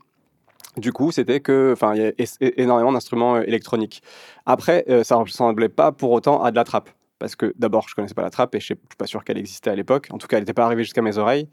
Du 0.76 0.92
coup, 0.92 1.10
c'était 1.10 1.40
que, 1.40 1.72
enfin, 1.72 1.94
il 1.94 2.02
y 2.02 2.06
a 2.06 2.50
énormément 2.56 2.92
d'instruments 2.92 3.37
euh, 3.37 3.42
électroniques. 3.42 4.02
Après, 4.46 4.84
euh, 4.88 5.02
ça 5.02 5.16
ne 5.16 5.22
ressemblait 5.22 5.68
pas 5.68 5.90
pour 5.90 6.12
autant 6.12 6.42
à 6.42 6.50
de 6.50 6.56
la 6.56 6.64
trappe. 6.64 6.90
Parce 7.18 7.37
que 7.37 7.52
d'abord, 7.58 7.88
je 7.88 7.94
connaissais 7.94 8.14
pas 8.14 8.22
la 8.22 8.30
trappe 8.30 8.54
et 8.54 8.60
je 8.60 8.72
ne 8.72 8.78
suis 8.78 8.96
pas 8.96 9.06
sûr 9.06 9.25
qu'elle 9.25 9.37
existait 9.37 9.70
à 9.70 9.75
l'époque. 9.75 10.08
En 10.10 10.18
tout 10.18 10.26
cas, 10.26 10.37
elle 10.37 10.42
n'était 10.42 10.54
pas 10.54 10.64
arrivée 10.64 10.84
jusqu'à 10.84 11.02
mes 11.02 11.18
oreilles. 11.18 11.49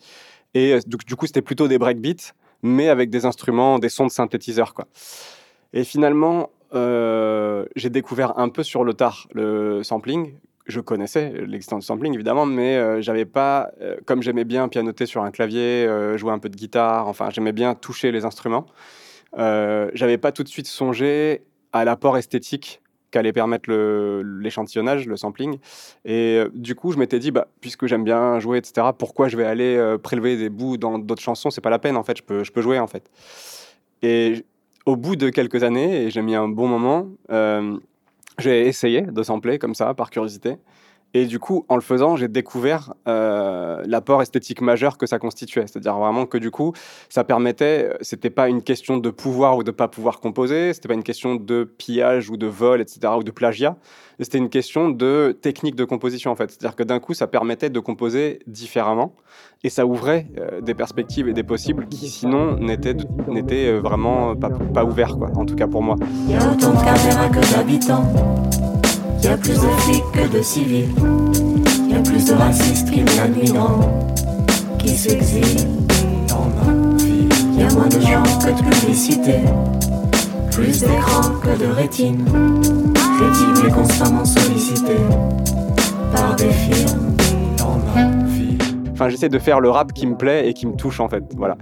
Et 0.53 0.73
euh, 0.73 0.79
du, 0.85 1.15
coup, 1.15 1.25
c'était 1.25 1.41
plutôt 1.41 1.67
des 1.67 1.79
breakbeats, 1.79 2.31
mais 2.61 2.89
avec 2.89 3.09
des 3.09 3.25
instruments, 3.25 3.79
des 3.79 3.89
sons 3.89 4.05
de 4.05 4.11
synthétiseur, 4.11 4.73
quoi. 4.73 4.87
Et 5.73 5.83
finalement, 5.83 6.49
j'ai 6.73 7.89
découvert 7.89 8.37
un 8.39 8.49
peu 8.49 8.63
sur 8.63 8.83
le 8.83 8.93
tard 8.93 9.27
le 9.33 9.83
sampling. 9.83 10.33
Je 10.67 10.79
connaissais 10.79 11.33
l'existence 11.45 11.81
du 11.81 11.85
sampling, 11.87 12.13
évidemment, 12.13 12.45
mais 12.45 13.01
j'avais 13.01 13.25
pas, 13.25 13.71
comme 14.05 14.21
j'aimais 14.21 14.43
bien 14.43 14.67
pianoter 14.67 15.05
sur 15.05 15.23
un 15.23 15.31
clavier, 15.31 15.87
jouer 16.17 16.31
un 16.31 16.39
peu 16.39 16.49
de 16.49 16.55
guitare, 16.55 17.07
enfin, 17.07 17.29
j'aimais 17.29 17.53
bien 17.53 17.73
toucher 17.73 18.11
les 18.11 18.25
instruments. 18.25 18.65
Euh, 19.37 19.89
j'avais 19.93 20.17
pas 20.17 20.31
tout 20.31 20.43
de 20.43 20.47
suite 20.47 20.67
songé 20.67 21.43
à 21.73 21.85
l'apport 21.85 22.17
esthétique 22.17 22.81
qu'allait 23.11 23.33
permettre 23.33 23.71
l'échantillonnage, 24.21 25.07
le, 25.07 25.15
sampling. 25.15 25.59
Et 26.03 26.37
euh, 26.37 26.49
du 26.53 26.75
coup, 26.75 26.91
je 26.91 26.97
m'étais 26.97 27.19
dit, 27.19 27.31
bah, 27.31 27.47
puisque 27.61 27.85
j'aime 27.87 28.03
bien 28.03 28.39
jouer, 28.39 28.57
etc., 28.57 28.87
pourquoi 28.97 29.29
je 29.29 29.37
vais 29.37 29.45
aller 29.45 29.77
euh, 29.77 29.97
prélever 29.97 30.35
des 30.35 30.49
bouts 30.49 30.77
dans 30.77 30.99
d'autres 30.99 31.21
chansons? 31.21 31.49
C'est 31.49 31.61
pas 31.61 31.69
la 31.69 31.79
peine, 31.79 31.95
en 31.95 32.03
fait, 32.03 32.17
je 32.17 32.51
peux 32.51 32.61
jouer, 32.61 32.79
en 32.79 32.87
fait. 32.87 33.09
Et 34.01 34.45
au 34.85 34.97
bout 34.97 35.15
de 35.15 35.29
quelques 35.29 35.63
années, 35.63 36.03
et 36.03 36.09
j'ai 36.09 36.21
mis 36.21 36.35
un 36.35 36.49
bon 36.49 36.67
moment, 36.67 37.07
j'ai 38.39 38.67
essayé 38.67 39.01
de 39.01 39.23
sampler 39.23 39.57
comme 39.59 39.75
ça, 39.75 39.93
par 39.93 40.09
curiosité. 40.11 40.57
Et 41.13 41.25
du 41.25 41.39
coup, 41.39 41.65
en 41.69 41.75
le 41.75 41.81
faisant, 41.81 42.15
j'ai 42.15 42.27
découvert 42.27 42.93
euh, 43.07 43.81
l'apport 43.85 44.21
esthétique 44.21 44.61
majeur 44.61 44.97
que 44.97 45.07
ça 45.07 45.19
constituait. 45.19 45.65
C'est-à-dire 45.65 45.97
vraiment 45.97 46.25
que 46.25 46.37
du 46.37 46.51
coup, 46.51 46.73
ça 47.09 47.23
permettait, 47.23 47.89
c'était 48.01 48.29
pas 48.29 48.49
une 48.49 48.61
question 48.61 48.97
de 48.97 49.09
pouvoir 49.09 49.57
ou 49.57 49.63
de 49.63 49.71
pas 49.71 49.87
pouvoir 49.87 50.19
composer, 50.19 50.73
c'était 50.73 50.89
pas 50.89 50.93
une 50.93 51.03
question 51.03 51.35
de 51.35 51.63
pillage 51.63 52.29
ou 52.29 52.37
de 52.37 52.45
vol, 52.45 52.81
etc., 52.81 53.13
ou 53.17 53.23
de 53.23 53.31
plagiat. 53.31 53.77
C'était 54.19 54.37
une 54.37 54.49
question 54.49 54.89
de 54.89 55.37
technique 55.41 55.75
de 55.75 55.85
composition 55.85 56.31
en 56.31 56.35
fait. 56.35 56.49
C'est-à-dire 56.49 56.75
que 56.75 56.83
d'un 56.83 56.99
coup, 56.99 57.13
ça 57.13 57.27
permettait 57.27 57.69
de 57.69 57.79
composer 57.79 58.39
différemment 58.47 59.15
et 59.63 59.69
ça 59.69 59.85
ouvrait 59.85 60.27
euh, 60.37 60.61
des 60.61 60.73
perspectives 60.73 61.27
et 61.27 61.33
des 61.33 61.43
possibles 61.43 61.87
qui 61.87 62.09
sinon 62.09 62.57
n'étaient, 62.57 62.95
euh, 62.95 63.79
vraiment 63.79 64.35
pas, 64.35 64.83
ouverts, 64.83 65.17
quoi. 65.17 65.29
En 65.35 65.45
tout 65.45 65.55
cas 65.55 65.67
pour 65.67 65.81
moi. 65.81 65.95
Il 66.27 66.31
y 66.31 66.35
a 66.35 66.51
autant 66.51 66.71
de 66.71 67.33
que 67.33 67.53
d'habitants. 67.53 68.03
Y 69.23 69.27
a 69.27 69.37
plus 69.37 69.55
de 69.55 69.67
flics 69.79 70.11
que 70.13 70.27
de 70.37 70.41
civils. 70.41 70.89
Y 71.89 71.93
a 71.93 71.99
plus 72.01 72.25
de 72.25 72.33
racistes 72.33 72.89
de 72.89 74.77
qui 74.77 74.97
s'exilent 74.97 75.67
dans 76.27 76.47
ma 76.55 76.97
vie. 76.97 77.27
Y 77.57 77.63
a 77.63 77.73
moins 77.73 77.87
de 77.87 77.99
gens 77.99 78.23
que 78.39 78.51
de 78.51 78.69
publicité. 78.69 79.39
Plus 80.51 80.79
d'écrans 80.81 81.31
que 81.41 81.59
de 81.59 81.71
rétine. 81.71 82.25
Crédible 82.93 83.67
et 83.67 83.71
constamment 83.71 84.25
sollicité 84.25 84.95
par 86.13 86.35
des 86.35 86.51
films 86.51 87.16
Enfin, 88.97 89.09
j'essaie 89.09 89.29
de 89.29 89.37
faire 89.37 89.59
le 89.59 89.69
rap 89.69 89.93
qui 89.93 90.07
me 90.07 90.17
plaît 90.17 90.49
et 90.49 90.55
qui 90.55 90.65
me 90.65 90.75
touche 90.75 90.99
en 90.99 91.07
fait. 91.07 91.23
Voilà. 91.35 91.55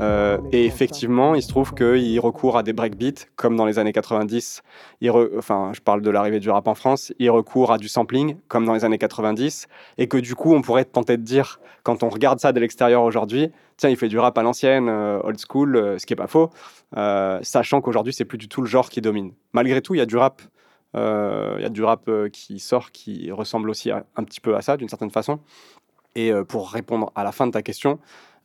Euh, 0.00 0.38
et 0.50 0.66
effectivement, 0.66 1.36
il 1.36 1.42
se 1.42 1.46
trouve 1.46 1.72
qu'il 1.72 2.18
recourt 2.18 2.58
à 2.58 2.64
des 2.64 2.72
breakbeats, 2.72 3.26
comme 3.36 3.54
dans 3.54 3.64
les 3.64 3.78
années 3.78 3.92
90. 3.92 4.62
Il 5.00 5.08
Enfin, 5.38 5.70
je 5.72 5.80
parle 5.80 6.02
de 6.02 6.10
l'arrivée 6.10 6.40
du 6.40 6.50
rap 6.50 6.66
en 6.66 6.74
France. 6.74 7.12
Il 7.20 7.30
recourt 7.30 7.70
à 7.70 7.78
du 7.78 7.86
sampling, 7.86 8.38
comme 8.48 8.64
dans 8.64 8.74
les 8.74 8.84
années 8.84 8.98
90. 8.98 9.68
Et 9.98 10.08
que 10.08 10.16
du 10.16 10.34
coup, 10.34 10.52
on 10.52 10.62
pourrait 10.62 10.84
tenter 10.84 11.16
de 11.16 11.22
dire, 11.22 11.60
quand 11.84 12.02
on 12.02 12.08
regarde 12.08 12.40
ça 12.40 12.50
de 12.50 12.58
l'extérieur 12.58 13.04
aujourd'hui, 13.04 13.52
tiens, 13.76 13.88
il 13.90 13.96
fait 13.96 14.08
du 14.08 14.18
rap 14.18 14.36
à 14.36 14.42
l'ancienne, 14.42 14.88
euh, 14.88 15.20
old 15.22 15.38
school, 15.38 15.76
euh, 15.76 15.96
ce 15.96 16.06
qui 16.06 16.14
est 16.14 16.16
pas 16.16 16.26
faux, 16.26 16.50
sachant 17.42 17.80
qu'aujourd'hui, 17.82 18.12
c'est 18.12 18.24
plus 18.24 18.38
du 18.38 18.48
tout 18.48 18.62
le 18.62 18.66
genre 18.66 18.90
qui 18.90 19.00
domine. 19.00 19.30
Malgré 19.52 19.80
tout, 19.80 19.94
il 19.94 19.98
y 19.98 20.00
a 20.02 20.06
du 20.06 20.16
rap. 20.16 20.42
Il 20.92 21.62
y 21.62 21.64
a 21.64 21.68
du 21.68 21.84
rap 21.84 22.10
qui 22.32 22.58
sort 22.58 22.90
qui 22.90 23.30
ressemble 23.30 23.70
aussi 23.70 23.92
un 23.92 24.24
petit 24.24 24.40
peu 24.40 24.56
à 24.56 24.60
ça 24.60 24.76
d'une 24.76 24.88
certaine 24.88 25.12
façon. 25.12 25.38
Et 26.14 26.32
euh, 26.32 26.44
pour 26.44 26.70
répondre 26.70 27.12
à 27.14 27.24
la 27.24 27.32
fin 27.32 27.46
de 27.46 27.52
ta 27.52 27.62
question, 27.62 27.98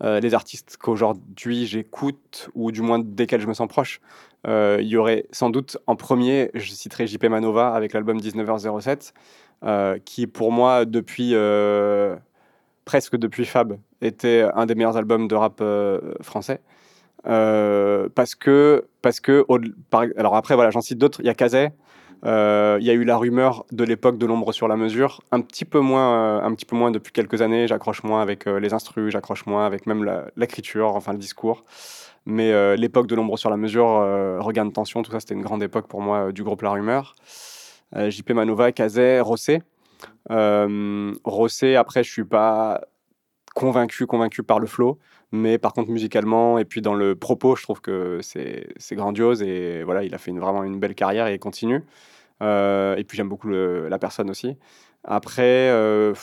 euh, 0.04 0.20
les 0.20 0.34
artistes 0.34 0.78
qu'aujourd'hui 0.80 1.66
j'écoute, 1.66 2.50
ou 2.54 2.72
du 2.72 2.82
moins 2.82 3.00
desquels 3.00 3.42
je 3.42 3.48
me 3.48 3.54
sens 3.54 3.68
proche, 3.68 4.02
euh, 4.48 4.78
il 4.82 4.88
y 4.88 4.98
aurait 4.98 5.26
sans 5.32 5.50
doute 5.50 5.78
en 5.88 5.96
premier, 5.96 6.52
je 6.54 6.72
citerai 6.72 7.08
JP 7.08 7.26
Manova 7.26 7.74
avec 7.74 7.94
l'album 7.94 8.20
19h07, 8.20 9.14
qui 10.06 10.28
pour 10.28 10.52
moi, 10.52 10.86
depuis 10.86 11.34
presque 12.86 13.16
depuis 13.18 13.46
Fab, 13.46 13.80
était 14.02 14.46
un 14.54 14.68
des 14.68 14.76
meilleurs 14.76 14.98
albums 14.98 15.28
de 15.28 15.36
rap 15.36 15.64
français. 16.22 16.62
parce 17.24 18.36
que, 18.36 18.86
parce 19.02 19.20
que 19.20 19.44
alors 20.18 20.36
après, 20.36 20.54
voilà, 20.54 20.70
j'en 20.70 20.82
cite 20.82 21.00
d'autres, 21.00 21.20
il 21.22 21.26
y 21.26 21.30
a 21.30 21.34
Euh, 22.26 22.78
il 22.80 22.88
y 22.88 22.90
a 22.90 22.94
eu 22.94 23.04
la 23.04 23.18
rumeur 23.18 23.66
de 23.72 23.84
l'époque 23.84 24.18
de 24.18 24.26
l'ombre 24.26 24.52
sur 24.52 24.68
la 24.68 24.78
mesure, 24.78 25.22
un 25.32 25.42
petit 25.42 25.66
peu 25.66 25.80
moins, 25.80 26.40
euh, 26.40 26.42
un 26.42 26.54
petit 26.56 26.66
peu 26.66 26.76
moins 26.76 26.90
depuis 26.90 27.14
quelques 27.14 27.42
années. 27.42 27.68
J'accroche 27.68 28.04
moins 28.04 28.22
avec 28.22 28.48
euh, 28.48 28.60
les 28.60 28.74
instrus, 28.74 29.12
j'accroche 29.12 29.46
moins 29.46 29.66
avec 29.66 29.86
même 29.86 30.10
l'écriture, 30.36 30.96
enfin 30.96 31.12
le 31.12 31.20
discours. 31.20 31.64
Mais 32.28 32.76
l'époque 32.76 33.06
de 33.06 33.14
l'ombre 33.14 33.38
sur 33.38 33.52
la 33.52 33.58
mesure, 33.58 33.86
Regain 34.40 34.66
de 34.66 34.72
tension, 34.72 35.04
tout 35.04 35.12
ça, 35.12 35.20
c'était 35.20 35.36
une 35.36 35.44
grande 35.44 35.62
époque 35.62 35.88
pour 35.88 36.02
moi 36.02 36.32
du 36.32 36.44
groupe 36.44 36.64
La 36.64 36.72
Rumeur. 36.72 37.14
JP 37.96 38.32
Manova, 38.32 38.72
Kazé, 38.72 39.20
Rossé. 39.20 39.62
Rossé, 40.28 41.76
après, 41.76 42.04
je 42.04 42.12
suis 42.12 42.24
pas 42.24 42.82
convaincu, 43.54 44.08
convaincu 44.08 44.42
par 44.42 44.58
le 44.58 44.66
flow, 44.66 44.98
mais 45.32 45.60
par 45.60 45.74
contre 45.74 45.92
musicalement 45.92 46.58
et 46.58 46.66
puis 46.66 46.82
dans 46.82 46.96
le 46.96 47.16
propos, 47.16 47.56
je 47.56 47.62
trouve 47.62 47.80
que 47.80 48.20
c'est 48.24 48.96
grandiose 48.96 49.44
et 49.44 49.84
voilà, 49.84 50.04
il 50.04 50.16
a 50.16 50.18
fait 50.18 50.32
vraiment 50.32 50.64
une 50.64 50.80
belle 50.80 50.96
carrière 50.96 51.28
et 51.28 51.36
il 51.36 51.40
continue. 51.40 51.84
Euh, 52.42 52.96
et 52.96 53.04
puis 53.04 53.18
j'aime 53.18 53.30
beaucoup 53.30 53.50
la 53.50 54.00
personne 54.00 54.30
aussi. 54.30 54.58
Après, 55.04 55.70
euh, 55.70 56.14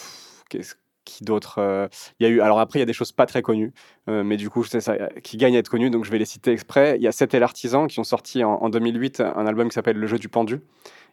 qu'est-ce 0.48 0.74
qui 1.04 1.24
d'autre 1.24 1.56
euh, 1.58 1.88
Il 2.20 2.24
y 2.24 2.26
a 2.26 2.32
eu, 2.32 2.40
alors 2.40 2.60
après, 2.60 2.78
il 2.78 2.82
y 2.82 2.84
a 2.84 2.86
des 2.86 2.92
choses 2.92 3.12
pas 3.12 3.26
très 3.26 3.42
connues, 3.42 3.72
mais 4.06 4.36
du 4.36 4.50
coup, 4.50 4.64
c'est 4.64 4.80
ça 4.80 4.96
qui 5.22 5.36
gagne 5.36 5.56
à 5.56 5.58
être 5.58 5.68
connu, 5.68 5.90
donc 5.90 6.04
je 6.04 6.10
vais 6.10 6.18
les 6.18 6.24
citer 6.24 6.52
exprès. 6.52 6.96
Il 6.96 7.02
y 7.02 7.08
a 7.08 7.12
Sept 7.12 7.34
et 7.34 7.38
l'artisan 7.38 7.86
qui 7.86 8.00
ont 8.00 8.04
sorti 8.04 8.44
en, 8.44 8.68
2008 8.68 9.20
un 9.20 9.46
album 9.46 9.68
qui 9.68 9.74
s'appelle 9.74 9.96
Le 9.96 10.06
jeu 10.06 10.18
du 10.18 10.28
pendu 10.28 10.60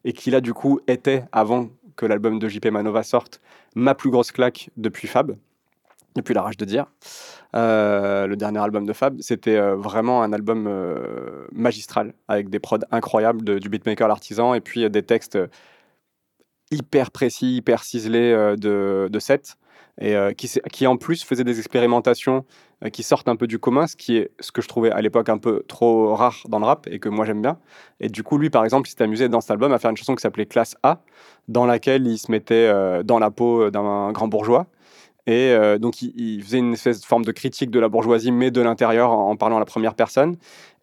et 0.06 0.14
qui 0.14 0.32
là, 0.32 0.42
du 0.42 0.54
coup, 0.54 0.80
était 0.88 1.26
avant 1.32 1.70
que 1.96 2.06
l'album 2.06 2.40
de 2.40 2.48
JP 2.48 2.68
Manova 2.68 3.04
sorte 3.04 3.42
ma 3.76 3.94
plus 3.94 4.10
grosse 4.10 4.32
claque 4.32 4.70
depuis 4.78 5.08
Fab, 5.08 5.36
depuis 6.16 6.34
la 6.34 6.42
rage 6.42 6.58
de 6.58 6.66
dire. 6.66 6.86
le 7.54 8.36
dernier 8.36 8.60
album 8.60 8.86
de 8.86 8.94
Fab, 8.94 9.20
c'était 9.22 9.60
vraiment 9.60 10.24
un 10.24 10.34
album 10.34 10.70
magistral, 11.52 12.14
avec 12.28 12.50
des 12.50 12.60
prods 12.60 12.80
incroyables 12.92 13.60
du 13.60 13.70
beatmaker 13.70 14.08
l'artisan, 14.08 14.54
et 14.54 14.62
puis 14.62 14.90
des 14.90 15.04
textes 15.04 15.38
hyper 16.72 17.12
précis, 17.12 17.56
hyper 17.58 17.84
ciselés 17.84 18.34
de, 18.58 19.08
de 19.12 19.20
sets, 19.20 19.56
et 20.02 20.16
qui, 20.38 20.50
qui, 20.72 20.88
en 20.88 20.96
plus 20.96 21.24
faisait 21.24 21.44
des 21.44 21.60
expérimentations 21.60 22.46
qui 22.94 23.04
sortent 23.04 23.28
un 23.28 23.36
peu 23.36 23.48
du 23.48 23.60
commun, 23.60 23.88
ce 23.88 23.98
qui 23.98 24.16
est 24.16 24.32
ce 24.40 24.54
que 24.54 24.62
je 24.62 24.70
trouvais 24.70 24.92
à 24.92 25.02
l'époque 25.02 25.28
un 25.28 25.38
peu 25.38 25.64
trop 25.68 26.16
rare 26.16 26.38
dans 26.48 26.60
le 26.60 26.66
rap, 26.66 26.88
et 26.90 27.00
que 27.00 27.10
moi 27.10 27.26
j'aime 27.26 27.42
bien. 27.42 27.60
Et 28.00 28.08
du 28.08 28.24
coup, 28.24 28.38
lui, 28.38 28.50
par 28.50 28.64
exemple, 28.64 28.88
il 28.88 28.92
s'est 28.94 29.04
amusé 29.04 29.28
dans 29.28 29.42
cet 29.42 29.52
album 29.52 29.74
à 29.74 29.80
faire 29.80 29.92
une 29.92 29.98
chanson 29.98 30.16
qui 30.16 30.22
s'appelait 30.22 30.46
Classe 30.46 30.78
A, 30.84 31.02
dans 31.50 31.66
laquelle 31.66 32.08
il 32.08 32.18
se 32.18 32.32
mettait 32.32 32.72
dans 33.04 33.20
la 33.20 33.32
peau 33.32 33.70
d'un 33.70 34.14
grand 34.14 34.30
bourgeois, 34.30 34.68
et 35.30 35.52
euh, 35.54 35.78
donc, 35.78 36.02
il, 36.02 36.42
faisait 36.42 36.58
une 36.58 36.74
espèce 36.74 37.02
de 37.02 37.06
forme 37.06 37.24
de 37.24 37.32
critique 37.32 37.70
de 37.70 37.80
la 37.80 37.88
bourgeoisie, 37.88 38.32
mais 38.32 38.50
de 38.50 38.62
l'intérieur, 38.62 39.12
en, 39.12 39.36
parlant 39.36 39.58
à 39.58 39.60
la 39.60 39.66
première 39.66 39.94
personne. 39.94 40.38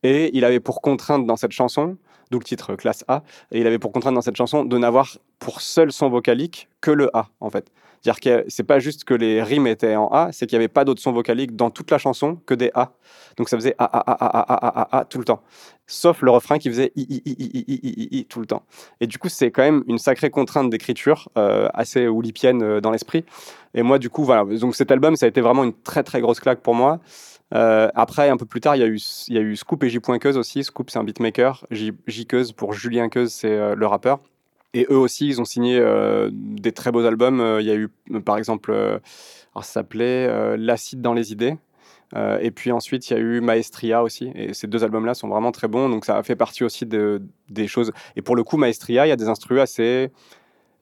Et 0.04 0.30
il 0.34 0.44
avait 0.44 0.60
pour 0.60 0.82
contrainte 0.82 1.26
dans 1.26 1.34
cette 1.34 1.50
chanson, 1.50 1.96
d'où 2.30 2.38
le 2.38 2.44
titre 2.44 2.74
classe 2.76 3.04
A, 3.08 3.22
et 3.52 3.60
il 3.60 3.66
avait 3.66 3.78
pour 3.78 3.92
contrainte 3.92 4.14
dans 4.14 4.22
cette 4.22 4.36
chanson 4.36 4.64
de 4.64 4.78
n'avoir 4.78 5.18
pour 5.38 5.60
seul 5.60 5.92
son 5.92 6.08
vocalique 6.08 6.68
que 6.80 6.90
le 6.90 7.10
A, 7.16 7.28
en 7.40 7.50
fait. 7.50 7.70
C'est-à-dire 8.02 8.20
que 8.20 8.44
c'est 8.48 8.62
pas 8.62 8.78
juste 8.78 9.02
que 9.02 9.14
les 9.14 9.42
rimes 9.42 9.66
étaient 9.66 9.96
en 9.96 10.06
A, 10.08 10.30
c'est 10.30 10.46
qu'il 10.46 10.56
n'y 10.56 10.64
avait 10.64 10.68
pas 10.68 10.84
d'autres 10.84 11.02
sons 11.02 11.12
vocaliques 11.12 11.56
dans 11.56 11.70
toute 11.70 11.90
la 11.90 11.98
chanson 11.98 12.36
que 12.46 12.54
des 12.54 12.70
A. 12.74 12.92
Donc 13.36 13.48
ça 13.48 13.56
faisait 13.56 13.74
A, 13.78 13.84
A, 13.84 13.98
A, 13.98 14.12
A, 14.12 14.40
A, 14.40 14.54
A, 14.54 14.80
A, 14.80 14.98
A, 14.98 15.04
tout 15.04 15.18
le 15.18 15.24
temps. 15.24 15.42
Sauf 15.88 16.22
le 16.22 16.30
refrain 16.30 16.58
qui 16.58 16.68
faisait 16.68 16.92
I, 16.94 17.02
I, 17.02 17.22
I, 17.24 17.34
I, 17.36 17.64
I, 17.66 17.80
I, 17.82 18.08
I, 18.18 18.24
tout 18.26 18.38
le 18.38 18.46
temps. 18.46 18.62
Et 19.00 19.08
du 19.08 19.18
coup, 19.18 19.28
c'est 19.28 19.50
quand 19.50 19.62
même 19.62 19.82
une 19.88 19.98
sacrée 19.98 20.30
contrainte 20.30 20.70
d'écriture, 20.70 21.28
euh, 21.36 21.68
assez 21.74 22.06
oulipienne 22.06 22.62
euh, 22.62 22.80
dans 22.80 22.92
l'esprit. 22.92 23.24
Et 23.74 23.82
moi, 23.82 23.98
du 23.98 24.08
coup, 24.08 24.24
voilà. 24.24 24.44
Donc 24.44 24.76
cet 24.76 24.92
album, 24.92 25.16
ça 25.16 25.26
a 25.26 25.28
été 25.28 25.40
vraiment 25.40 25.64
une 25.64 25.74
très, 25.74 26.04
très 26.04 26.20
grosse 26.20 26.38
claque 26.38 26.60
pour 26.60 26.74
moi. 26.74 27.00
Euh, 27.54 27.88
après, 27.94 28.28
un 28.28 28.36
peu 28.36 28.46
plus 28.46 28.60
tard, 28.60 28.76
il 28.76 28.80
y 28.80 28.82
a 28.82 28.88
eu, 28.88 29.00
y 29.28 29.38
a 29.38 29.40
eu 29.40 29.56
Scoop 29.56 29.82
et 29.84 29.88
J. 29.88 30.00
aussi. 30.36 30.64
Scoop, 30.64 30.90
c'est 30.90 30.98
un 30.98 31.04
beatmaker. 31.04 31.66
J. 31.70 31.92
Pour 32.56 32.72
Julien 32.72 33.08
Keuse, 33.08 33.32
c'est 33.32 33.74
le 33.74 33.86
rappeur. 33.86 34.20
Et 34.76 34.86
eux 34.90 34.98
aussi, 34.98 35.26
ils 35.26 35.40
ont 35.40 35.46
signé 35.46 35.78
euh, 35.78 36.28
des 36.32 36.70
très 36.70 36.92
beaux 36.92 37.06
albums. 37.06 37.40
Euh, 37.40 37.62
il 37.62 37.66
y 37.66 37.70
a 37.70 37.74
eu, 37.74 37.88
euh, 38.12 38.20
par 38.20 38.36
exemple, 38.36 39.00
ça 39.54 39.62
s'appelait 39.62 40.56
L'acide 40.58 41.00
dans 41.00 41.14
les 41.14 41.32
idées. 41.32 41.56
et 42.14 42.50
puis 42.50 42.72
ensuite, 42.72 43.08
il 43.08 43.14
y 43.14 43.16
a 43.16 43.20
eu 43.20 43.40
Maestria 43.40 44.02
aussi. 44.02 44.30
Et 44.34 44.52
ces 44.52 44.66
deux 44.66 44.84
albums-là 44.84 45.14
sont 45.14 45.28
vraiment 45.28 45.50
très 45.50 45.66
bons. 45.66 45.88
Donc 45.88 46.04
ça 46.04 46.22
fait 46.22 46.36
partie 46.36 46.62
aussi 46.62 46.84
de, 46.84 47.22
des 47.48 47.68
choses. 47.68 47.92
Et 48.16 48.22
pour 48.22 48.36
le 48.36 48.44
coup, 48.44 48.58
Maestria, 48.58 49.06
il 49.06 49.08
y 49.08 49.12
a 49.12 49.16
des 49.16 49.28
instruments 49.28 49.62
assez 49.62 50.10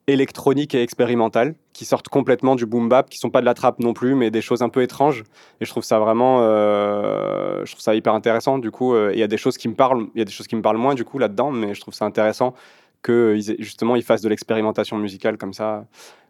électroniques 0.07 0.75
et 0.75 0.83
expérimentales 0.83 1.55
qui 1.73 1.85
sortent 1.85 2.09
complètement 2.09 2.57
du 2.57 2.67
boom 2.67 2.89
bap, 2.89 3.09
qui 3.09 3.19
sont 3.19 3.31
pas 3.31 3.41
de 3.41 3.47
la 3.47 3.55
trappe 3.55 3.79
non 3.81 3.95
plus, 3.95 4.15
mais 4.15 4.31
des 4.31 4.43
choses 4.43 4.63
un 4.63 4.69
peu 4.69 4.83
étranges. 4.83 5.25
Et 5.61 5.65
je 5.65 5.71
trouve 5.71 5.83
ça 5.83 5.99
vraiment, 5.99 6.41
euh, 6.43 7.65
je 7.65 7.73
trouve 7.73 7.83
ça 7.83 7.95
hyper 7.95 8.15
intéressant. 8.15 8.59
Du 8.59 8.71
coup, 8.71 8.95
euh, 8.95 9.11
il 9.15 9.19
y 9.19 9.23
a 9.23 9.27
des 9.27 9.39
choses 9.39 9.57
qui 9.57 9.69
me 9.69 9.75
parlent, 9.75 10.07
il 10.15 10.19
y 10.19 10.23
a 10.23 10.25
des 10.25 10.33
choses 10.33 10.47
qui 10.47 10.57
me 10.57 10.63
parlent 10.63 10.77
moins 10.77 10.95
du 10.95 11.05
coup 11.05 11.19
là-dedans, 11.19 11.51
mais 11.51 11.75
je 11.75 11.81
trouve 11.81 11.95
ça 11.95 12.05
intéressant 12.05 12.55
que 13.03 13.39
justement 13.59 13.97
ils 13.97 14.03
fassent 14.03 14.23
de 14.23 14.29
l'expérimentation 14.29 14.97
musicale 14.99 15.39
comme 15.39 15.53
ça. 15.53 15.85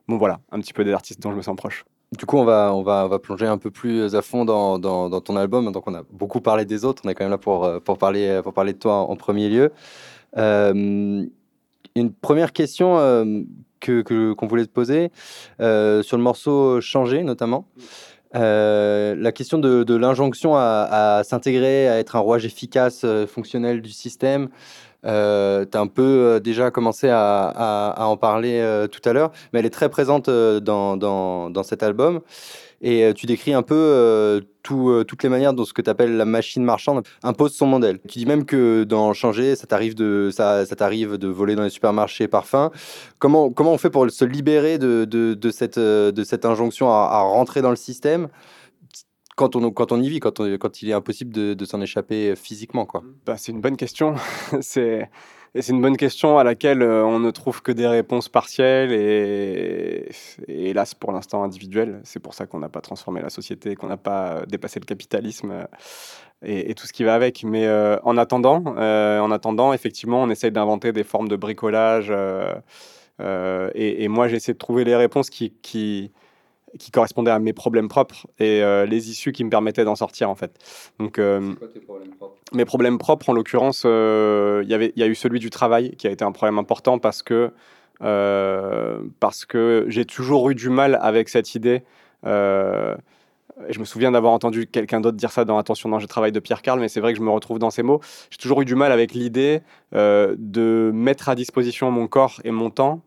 Bon 0.06 0.18
voilà, 0.18 0.40
un 0.52 0.60
petit 0.60 0.72
peu 0.72 0.84
des 0.84 0.92
artistes 0.92 1.20
dont 1.20 1.30
je 1.30 1.36
me 1.36 1.42
sens 1.42 1.56
proche. 1.56 1.84
Du 2.16 2.26
coup, 2.26 2.36
on 2.36 2.44
va, 2.44 2.72
on 2.74 2.82
va, 2.82 3.06
on 3.06 3.08
va 3.08 3.18
plonger 3.18 3.46
un 3.46 3.58
peu 3.58 3.70
plus 3.70 4.14
à 4.14 4.22
fond 4.22 4.44
dans, 4.44 4.78
dans, 4.78 5.20
ton 5.20 5.34
album. 5.34 5.72
Donc, 5.72 5.88
on 5.88 5.94
a 5.94 6.02
beaucoup 6.12 6.40
parlé 6.40 6.64
des 6.64 6.84
autres. 6.84 7.02
On 7.04 7.08
est 7.08 7.14
quand 7.14 7.24
même 7.24 7.32
là 7.32 7.38
pour, 7.38 7.64
euh, 7.64 7.80
pour, 7.80 7.98
parler, 7.98 8.40
pour 8.44 8.52
parler 8.52 8.72
de 8.72 8.78
toi 8.78 8.98
en, 8.98 9.16
premier 9.16 9.48
lieu. 9.48 9.72
Une 11.96 12.12
première 12.12 12.52
question 12.52 12.98
euh, 12.98 13.42
que 13.80 14.32
qu'on 14.32 14.46
voulait 14.46 14.66
te 14.66 14.70
poser 14.70 15.10
euh, 15.60 16.02
sur 16.02 16.16
le 16.16 16.22
morceau 16.22 16.80
Changer 16.80 17.22
notamment. 17.22 17.66
Euh, 18.34 19.14
la 19.16 19.30
question 19.30 19.58
de, 19.58 19.84
de 19.84 19.94
l'injonction 19.94 20.56
à, 20.56 21.18
à 21.18 21.24
s'intégrer, 21.24 21.88
à 21.88 21.98
être 22.00 22.16
un 22.16 22.18
rouage 22.18 22.44
efficace, 22.44 23.06
fonctionnel 23.28 23.80
du 23.80 23.90
système. 23.90 24.48
Tu 25.04 25.08
as 25.08 25.68
un 25.74 25.86
peu 25.86 26.40
déjà 26.42 26.72
commencé 26.72 27.08
à, 27.10 27.44
à, 27.44 27.90
à 27.90 28.06
en 28.06 28.16
parler 28.16 28.86
tout 28.90 29.08
à 29.08 29.12
l'heure, 29.12 29.30
mais 29.52 29.60
elle 29.60 29.66
est 29.66 29.70
très 29.70 29.88
présente 29.88 30.28
dans, 30.28 30.96
dans, 30.96 31.48
dans 31.50 31.62
cet 31.62 31.84
album. 31.84 32.22
Et 32.84 33.02
euh, 33.02 33.14
tu 33.14 33.24
décris 33.24 33.54
un 33.54 33.62
peu 33.62 33.74
euh, 33.74 34.40
euh, 34.70 35.04
toutes 35.04 35.22
les 35.22 35.30
manières 35.30 35.54
dont 35.54 35.64
ce 35.64 35.72
que 35.72 35.80
tu 35.80 35.88
appelles 35.88 36.18
la 36.18 36.26
machine 36.26 36.62
marchande 36.62 37.02
impose 37.22 37.54
son 37.54 37.66
modèle. 37.66 37.98
Tu 38.06 38.18
dis 38.18 38.26
même 38.26 38.44
que 38.44 38.84
dans 38.84 39.14
Changer, 39.14 39.56
ça 39.56 39.66
t'arrive 39.66 39.94
de, 39.94 40.28
ça, 40.30 40.66
ça 40.66 40.76
t'arrive 40.76 41.16
de 41.16 41.28
voler 41.28 41.56
dans 41.56 41.62
les 41.62 41.70
supermarchés 41.70 42.28
parfums. 42.28 42.68
Comment, 43.18 43.50
comment 43.50 43.72
on 43.72 43.78
fait 43.78 43.88
pour 43.88 44.08
se 44.10 44.24
libérer 44.26 44.76
de, 44.76 45.06
de, 45.06 45.50
cette, 45.50 45.78
de 45.78 46.24
cette 46.24 46.44
injonction 46.44 46.90
à, 46.90 47.20
rentrer 47.20 47.62
dans 47.62 47.70
le 47.70 47.76
système 47.76 48.28
quand 49.34 49.56
on, 49.56 49.70
quand 49.70 49.90
on 49.90 50.00
y 50.02 50.08
vit, 50.10 50.20
quand, 50.20 50.40
quand 50.58 50.82
il 50.82 50.90
est 50.90 50.92
impossible 50.92 51.32
de, 51.32 51.54
de 51.54 51.64
s'en 51.64 51.80
échapper 51.80 52.36
physiquement 52.36 52.84
quoi? 52.84 53.02
Bah, 53.24 53.36
C'est 53.38 53.50
une 53.50 53.62
bonne 53.62 53.78
question. 53.78 54.14
c'est 54.60 55.08
et 55.56 55.62
c'est 55.62 55.72
une 55.72 55.80
bonne 55.80 55.96
question 55.96 56.36
à 56.38 56.42
laquelle 56.42 56.82
euh, 56.82 57.04
on 57.04 57.20
ne 57.20 57.30
trouve 57.30 57.62
que 57.62 57.70
des 57.70 57.86
réponses 57.86 58.28
partielles 58.28 58.90
et, 58.90 60.08
hélas 60.48 60.94
pour 60.94 61.12
l'instant 61.12 61.44
individuelles. 61.44 62.00
C'est 62.02 62.18
pour 62.18 62.34
ça 62.34 62.46
qu'on 62.46 62.58
n'a 62.58 62.68
pas 62.68 62.80
transformé 62.80 63.22
la 63.22 63.30
société, 63.30 63.76
qu'on 63.76 63.86
n'a 63.86 63.96
pas 63.96 64.42
dépassé 64.48 64.80
le 64.80 64.84
capitalisme 64.84 65.52
euh, 65.52 65.64
et, 66.42 66.74
tout 66.74 66.88
ce 66.88 66.92
qui 66.92 67.04
va 67.04 67.14
avec. 67.14 67.44
Mais 67.44 67.66
euh, 67.66 67.96
en 68.02 68.16
attendant, 68.16 68.64
en 68.66 69.30
attendant, 69.30 69.72
effectivement, 69.72 70.22
on 70.22 70.30
essaye 70.30 70.50
d'inventer 70.50 70.92
des 70.92 71.04
formes 71.04 71.28
de 71.28 71.36
bricolage. 71.36 72.12
Et, 73.20 74.08
moi, 74.08 74.26
j'essaie 74.26 74.54
de 74.54 74.58
trouver 74.58 74.82
les 74.82 74.96
réponses 74.96 75.30
qui 75.30 76.10
qui 76.78 76.90
correspondaient 76.90 77.30
à 77.30 77.38
mes 77.38 77.52
problèmes 77.52 77.88
propres 77.88 78.26
et 78.38 78.62
euh, 78.62 78.86
les 78.86 79.10
issues 79.10 79.32
qui 79.32 79.44
me 79.44 79.50
permettaient 79.50 79.84
d'en 79.84 79.94
sortir 79.94 80.30
en 80.30 80.34
fait. 80.34 80.58
Donc, 80.98 81.18
euh, 81.18 81.54
quoi 81.54 81.68
tes 81.68 81.80
problèmes 81.80 82.14
propres? 82.14 82.36
mes 82.52 82.64
problèmes 82.64 82.98
propres, 82.98 83.30
en 83.30 83.32
l'occurrence, 83.32 83.82
euh, 83.84 84.62
il 84.64 84.92
y 84.96 85.02
a 85.02 85.06
eu 85.06 85.14
celui 85.14 85.40
du 85.40 85.50
travail 85.50 85.96
qui 85.96 86.06
a 86.06 86.10
été 86.10 86.24
un 86.24 86.32
problème 86.32 86.58
important 86.58 86.98
parce 86.98 87.22
que, 87.22 87.52
parce 87.98 89.44
que 89.44 89.86
j'ai 89.88 90.04
toujours 90.04 90.50
eu 90.50 90.54
du 90.54 90.68
mal 90.68 90.98
avec 91.00 91.28
cette 91.28 91.54
idée. 91.54 91.82
je 92.24 92.94
me 93.78 93.84
souviens 93.84 94.12
d'avoir 94.12 94.32
entendu 94.32 94.66
quelqu'un 94.66 95.00
d'autre 95.00 95.16
dire 95.16 95.32
ça 95.32 95.44
dans 95.44 95.58
Attention 95.58 95.88
danger 95.88 96.06
travail 96.06 96.32
de 96.32 96.40
Pierre 96.40 96.62
Carl, 96.62 96.80
mais 96.80 96.88
c'est 96.88 97.00
vrai 97.00 97.12
que 97.12 97.18
je 97.18 97.24
me 97.24 97.30
retrouve 97.30 97.58
dans 97.58 97.70
ces 97.70 97.82
mots. 97.82 98.00
J'ai 98.30 98.38
toujours 98.38 98.62
eu 98.62 98.64
du 98.64 98.74
mal 98.74 98.92
avec 98.92 99.14
l'idée 99.14 99.62
de 99.92 100.90
mettre 100.92 101.28
à 101.28 101.34
disposition 101.34 101.90
mon 101.90 102.06
corps 102.06 102.40
et 102.44 102.50
mon 102.50 102.70
temps 102.70 103.02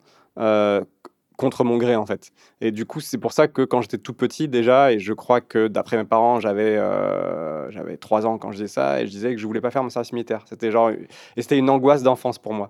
contre 1.37 1.63
mon 1.63 1.77
gré 1.77 1.95
en 1.95 2.05
fait. 2.05 2.31
Et 2.59 2.71
du 2.71 2.85
coup, 2.85 2.99
c'est 2.99 3.17
pour 3.17 3.31
ça 3.31 3.47
que 3.47 3.61
quand 3.61 3.81
j'étais 3.81 3.99
tout 3.99 4.13
petit 4.13 4.47
déjà, 4.47 4.91
et 4.91 4.99
je 4.99 5.13
crois 5.13 5.39
que 5.39 5.67
d'après 5.67 5.95
mes 5.95 6.03
parents, 6.03 6.39
j'avais 6.39 6.75
euh, 6.75 7.71
j'avais 7.71 7.95
trois 7.95 8.25
ans 8.25 8.37
quand 8.37 8.51
je 8.51 8.57
disais 8.57 8.67
ça, 8.67 9.01
et 9.01 9.05
je 9.05 9.11
disais 9.11 9.33
que 9.33 9.39
je 9.39 9.47
voulais 9.47 9.61
pas 9.61 9.71
faire 9.71 9.83
mon 9.83 9.89
service 9.89 10.11
militaire. 10.11 10.43
C'était 10.49 10.71
genre 10.71 10.89
et 10.89 11.41
c'était 11.41 11.57
une 11.57 11.69
angoisse 11.69 12.03
d'enfance 12.03 12.39
pour 12.39 12.53
moi. 12.53 12.69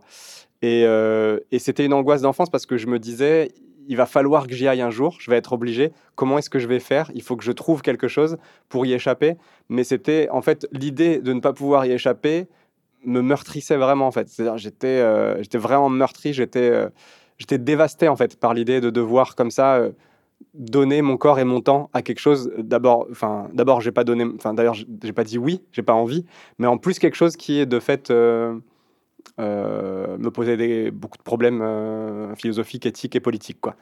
Et, 0.62 0.84
euh, 0.86 1.40
et 1.52 1.60
c'était 1.60 1.86
une 1.86 1.94
angoisse 1.94 2.22
d'enfance 2.22 2.50
parce 2.50 2.66
que 2.66 2.78
je 2.78 2.88
me 2.88 3.00
disais 3.00 3.52
il 3.90 3.96
va 3.96 4.06
falloir 4.06 4.48
que 4.48 4.54
j'y 4.54 4.68
aille 4.68 4.82
un 4.82 4.90
jour, 4.90 5.18
je 5.22 5.32
vais 5.32 5.38
être 5.38 5.54
obligé. 5.54 5.94
Comment 6.16 6.38
est-ce 6.38 6.50
que 6.50 6.60
je 6.60 6.68
vais 6.68 6.80
faire? 6.80 7.10
Il 7.16 7.22
faut 7.22 7.38
que 7.38 7.44
je 7.46 7.54
trouve 7.54 7.82
quelque 7.82 8.10
chose 8.10 8.38
pour 8.68 8.86
y 8.86 8.92
échapper. 8.92 9.38
Mais 9.70 9.86
c'était 9.86 10.28
en 10.30 10.42
fait 10.42 10.68
l'idée 10.74 11.20
de 11.20 11.32
ne 11.32 11.40
pas 11.40 11.54
pouvoir 11.54 11.86
y 11.86 11.94
échapper 11.94 12.48
me 13.06 13.22
meurtrissait 13.22 13.78
vraiment 13.78 14.08
en 14.08 14.12
fait. 14.12 14.28
C'est-à-dire 14.28 14.58
j'étais 14.58 14.88
euh, 14.88 15.42
j'étais 15.42 15.58
vraiment 15.58 15.88
meurtri, 15.88 16.34
j'étais 16.34 16.90
j'étais 17.38 17.58
dévasté 17.58 18.08
en 18.08 18.16
fait 18.16 18.40
par 18.40 18.54
l'idée 18.54 18.82
de 18.82 18.90
devoir 18.90 19.36
comme 19.36 19.52
ça 19.52 19.76
euh, 19.76 19.92
donner 20.54 21.02
mon 21.02 21.18
corps 21.18 21.40
et 21.40 21.44
mon 21.44 21.62
temps 21.62 21.90
à 21.94 22.02
quelque 22.02 22.20
chose. 22.20 22.52
D'abord, 22.58 23.08
enfin, 23.12 23.50
d'abord, 23.54 23.82
j'ai 23.82 23.92
pas 23.92 24.04
donné, 24.04 24.26
enfin, 24.36 24.54
d'ailleurs, 24.54 24.76
j'ai 24.76 25.14
pas 25.14 25.24
dit 25.24 25.38
oui, 25.38 25.64
j'ai 25.72 25.84
pas 25.84 25.94
envie, 25.94 26.26
mais 26.58 26.68
en 26.68 26.78
plus 26.78 27.00
quelque 27.00 27.16
chose 27.16 27.36
qui 27.36 27.60
est 27.60 27.66
de 27.66 27.80
fait 27.80 28.12
euh, 28.12 28.58
euh, 29.40 30.18
me 30.18 30.30
posait 30.30 30.92
beaucoup 30.92 31.18
de 31.18 31.24
problèmes 31.24 32.36
philosophiques, 32.38 32.86
éthiques 32.86 33.16
et 33.16 33.20
politiques, 33.20 33.62
quoi. 33.62 33.76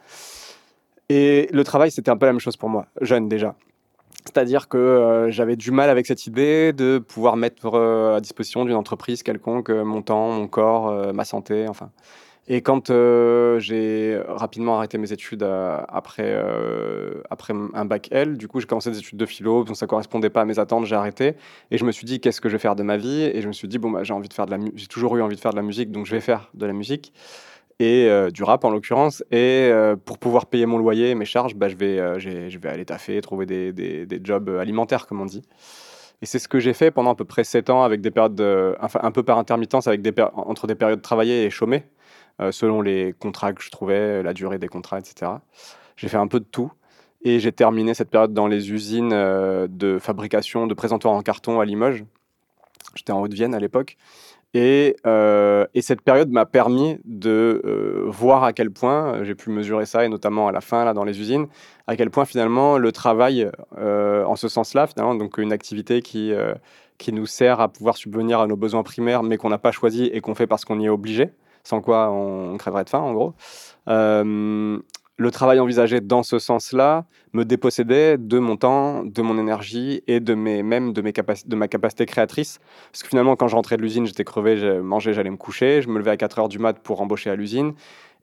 Et 1.08 1.48
le 1.52 1.62
travail, 1.62 1.92
c'était 1.92 2.10
un 2.10 2.16
peu 2.16 2.26
la 2.26 2.32
même 2.32 2.40
chose 2.40 2.56
pour 2.56 2.68
moi, 2.68 2.86
jeune 3.00 3.28
déjà. 3.28 3.54
C'est-à-dire 4.24 4.68
que 4.68 5.28
j'avais 5.30 5.54
du 5.54 5.70
mal 5.70 5.88
avec 5.88 6.04
cette 6.06 6.26
idée 6.26 6.72
de 6.72 6.98
pouvoir 6.98 7.36
mettre 7.36 7.78
à 7.78 8.20
disposition 8.20 8.64
d'une 8.64 8.74
entreprise 8.74 9.22
quelconque 9.22 9.70
mon 9.70 10.02
temps, 10.02 10.32
mon 10.32 10.48
corps, 10.48 11.14
ma 11.14 11.24
santé, 11.24 11.66
enfin. 11.68 11.90
Et 12.48 12.62
quand 12.62 12.90
euh, 12.90 13.58
j'ai 13.58 14.20
rapidement 14.28 14.76
arrêté 14.76 14.98
mes 14.98 15.12
études 15.12 15.42
euh, 15.42 15.80
après, 15.88 16.22
euh, 16.26 17.22
après 17.28 17.52
un 17.74 17.84
bac 17.84 18.08
L, 18.12 18.36
du 18.36 18.46
coup, 18.46 18.60
j'ai 18.60 18.68
commencé 18.68 18.90
des 18.90 18.98
études 18.98 19.18
de 19.18 19.26
philo, 19.26 19.64
donc 19.64 19.76
ça 19.76 19.88
correspondait 19.88 20.30
pas 20.30 20.42
à 20.42 20.44
mes 20.44 20.60
attentes, 20.60 20.84
j'ai 20.84 20.94
arrêté. 20.94 21.34
Et 21.72 21.78
je 21.78 21.84
me 21.84 21.90
suis 21.90 22.06
dit, 22.06 22.20
qu'est-ce 22.20 22.40
que 22.40 22.48
je 22.48 22.54
vais 22.54 22.60
faire 22.60 22.76
de 22.76 22.84
ma 22.84 22.96
vie? 22.96 23.22
Et 23.22 23.42
je 23.42 23.48
me 23.48 23.52
suis 23.52 23.66
dit, 23.66 23.78
bon, 23.78 23.90
bah, 23.90 24.04
j'ai 24.04 24.12
envie 24.12 24.28
de 24.28 24.34
faire 24.34 24.46
de 24.46 24.52
la 24.52 24.58
j'ai 24.76 24.86
toujours 24.86 25.16
eu 25.16 25.22
envie 25.22 25.34
de 25.34 25.40
faire 25.40 25.50
de 25.50 25.56
la 25.56 25.62
musique, 25.62 25.90
donc 25.90 26.06
je 26.06 26.12
vais 26.12 26.20
faire 26.20 26.50
de 26.54 26.66
la 26.66 26.72
musique 26.72 27.12
et 27.78 28.08
du 28.32 28.42
rap 28.42 28.64
en 28.64 28.70
l'occurrence. 28.70 29.22
Et 29.30 29.70
pour 30.06 30.18
pouvoir 30.18 30.46
payer 30.46 30.64
mon 30.64 30.78
loyer, 30.78 31.14
mes 31.14 31.26
charges, 31.26 31.54
bah, 31.54 31.68
je, 31.68 31.76
vais, 31.76 32.18
je 32.18 32.58
vais 32.58 32.68
aller 32.68 32.86
taffer, 32.86 33.20
trouver 33.20 33.44
des, 33.44 33.72
des, 33.72 34.06
des, 34.06 34.20
jobs 34.22 34.48
alimentaires, 34.48 35.06
comme 35.06 35.20
on 35.20 35.26
dit. 35.26 35.42
Et 36.22 36.26
c'est 36.26 36.38
ce 36.38 36.48
que 36.48 36.58
j'ai 36.58 36.72
fait 36.72 36.90
pendant 36.90 37.10
à 37.10 37.14
peu 37.14 37.26
près 37.26 37.44
7 37.44 37.68
ans, 37.68 37.82
avec 37.82 38.00
des 38.00 38.10
périodes 38.10 38.40
un 38.40 39.10
peu 39.10 39.22
par 39.24 39.36
intermittence, 39.36 39.88
avec 39.88 40.00
des 40.00 40.12
entre 40.34 40.66
des 40.66 40.74
périodes 40.74 41.02
travaillées 41.02 41.44
et 41.44 41.50
chômées. 41.50 41.84
Euh, 42.40 42.52
selon 42.52 42.82
les 42.82 43.14
contrats 43.18 43.52
que 43.54 43.62
je 43.62 43.70
trouvais, 43.70 44.22
la 44.22 44.34
durée 44.34 44.58
des 44.58 44.68
contrats, 44.68 44.98
etc. 44.98 45.32
J'ai 45.96 46.08
fait 46.08 46.18
un 46.18 46.28
peu 46.28 46.40
de 46.40 46.44
tout. 46.44 46.70
Et 47.22 47.40
j'ai 47.40 47.50
terminé 47.50 47.94
cette 47.94 48.10
période 48.10 48.34
dans 48.34 48.46
les 48.46 48.70
usines 48.72 49.12
euh, 49.12 49.66
de 49.68 49.98
fabrication 49.98 50.66
de 50.66 50.74
présentoirs 50.74 51.14
en 51.14 51.22
carton 51.22 51.60
à 51.60 51.64
Limoges. 51.64 52.04
J'étais 52.94 53.12
en 53.12 53.20
Haute-Vienne 53.20 53.54
à 53.54 53.58
l'époque. 53.58 53.96
Et, 54.54 54.96
euh, 55.06 55.66
et, 55.74 55.82
cette 55.82 56.02
période 56.02 56.30
m'a 56.30 56.46
permis 56.46 56.98
de 57.04 58.06
voir 58.06 58.44
à 58.44 58.52
quel 58.52 58.70
point, 58.70 59.22
j'ai 59.24 59.34
pu 59.34 59.50
mesurer 59.50 59.84
ça, 59.84 60.04
et 60.04 60.08
notamment 60.08 60.48
à 60.48 60.52
la 60.52 60.62
fin, 60.62 60.84
là, 60.84 60.94
dans 60.94 61.04
les 61.04 61.20
usines, 61.20 61.46
à 61.86 61.96
quel 61.96 62.10
point 62.10 62.24
finalement 62.24 62.78
le 62.78 62.90
travail, 62.90 63.50
en 63.76 64.36
ce 64.36 64.48
sens-là, 64.48 64.86
finalement, 64.86 65.14
donc 65.14 65.36
une 65.36 65.52
activité 65.52 66.00
qui, 66.00 66.32
qui 66.96 67.12
nous 67.12 67.26
sert 67.26 67.60
à 67.60 67.68
pouvoir 67.68 67.98
subvenir 67.98 68.40
à 68.40 68.46
nos 68.46 68.56
besoins 68.56 68.82
primaires, 68.82 69.22
mais 69.22 69.36
qu'on 69.36 69.50
n'a 69.50 69.58
pas 69.58 69.72
choisi 69.72 70.04
et 70.04 70.22
qu'on 70.22 70.34
fait 70.34 70.46
parce 70.46 70.64
qu'on 70.64 70.80
y 70.80 70.86
est 70.86 70.90
obligé, 70.90 71.32
sans 71.66 71.80
quoi 71.80 72.10
on 72.10 72.56
crèverait 72.56 72.84
de 72.84 72.90
faim 72.90 73.00
en 73.00 73.12
gros. 73.12 73.34
Euh, 73.88 74.78
le 75.18 75.30
travail 75.30 75.58
envisagé 75.60 76.00
dans 76.00 76.22
ce 76.22 76.38
sens-là 76.38 77.06
me 77.32 77.44
dépossédait 77.44 78.18
de 78.18 78.38
mon 78.38 78.56
temps, 78.56 79.02
de 79.02 79.22
mon 79.22 79.38
énergie 79.38 80.02
et 80.06 80.20
de 80.20 80.34
mes, 80.34 80.62
même 80.62 80.92
de, 80.92 81.00
mes 81.02 81.12
de 81.12 81.56
ma 81.56 81.68
capacité 81.68 82.06
créatrice. 82.06 82.58
Parce 82.92 83.02
que 83.02 83.08
finalement, 83.08 83.34
quand 83.34 83.48
je 83.48 83.56
rentrais 83.56 83.78
de 83.78 83.82
l'usine, 83.82 84.06
j'étais 84.06 84.24
crevé, 84.24 84.56
je 84.58 84.78
mangeais, 84.80 85.12
j'allais 85.14 85.30
me 85.30 85.36
coucher. 85.36 85.80
Je 85.82 85.88
me 85.88 85.98
levais 85.98 86.10
à 86.10 86.16
4 86.16 86.38
heures 86.38 86.48
du 86.48 86.58
mat 86.58 86.78
pour 86.78 87.00
embaucher 87.00 87.30
à 87.30 87.34
l'usine. 87.34 87.72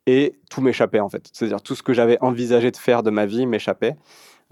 Et 0.06 0.36
tout 0.49 0.62
m'échappait 0.62 0.99
en 0.99 1.10
fait. 1.10 1.29
C'est-à-dire 1.34 1.62
tout 1.62 1.75
ce 1.75 1.84
que 1.84 1.93
j'avais 1.93 2.17
envisagé 2.21 2.71
de 2.71 2.77
faire 2.77 3.03
de 3.03 3.10
ma 3.10 3.25
vie 3.25 3.45
m'échappait. 3.47 3.95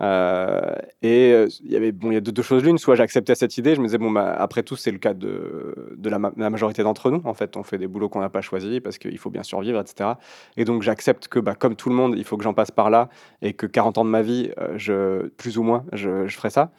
Euh, 0.01 0.73
et 1.03 1.31
euh, 1.31 1.47
il 1.63 1.71
y 1.71 1.75
avait 1.75 1.91
bon, 1.91 2.09
il 2.09 2.15
y 2.15 2.17
a 2.17 2.21
deux, 2.21 2.41
choses 2.41 2.63
l'une. 2.63 2.77
Soit 2.77 2.95
j'acceptais 2.95 3.35
cette 3.35 3.57
idée, 3.57 3.75
je 3.75 3.81
me 3.81 3.85
disais 3.85 3.97
bon, 3.97 4.11
bah, 4.11 4.35
après 4.37 4.63
tout, 4.63 4.75
c'est 4.75 4.91
le 4.91 4.97
cas 4.97 5.13
de, 5.13 5.95
de 5.95 6.09
la, 6.09 6.19
majorité 6.19 6.83
d'entre 6.83 7.11
nous. 7.11 7.21
En 7.25 7.33
fait, 7.33 7.55
on 7.57 7.63
fait 7.63 7.77
des 7.77 7.87
boulots 7.87 8.09
qu'on 8.09 8.21
n'a 8.21 8.29
pas 8.29 8.41
choisis 8.41 8.79
parce 8.79 8.97
qu'il 8.97 9.17
faut 9.17 9.29
bien 9.29 9.43
survivre, 9.43 9.79
etc. 9.79 10.11
Et 10.57 10.65
donc 10.65 10.81
j'accepte 10.81 11.27
que, 11.27 11.39
bah, 11.39 11.55
comme 11.55 11.75
tout 11.75 11.89
le 11.89 11.95
monde, 11.95 12.15
il 12.17 12.23
faut 12.23 12.37
que 12.37 12.43
j'en 12.43 12.53
passe 12.53 12.71
par 12.71 12.89
là 12.89 13.09
et 13.41 13.53
que 13.53 13.65
40 13.65 13.99
ans 13.99 14.05
de 14.05 14.09
ma 14.09 14.21
vie, 14.21 14.51
euh, 14.57 14.73
je, 14.77 15.27
plus 15.29 15.57
ou 15.57 15.63
moins, 15.63 15.85
je, 15.93 16.27
je 16.27 16.35
ferai 16.35 16.49
ça. 16.49 16.71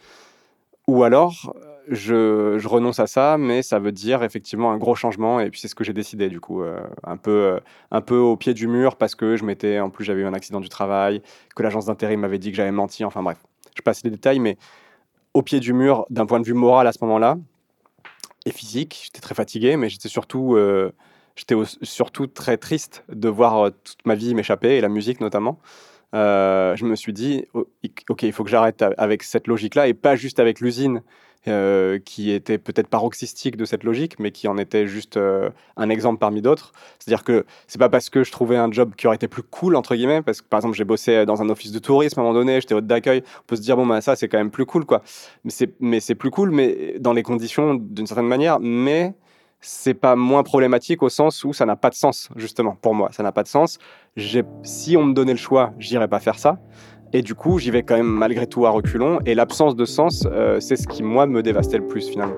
Ou 0.87 1.03
alors, 1.03 1.55
je, 1.87 2.65
renonce 2.67 2.99
à 2.99 3.07
ça, 3.07 3.37
mais 3.37 3.61
ça 3.61 3.79
veut 3.79 3.91
dire 3.91 4.23
effectivement 4.23 4.71
un 4.71 4.77
gros 4.77 4.95
changement. 4.95 5.39
Et 5.39 5.49
puis 5.49 5.59
c'est 5.59 5.67
ce 5.67 5.75
que 5.75 5.83
j'ai 5.83 5.93
décidé 5.93 6.29
du 6.29 6.39
coup, 6.39 6.61
euh, 6.61 6.79
un 7.03 7.17
peu, 7.17 7.31
euh, 7.31 7.59
un 7.91 8.01
peu 8.01 8.17
au 8.17 8.37
pied 8.37 8.53
du 8.53 8.67
mur 8.67 8.95
parce 8.95 9.15
que 9.15 9.35
je 9.35 9.43
m'étais, 9.43 9.79
en 9.79 9.89
plus 9.89 10.05
j'avais 10.05 10.21
eu 10.21 10.25
un 10.25 10.33
accident 10.33 10.59
du 10.59 10.69
travail, 10.69 11.21
que 11.55 11.63
l'agence 11.63 11.85
d'intérim 11.85 12.21
m'avait 12.21 12.39
dit 12.39 12.51
que 12.51 12.57
j'avais 12.57 12.71
menti. 12.71 13.03
Enfin 13.05 13.21
bref, 13.23 13.37
je 13.75 13.81
passe 13.81 14.03
les 14.03 14.09
détails, 14.09 14.39
mais 14.39 14.57
au 15.33 15.41
pied 15.41 15.59
du 15.59 15.73
mur 15.73 16.05
d'un 16.09 16.25
point 16.25 16.39
de 16.39 16.45
vue 16.45 16.53
moral 16.53 16.87
à 16.87 16.91
ce 16.91 16.99
moment-là 17.01 17.37
et 18.45 18.51
physique, 18.51 19.01
j'étais 19.05 19.21
très 19.21 19.35
fatigué, 19.35 19.77
mais 19.77 19.89
j'étais 19.89 20.09
surtout, 20.09 20.55
euh, 20.55 20.91
j'étais 21.35 21.55
surtout 21.81 22.27
très 22.27 22.57
triste 22.57 23.03
de 23.09 23.29
voir 23.29 23.71
toute 23.71 24.05
ma 24.05 24.15
vie 24.15 24.35
m'échapper, 24.35 24.77
et 24.77 24.81
la 24.81 24.89
musique 24.89 25.21
notamment. 25.21 25.59
je 26.13 26.83
me 26.83 26.95
suis 26.95 27.13
dit, 27.13 27.45
ok, 27.53 28.23
il 28.23 28.33
faut 28.33 28.43
que 28.43 28.49
j'arrête 28.49 28.83
avec 28.97 29.23
cette 29.23 29.47
logique-là, 29.47 29.87
et 29.87 29.93
pas 29.93 30.17
juste 30.17 30.39
avec 30.39 30.59
l'usine 30.59 31.01
euh, 31.47 31.99
qui 31.99 32.31
était 32.31 32.57
peut-être 32.57 32.87
paroxystique 32.87 33.57
de 33.57 33.65
cette 33.65 33.83
logique, 33.83 34.19
mais 34.19 34.31
qui 34.31 34.47
en 34.47 34.57
était 34.57 34.87
juste 34.87 35.17
euh, 35.17 35.49
un 35.75 35.89
exemple 35.89 36.19
parmi 36.19 36.41
d'autres. 36.41 36.71
C'est-à-dire 36.99 37.23
que 37.23 37.45
c'est 37.67 37.79
pas 37.79 37.89
parce 37.89 38.09
que 38.09 38.23
je 38.23 38.31
trouvais 38.31 38.57
un 38.57 38.71
job 38.71 38.93
qui 38.95 39.07
aurait 39.07 39.17
été 39.17 39.27
plus 39.27 39.43
cool, 39.43 39.75
entre 39.75 39.95
guillemets, 39.95 40.21
parce 40.21 40.41
que 40.41 40.47
par 40.47 40.59
exemple 40.59 40.77
j'ai 40.77 40.85
bossé 40.85 41.25
dans 41.25 41.41
un 41.41 41.49
office 41.49 41.71
de 41.71 41.79
tourisme 41.79 42.19
à 42.19 42.23
un 42.23 42.25
moment 42.25 42.39
donné, 42.39 42.61
j'étais 42.61 42.75
hôte 42.75 42.87
d'accueil, 42.87 43.23
on 43.41 43.45
peut 43.47 43.55
se 43.55 43.61
dire, 43.61 43.75
bon, 43.75 43.85
bah, 43.85 44.01
ça 44.01 44.15
c'est 44.15 44.27
quand 44.27 44.37
même 44.37 44.51
plus 44.51 44.65
cool, 44.65 44.85
quoi. 44.85 45.01
Mais 45.79 45.99
c'est 45.99 46.15
plus 46.15 46.31
cool, 46.31 46.51
mais 46.51 46.95
dans 46.99 47.13
les 47.13 47.23
conditions 47.23 47.73
d'une 47.75 48.07
certaine 48.07 48.27
manière, 48.27 48.59
mais 48.59 49.13
c'est 49.63 49.93
pas 49.93 50.15
moins 50.15 50.43
problématique 50.43 51.01
au 51.03 51.09
sens 51.09 51.43
où 51.43 51.53
ça 51.53 51.65
n'a 51.65 51.75
pas 51.75 51.89
de 51.89 51.95
sens, 51.95 52.29
justement, 52.35 52.77
pour 52.81 52.93
moi. 52.93 53.09
Ça 53.11 53.23
n'a 53.23 53.31
pas 53.31 53.43
de 53.43 53.47
sens. 53.47 53.79
Si 54.63 54.97
on 54.97 55.05
me 55.05 55.13
donnait 55.13 55.31
le 55.31 55.37
choix, 55.37 55.73
j'irais 55.79 56.09
pas 56.09 56.19
faire 56.19 56.37
ça. 56.37 56.59
Et 57.15 57.21
du 57.21 57.35
coup, 57.35 57.59
j'y 57.59 57.69
vais 57.69 57.83
quand 57.83 57.95
même 57.95 58.07
malgré 58.07 58.47
tout 58.47 58.65
à 58.65 58.71
reculons. 58.71 59.19
Et 59.27 59.35
l'absence 59.35 59.75
de 59.75 59.85
sens, 59.85 60.27
euh, 60.31 60.59
c'est 60.59 60.75
ce 60.75 60.87
qui, 60.87 61.03
moi, 61.03 61.27
me 61.27 61.43
dévastait 61.43 61.77
le 61.77 61.87
plus 61.87 62.09
finalement. 62.09 62.35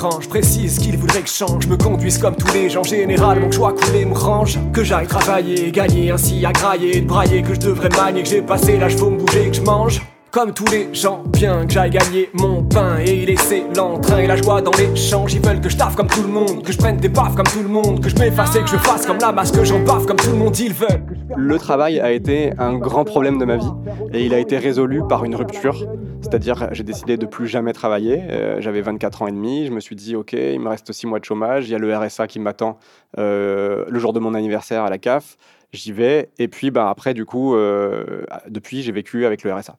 Étrange, 0.00 0.28
précise 0.28 0.78
qu'il 0.78 0.96
voudrait 0.96 1.20
que 1.20 1.28
je 1.28 1.34
change, 1.34 1.66
me 1.66 1.76
conduise 1.76 2.16
comme 2.16 2.34
tous 2.34 2.52
les 2.54 2.70
gens, 2.70 2.82
général, 2.82 3.40
mon 3.40 3.50
choix 3.50 3.74
coulé 3.74 4.06
me 4.06 4.14
range. 4.14 4.58
Que 4.72 4.82
j'aille 4.82 5.06
travailler, 5.06 5.70
gagner, 5.70 6.10
ainsi 6.10 6.44
à 6.46 6.52
grailler, 6.52 7.00
de 7.02 7.06
brailler, 7.06 7.42
que 7.42 7.52
je 7.52 7.60
devrais 7.60 7.90
manier, 7.90 8.22
que 8.22 8.28
j'ai 8.28 8.40
passé 8.40 8.78
l'âge, 8.78 8.96
faut 8.96 9.10
me 9.10 9.18
bouger, 9.18 9.50
que 9.50 9.56
je 9.56 9.60
mange. 9.60 10.00
Comme 10.32 10.54
tous 10.54 10.66
les 10.66 10.94
gens, 10.94 11.24
bien 11.26 11.66
que 11.66 11.72
j'aille 11.72 11.90
gagner 11.90 12.30
mon 12.34 12.62
pain 12.62 12.98
et 12.98 13.26
laisser 13.26 13.64
l'entrain 13.74 14.18
et 14.18 14.28
la 14.28 14.36
joie 14.36 14.62
dans 14.62 14.70
l'échange. 14.70 15.34
Ils 15.34 15.44
veulent 15.44 15.60
que 15.60 15.68
je 15.68 15.76
taffe 15.76 15.96
comme 15.96 16.06
tout 16.06 16.22
le 16.22 16.28
monde, 16.28 16.62
que 16.62 16.70
je 16.70 16.78
prenne 16.78 16.98
des 16.98 17.08
baffes 17.08 17.34
comme 17.34 17.48
tout 17.48 17.62
le 17.64 17.68
monde, 17.68 18.00
que 18.00 18.08
je 18.08 18.16
m'efface 18.16 18.54
et 18.54 18.60
que 18.60 18.68
je 18.68 18.76
fasse 18.76 19.06
comme 19.06 19.18
la 19.18 19.32
masse, 19.32 19.50
que 19.50 19.64
j'en 19.64 19.80
baffe 19.80 20.06
comme 20.06 20.18
tout 20.18 20.30
le 20.30 20.36
monde. 20.36 20.56
Ils 20.60 20.72
veulent. 20.72 21.02
Le 21.36 21.58
travail 21.58 21.98
a 21.98 22.12
été 22.12 22.52
un 22.58 22.78
grand 22.78 23.04
problème 23.04 23.38
de 23.38 23.44
ma 23.44 23.56
vie 23.56 23.72
et 24.12 24.24
il 24.24 24.32
a 24.32 24.38
été 24.38 24.56
résolu 24.56 25.02
par 25.08 25.24
une 25.24 25.34
rupture. 25.34 25.84
C'est-à-dire, 26.20 26.68
j'ai 26.70 26.84
décidé 26.84 27.16
de 27.16 27.26
plus 27.26 27.48
jamais 27.48 27.72
travailler. 27.72 28.22
Euh, 28.30 28.60
j'avais 28.60 28.82
24 28.82 29.22
ans 29.22 29.26
et 29.26 29.32
demi. 29.32 29.66
Je 29.66 29.72
me 29.72 29.80
suis 29.80 29.96
dit, 29.96 30.14
OK, 30.14 30.34
il 30.34 30.60
me 30.60 30.68
reste 30.68 30.92
6 30.92 31.08
mois 31.08 31.18
de 31.18 31.24
chômage. 31.24 31.68
Il 31.68 31.72
y 31.72 31.74
a 31.74 31.78
le 31.78 31.96
RSA 31.96 32.28
qui 32.28 32.38
m'attend 32.38 32.78
euh, 33.18 33.84
le 33.88 33.98
jour 33.98 34.12
de 34.12 34.20
mon 34.20 34.34
anniversaire 34.34 34.84
à 34.84 34.90
la 34.90 34.98
CAF. 34.98 35.36
J'y 35.72 35.90
vais. 35.92 36.28
Et 36.38 36.46
puis, 36.46 36.70
bah, 36.70 36.88
après, 36.88 37.14
du 37.14 37.24
coup, 37.24 37.56
euh, 37.56 38.22
depuis, 38.48 38.82
j'ai 38.82 38.92
vécu 38.92 39.24
avec 39.26 39.42
le 39.42 39.52
RSA. 39.52 39.76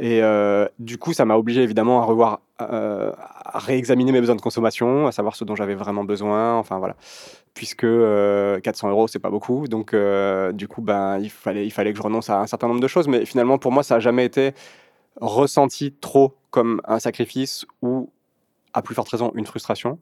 Et 0.00 0.22
euh, 0.22 0.66
du 0.78 0.96
coup, 0.96 1.12
ça 1.12 1.26
m'a 1.26 1.36
obligé 1.36 1.62
évidemment 1.62 2.00
à 2.00 2.06
revoir, 2.06 2.40
euh, 2.62 3.12
à 3.18 3.58
réexaminer 3.58 4.12
mes 4.12 4.20
besoins 4.20 4.34
de 4.34 4.40
consommation, 4.40 5.06
à 5.06 5.12
savoir 5.12 5.36
ce 5.36 5.44
dont 5.44 5.54
j'avais 5.54 5.74
vraiment 5.74 6.04
besoin. 6.04 6.54
Enfin 6.56 6.78
voilà, 6.78 6.96
puisque 7.52 7.82
400 7.82 7.86
euh, 7.86 8.60
euros, 8.86 9.08
c'est 9.08 9.18
pas 9.18 9.28
beaucoup. 9.28 9.68
Donc 9.68 9.94
du 10.54 10.68
coup, 10.68 10.80
ben, 10.80 11.18
il, 11.18 11.28
fallait, 11.28 11.66
il 11.66 11.70
fallait 11.70 11.92
que 11.92 11.98
je 11.98 12.02
renonce 12.02 12.30
à 12.30 12.40
un 12.40 12.46
certain 12.46 12.66
nombre 12.66 12.80
de 12.80 12.88
choses. 12.88 13.08
Mais 13.08 13.26
finalement, 13.26 13.58
pour 13.58 13.72
moi, 13.72 13.82
ça 13.82 13.96
n'a 13.96 14.00
jamais 14.00 14.24
été 14.24 14.52
ressenti 15.20 15.92
trop 15.92 16.34
comme 16.50 16.80
un 16.86 16.98
sacrifice 16.98 17.66
ou, 17.82 18.10
à 18.72 18.80
plus 18.80 18.94
forte 18.94 19.10
raison, 19.10 19.32
une 19.34 19.46
frustration. 19.46 19.98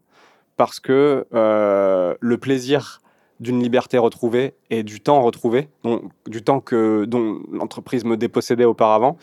Parce 0.57 0.79
que 0.79 1.27
le 1.33 2.37
plaisir 2.39 3.01
d'une 3.41 3.61
liberté 3.63 3.99
retrouvée 3.99 4.55
et 4.71 4.85
du 4.85 5.01
temps 5.01 5.23
retrouvé, 5.23 5.69
donc, 5.85 6.03
du 6.27 6.43
temps 6.43 6.61
que, 6.61 7.05
dont 7.05 7.41
l'entreprise 7.53 8.05
me 8.05 8.17
dépossédait 8.17 8.65
auparavant, 8.65 9.17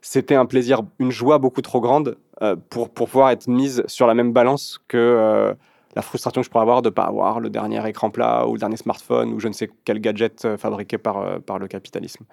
c'était 0.00 0.34
un 0.34 0.46
plaisir, 0.46 0.82
une 0.98 1.10
joie 1.10 1.38
beaucoup 1.38 1.62
trop 1.62 1.80
grande 1.80 2.16
euh, 2.42 2.56
pour, 2.70 2.90
pour 2.90 3.08
pouvoir 3.08 3.30
être 3.30 3.48
mise 3.48 3.82
sur 3.86 4.06
la 4.06 4.14
même 4.14 4.32
balance 4.32 4.80
que 4.88 4.96
euh, 4.96 5.54
la 5.96 6.02
frustration 6.02 6.40
que 6.40 6.44
je 6.44 6.50
pourrais 6.50 6.62
avoir 6.62 6.82
de 6.82 6.88
ne 6.88 6.94
pas 6.94 7.04
avoir 7.04 7.40
le 7.40 7.50
dernier 7.50 7.86
écran 7.88 8.10
plat 8.10 8.46
ou 8.46 8.52
le 8.52 8.58
dernier 8.58 8.76
smartphone 8.76 9.32
ou 9.32 9.40
je 9.40 9.48
ne 9.48 9.52
sais 9.52 9.68
quel 9.84 10.00
gadget 10.00 10.44
euh, 10.44 10.56
fabriqué 10.56 10.98
par, 10.98 11.40
par 11.40 11.58
le 11.58 11.66
capitalisme. 11.66 12.24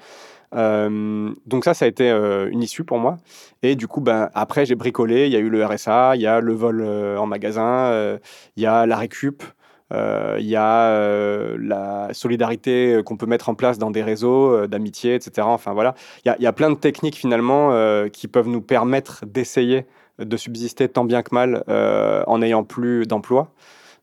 donc 0.51 1.65
ça, 1.65 1.73
ça 1.73 1.86
a 1.86 1.88
été 1.88 2.10
une 2.10 2.62
issue 2.62 2.84
pour 2.84 2.99
moi. 2.99 3.17
Et 3.63 3.75
du 3.75 3.88
coup, 3.88 3.99
ben, 3.99 4.30
après, 4.34 4.65
j'ai 4.65 4.75
bricolé. 4.75 5.25
Il 5.25 5.34
y 5.34 5.36
a 5.36 5.39
eu 5.39 5.49
le 5.49 5.65
RSA, 5.65 6.15
il 6.15 6.21
y 6.21 6.28
a 6.28 6.39
le 6.39 6.54
vol 6.54 6.82
en 7.17 7.25
magasin, 7.25 8.19
il 8.56 8.63
y 8.63 8.65
a 8.65 8.86
la 8.86 8.95
récup. 8.95 9.43
Euh, 9.93 10.37
il 10.39 10.47
y 10.47 10.55
a 10.55 10.89
euh, 10.89 11.57
la 11.59 12.09
solidarité 12.11 13.01
qu'on 13.05 13.17
peut 13.17 13.27
mettre 13.27 13.49
en 13.49 13.55
place 13.55 13.77
dans 13.77 13.91
des 13.91 14.01
réseaux 14.01 14.51
euh, 14.51 14.67
d'amitié, 14.67 15.15
etc. 15.15 15.47
Enfin 15.47 15.73
voilà, 15.73 15.93
il 16.25 16.35
y, 16.39 16.47
a 16.47 16.53
plein 16.53 16.71
de 16.71 16.75
techniques 16.75 17.15
finalement 17.15 17.71
qui 18.09 18.27
peuvent 18.27 18.47
nous 18.47 18.61
permettre 18.61 19.25
d'essayer 19.25 19.85
de 20.19 20.37
subsister 20.37 20.87
tant 20.89 21.05
bien 21.05 21.21
que 21.23 21.33
mal 21.35 21.63
en 21.67 22.39
n'ayant 22.39 22.63
plus 22.63 23.05
d'emploi. 23.05 23.51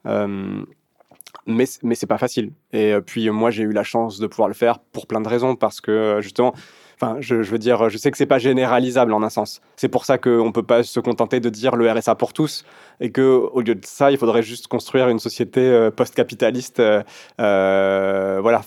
mais 0.04 1.64
mais 1.82 1.94
c'est 1.94 2.06
pas 2.06 2.18
facile. 2.18 2.52
Et 2.72 2.94
puis 3.04 3.28
moi 3.30 3.50
j'ai 3.50 3.64
eu 3.64 3.72
la 3.72 3.82
chance 3.84 4.18
de 4.18 4.26
pouvoir 4.26 4.48
le 4.48 4.54
faire 4.54 4.78
pour 4.78 5.06
plein 5.06 5.20
de 5.20 5.28
raisons 5.28 5.56
parce 5.56 5.80
que 5.80 6.18
justement 6.20 6.54
Je, 7.20 7.34
veux 7.34 7.58
dire, 7.58 7.88
je 7.88 7.98
sais 7.98 8.10
que 8.10 8.16
c'est 8.16 8.26
pas 8.26 8.38
généralisable 8.38 9.12
en 9.12 9.22
un 9.22 9.30
sens. 9.30 9.60
C'est 9.76 9.88
pour 9.88 10.04
ça 10.04 10.18
qu'on 10.18 10.52
peut 10.52 10.62
pas 10.62 10.82
se 10.82 11.00
contenter 11.00 11.40
de 11.40 11.48
dire 11.48 11.76
le 11.76 11.90
RSA 11.90 12.14
pour 12.14 12.32
tous 12.32 12.64
et 13.00 13.10
que 13.10 13.22
au 13.52 13.60
lieu 13.60 13.74
de 13.74 13.84
ça, 13.84 14.10
il 14.10 14.18
faudrait 14.18 14.42
juste 14.42 14.68
construire 14.68 15.08
une 15.08 15.18
société 15.18 15.60
euh, 15.60 15.90
post-capitaliste, 15.90 16.80
euh, 16.80 17.02
euh, 17.40 18.38
voilà, 18.40 18.62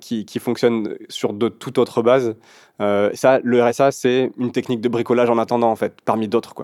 qui, 0.00 0.26
fonctionne 0.40 0.96
sur 1.08 1.32
de 1.32 1.48
toute 1.48 1.78
autre 1.78 2.02
base. 2.02 2.36
Ça, 2.78 3.40
le 3.42 3.62
RSA, 3.62 3.90
c'est 3.90 4.30
une 4.38 4.52
technique 4.52 4.80
de 4.80 4.88
bricolage 4.88 5.30
en 5.30 5.38
attendant, 5.38 5.70
en 5.70 5.76
fait, 5.76 5.94
parmi 6.04 6.28
d'autres. 6.28 6.54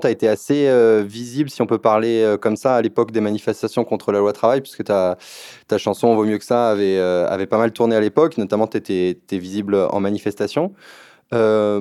Tu 0.00 0.06
as 0.06 0.10
été 0.10 0.28
assez 0.28 0.68
visible, 1.04 1.50
si 1.50 1.60
on 1.62 1.66
peut 1.66 1.78
parler 1.78 2.36
comme 2.40 2.56
ça, 2.56 2.76
à 2.76 2.82
l'époque 2.82 3.10
des 3.10 3.20
manifestations 3.20 3.84
contre 3.84 4.12
la 4.12 4.20
loi 4.20 4.32
travail, 4.32 4.60
puisque 4.60 4.84
ta, 4.84 5.18
ta 5.68 5.78
chanson 5.78 6.14
Vaut 6.14 6.24
mieux 6.24 6.38
que 6.38 6.44
ça 6.44 6.70
avait, 6.70 6.98
avait 6.98 7.46
pas 7.46 7.58
mal 7.58 7.72
tourné 7.72 7.96
à 7.96 8.00
l'époque, 8.00 8.38
notamment 8.38 8.66
tu 8.66 8.78
étais, 8.78 9.10
étais, 9.10 9.38
visible 9.38 9.74
en 9.74 10.00
manifestation. 10.00 10.72
Euh, 11.32 11.80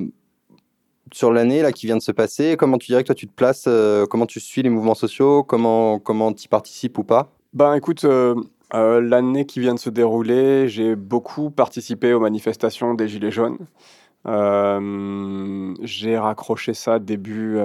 sur 1.11 1.31
l'année 1.31 1.63
là 1.63 1.71
qui 1.71 1.87
vient 1.87 1.97
de 1.97 2.03
se 2.03 2.11
passer, 2.11 2.55
comment 2.57 2.77
tu 2.77 2.87
dirais 2.87 3.01
que 3.01 3.07
toi 3.07 3.15
tu 3.15 3.27
te 3.27 3.33
places, 3.33 3.65
euh, 3.67 4.05
comment 4.05 4.27
tu 4.27 4.39
suis 4.39 4.61
les 4.61 4.69
mouvements 4.69 4.93
sociaux, 4.93 5.43
comment 5.43 5.97
comment 5.97 6.33
tu 6.33 6.47
participes 6.47 6.97
ou 6.99 7.03
pas? 7.03 7.31
Ben 7.53 7.73
écoute, 7.73 8.05
euh, 8.73 8.77
euh, 8.97 9.01
l'année 9.01 9.45
qui 9.45 9.59
vient 9.59 9.73
de 9.73 9.79
se 9.79 9.89
dérouler, 9.89 10.67
j'ai 10.67 10.95
beaucoup 10.95 11.49
participé 11.51 12.13
aux 12.13 12.19
manifestations 12.19 12.93
des 12.93 13.07
Gilets 13.07 13.31
jaunes. 13.31 13.57
j'ai 15.83 16.17
raccroché 16.17 16.73
ça 16.73 16.99
début 16.99 17.57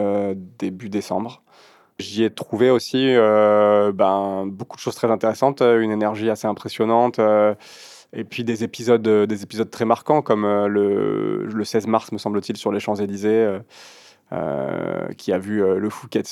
début 0.59 0.89
décembre. 0.89 1.43
J'y 1.99 2.25
ai 2.25 2.31
trouvé 2.31 2.71
aussi 2.71 3.15
ben, 3.15 4.47
beaucoup 4.47 4.77
de 4.77 4.81
choses 4.81 4.97
très 4.97 5.11
intéressantes, 5.11 5.61
une 5.61 5.91
énergie 5.93 6.31
assez 6.31 6.47
impressionnante. 6.47 7.21
Et 8.15 8.25
puis 8.25 8.45
des 8.45 8.63
épisodes, 8.63 9.07
euh, 9.09 9.27
des 9.27 9.43
épisodes 9.43 9.69
très 9.69 9.85
marquants, 9.85 10.23
comme 10.23 10.45
euh, 10.45 10.69
le, 10.69 11.47
le 11.47 11.65
16 11.65 11.89
mars, 11.89 12.13
me 12.13 12.19
semble-t-il, 12.19 12.57
sur 12.57 12.71
les 12.71 12.81
Champs-Élysées. 12.81 13.59
Euh, 14.33 15.13
qui 15.19 15.33
a 15.33 15.39
vu 15.39 15.59
le 15.59 15.91
Fouquet 15.91 16.23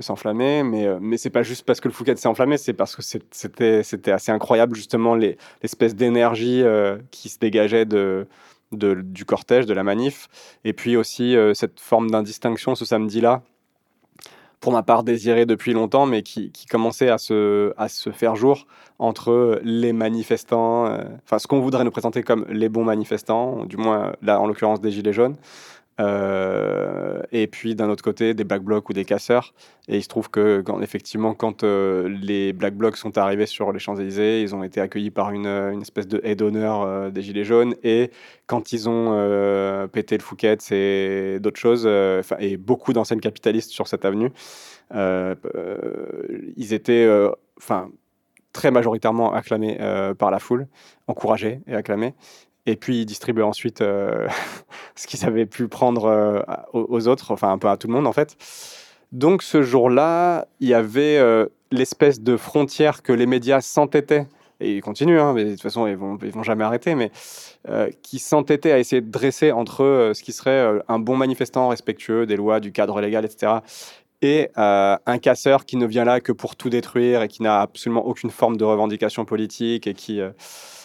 s'enflammer, 0.00 0.62
mais, 0.62 0.88
mais 0.98 1.18
c'est 1.18 1.30
pas 1.30 1.42
juste 1.42 1.64
parce 1.64 1.78
que 1.78 1.88
le 1.88 1.94
Fouquet 1.94 2.16
s'est 2.16 2.26
enflammé, 2.26 2.56
c'est 2.56 2.72
parce 2.72 2.96
que 2.96 3.02
c'était, 3.02 3.82
c'était 3.82 4.10
assez 4.10 4.32
incroyable 4.32 4.74
justement 4.74 5.14
l'espèce 5.14 5.94
d'énergie 5.94 6.64
qui 7.10 7.28
se 7.28 7.38
dégageait 7.38 7.84
de, 7.84 8.26
du 8.72 9.24
cortège, 9.24 9.66
de 9.66 9.74
la 9.74 9.84
manif, 9.84 10.28
et 10.64 10.72
puis 10.72 10.96
aussi 10.96 11.36
cette 11.52 11.78
forme 11.80 12.10
d'indistinction 12.10 12.74
ce 12.74 12.86
samedi-là, 12.86 13.42
pour 14.64 14.72
ma 14.72 14.82
part 14.82 15.04
désiré 15.04 15.44
depuis 15.44 15.74
longtemps, 15.74 16.06
mais 16.06 16.22
qui, 16.22 16.50
commençait 16.70 17.10
à 17.10 17.18
se, 17.18 17.74
à 17.76 17.90
se 17.90 18.08
faire 18.08 18.34
jour 18.34 18.66
entre 18.98 19.60
les 19.62 19.92
manifestants, 19.92 20.86
euh, 20.86 21.04
enfin 21.22 21.38
ce 21.38 21.46
qu'on 21.46 21.60
voudrait 21.60 21.84
nous 21.84 21.90
présenter 21.90 22.22
comme 22.22 22.46
les 22.48 22.70
bons 22.70 22.82
manifestants, 22.82 23.66
du 23.66 23.76
moins 23.76 24.14
là 24.22 24.40
en 24.40 24.46
l'occurrence 24.46 24.80
des 24.80 24.90
Gilets 24.90 25.12
jaunes, 25.12 25.36
euh, 26.00 27.22
et 27.30 27.46
puis 27.46 27.76
d'un 27.76 27.88
autre 27.88 28.02
côté 28.02 28.34
des 28.34 28.44
black 28.44 28.62
blocs 28.62 28.88
ou 28.88 28.92
des 28.92 29.04
casseurs. 29.04 29.54
Et 29.88 29.96
il 29.96 30.02
se 30.02 30.08
trouve 30.08 30.30
que 30.30 30.60
quand, 30.60 30.80
effectivement, 30.80 31.34
quand 31.34 31.62
euh, 31.62 32.08
les 32.08 32.52
black 32.52 32.74
blocs 32.74 32.96
sont 32.96 33.16
arrivés 33.18 33.46
sur 33.46 33.72
les 33.72 33.78
Champs-Élysées, 33.78 34.42
ils 34.42 34.54
ont 34.54 34.64
été 34.64 34.80
accueillis 34.80 35.10
par 35.10 35.30
une, 35.30 35.80
espèce 35.80 36.08
de 36.08 36.20
haie 36.24 36.34
d'honneur 36.34 36.82
euh, 36.82 37.10
des 37.10 37.22
Gilets 37.22 37.44
jaunes. 37.44 37.74
Et 37.84 38.10
quand 38.46 38.72
ils 38.72 38.88
ont 38.88 39.88
pété 39.92 40.16
le 40.16 40.22
Fouquet 40.22 40.58
et 40.70 41.38
d'autres 41.40 41.60
choses, 41.60 41.86
et 42.38 42.56
beaucoup 42.56 42.92
d'anciennes 42.92 43.20
capitalistes 43.20 43.70
sur 43.70 43.88
cette 43.88 44.04
avenue, 44.04 44.30
ils 44.92 46.72
étaient 46.72 47.08
enfin 47.56 47.90
très 48.52 48.70
majoritairement 48.70 49.32
acclamés 49.32 49.78
par 50.18 50.30
la 50.30 50.38
foule, 50.38 50.66
encouragés 51.06 51.60
et 51.66 51.74
acclamés 51.74 52.14
et 52.66 52.76
puis 52.76 53.02
ils 53.02 53.06
distribuaient 53.06 53.42
ensuite 53.42 53.80
euh, 53.80 54.28
ce 54.94 55.06
qu'ils 55.06 55.24
avaient 55.24 55.46
pu 55.46 55.68
prendre 55.68 56.06
euh, 56.06 56.40
aux 56.72 57.08
autres, 57.08 57.32
enfin 57.32 57.52
un 57.52 57.58
peu 57.58 57.68
à 57.68 57.76
tout 57.76 57.88
le 57.88 57.94
monde 57.94 58.06
en 58.06 58.12
fait. 58.12 58.36
Donc 59.12 59.42
ce 59.42 59.62
jour-là, 59.62 60.46
il 60.60 60.68
y 60.68 60.74
avait 60.74 61.18
euh, 61.18 61.46
l'espèce 61.70 62.20
de 62.20 62.36
frontière 62.36 63.02
que 63.02 63.12
les 63.12 63.26
médias 63.26 63.60
s'entêtaient 63.60 64.26
et 64.60 64.76
ils 64.76 64.82
continuent, 64.82 65.20
hein, 65.20 65.32
mais 65.34 65.44
de 65.44 65.50
toute 65.50 65.62
façon, 65.62 65.86
ils 65.86 65.96
vont, 65.96 66.16
vont 66.16 66.42
jamais 66.44 66.64
arrêter, 66.64 66.94
mais 66.94 67.10
qui 68.02 68.20
s'entêtaient 68.20 68.70
à 68.70 68.78
essayer 68.78 69.02
de 69.02 69.10
dresser 69.10 69.50
entre 69.50 70.12
ce 70.14 70.22
qui 70.22 70.32
serait 70.32 70.80
un 70.86 71.00
bon 71.00 71.16
manifestant 71.16 71.68
respectueux 71.68 72.24
des 72.24 72.36
lois, 72.36 72.60
du 72.60 72.70
cadre 72.70 73.00
légal, 73.00 73.24
etc., 73.24 73.54
et 74.22 74.48
un 74.56 75.18
casseur 75.20 75.66
qui 75.66 75.76
ne 75.76 75.86
vient 75.86 76.04
là 76.04 76.20
que 76.20 76.30
pour 76.30 76.54
tout 76.54 76.70
détruire 76.70 77.22
et 77.22 77.28
qui 77.28 77.42
n'a 77.42 77.60
absolument 77.60 78.06
aucune 78.06 78.30
forme 78.30 78.56
de 78.56 78.64
revendication 78.64 79.24
politique 79.24 79.88
et 79.88 79.92
qui 79.92 80.20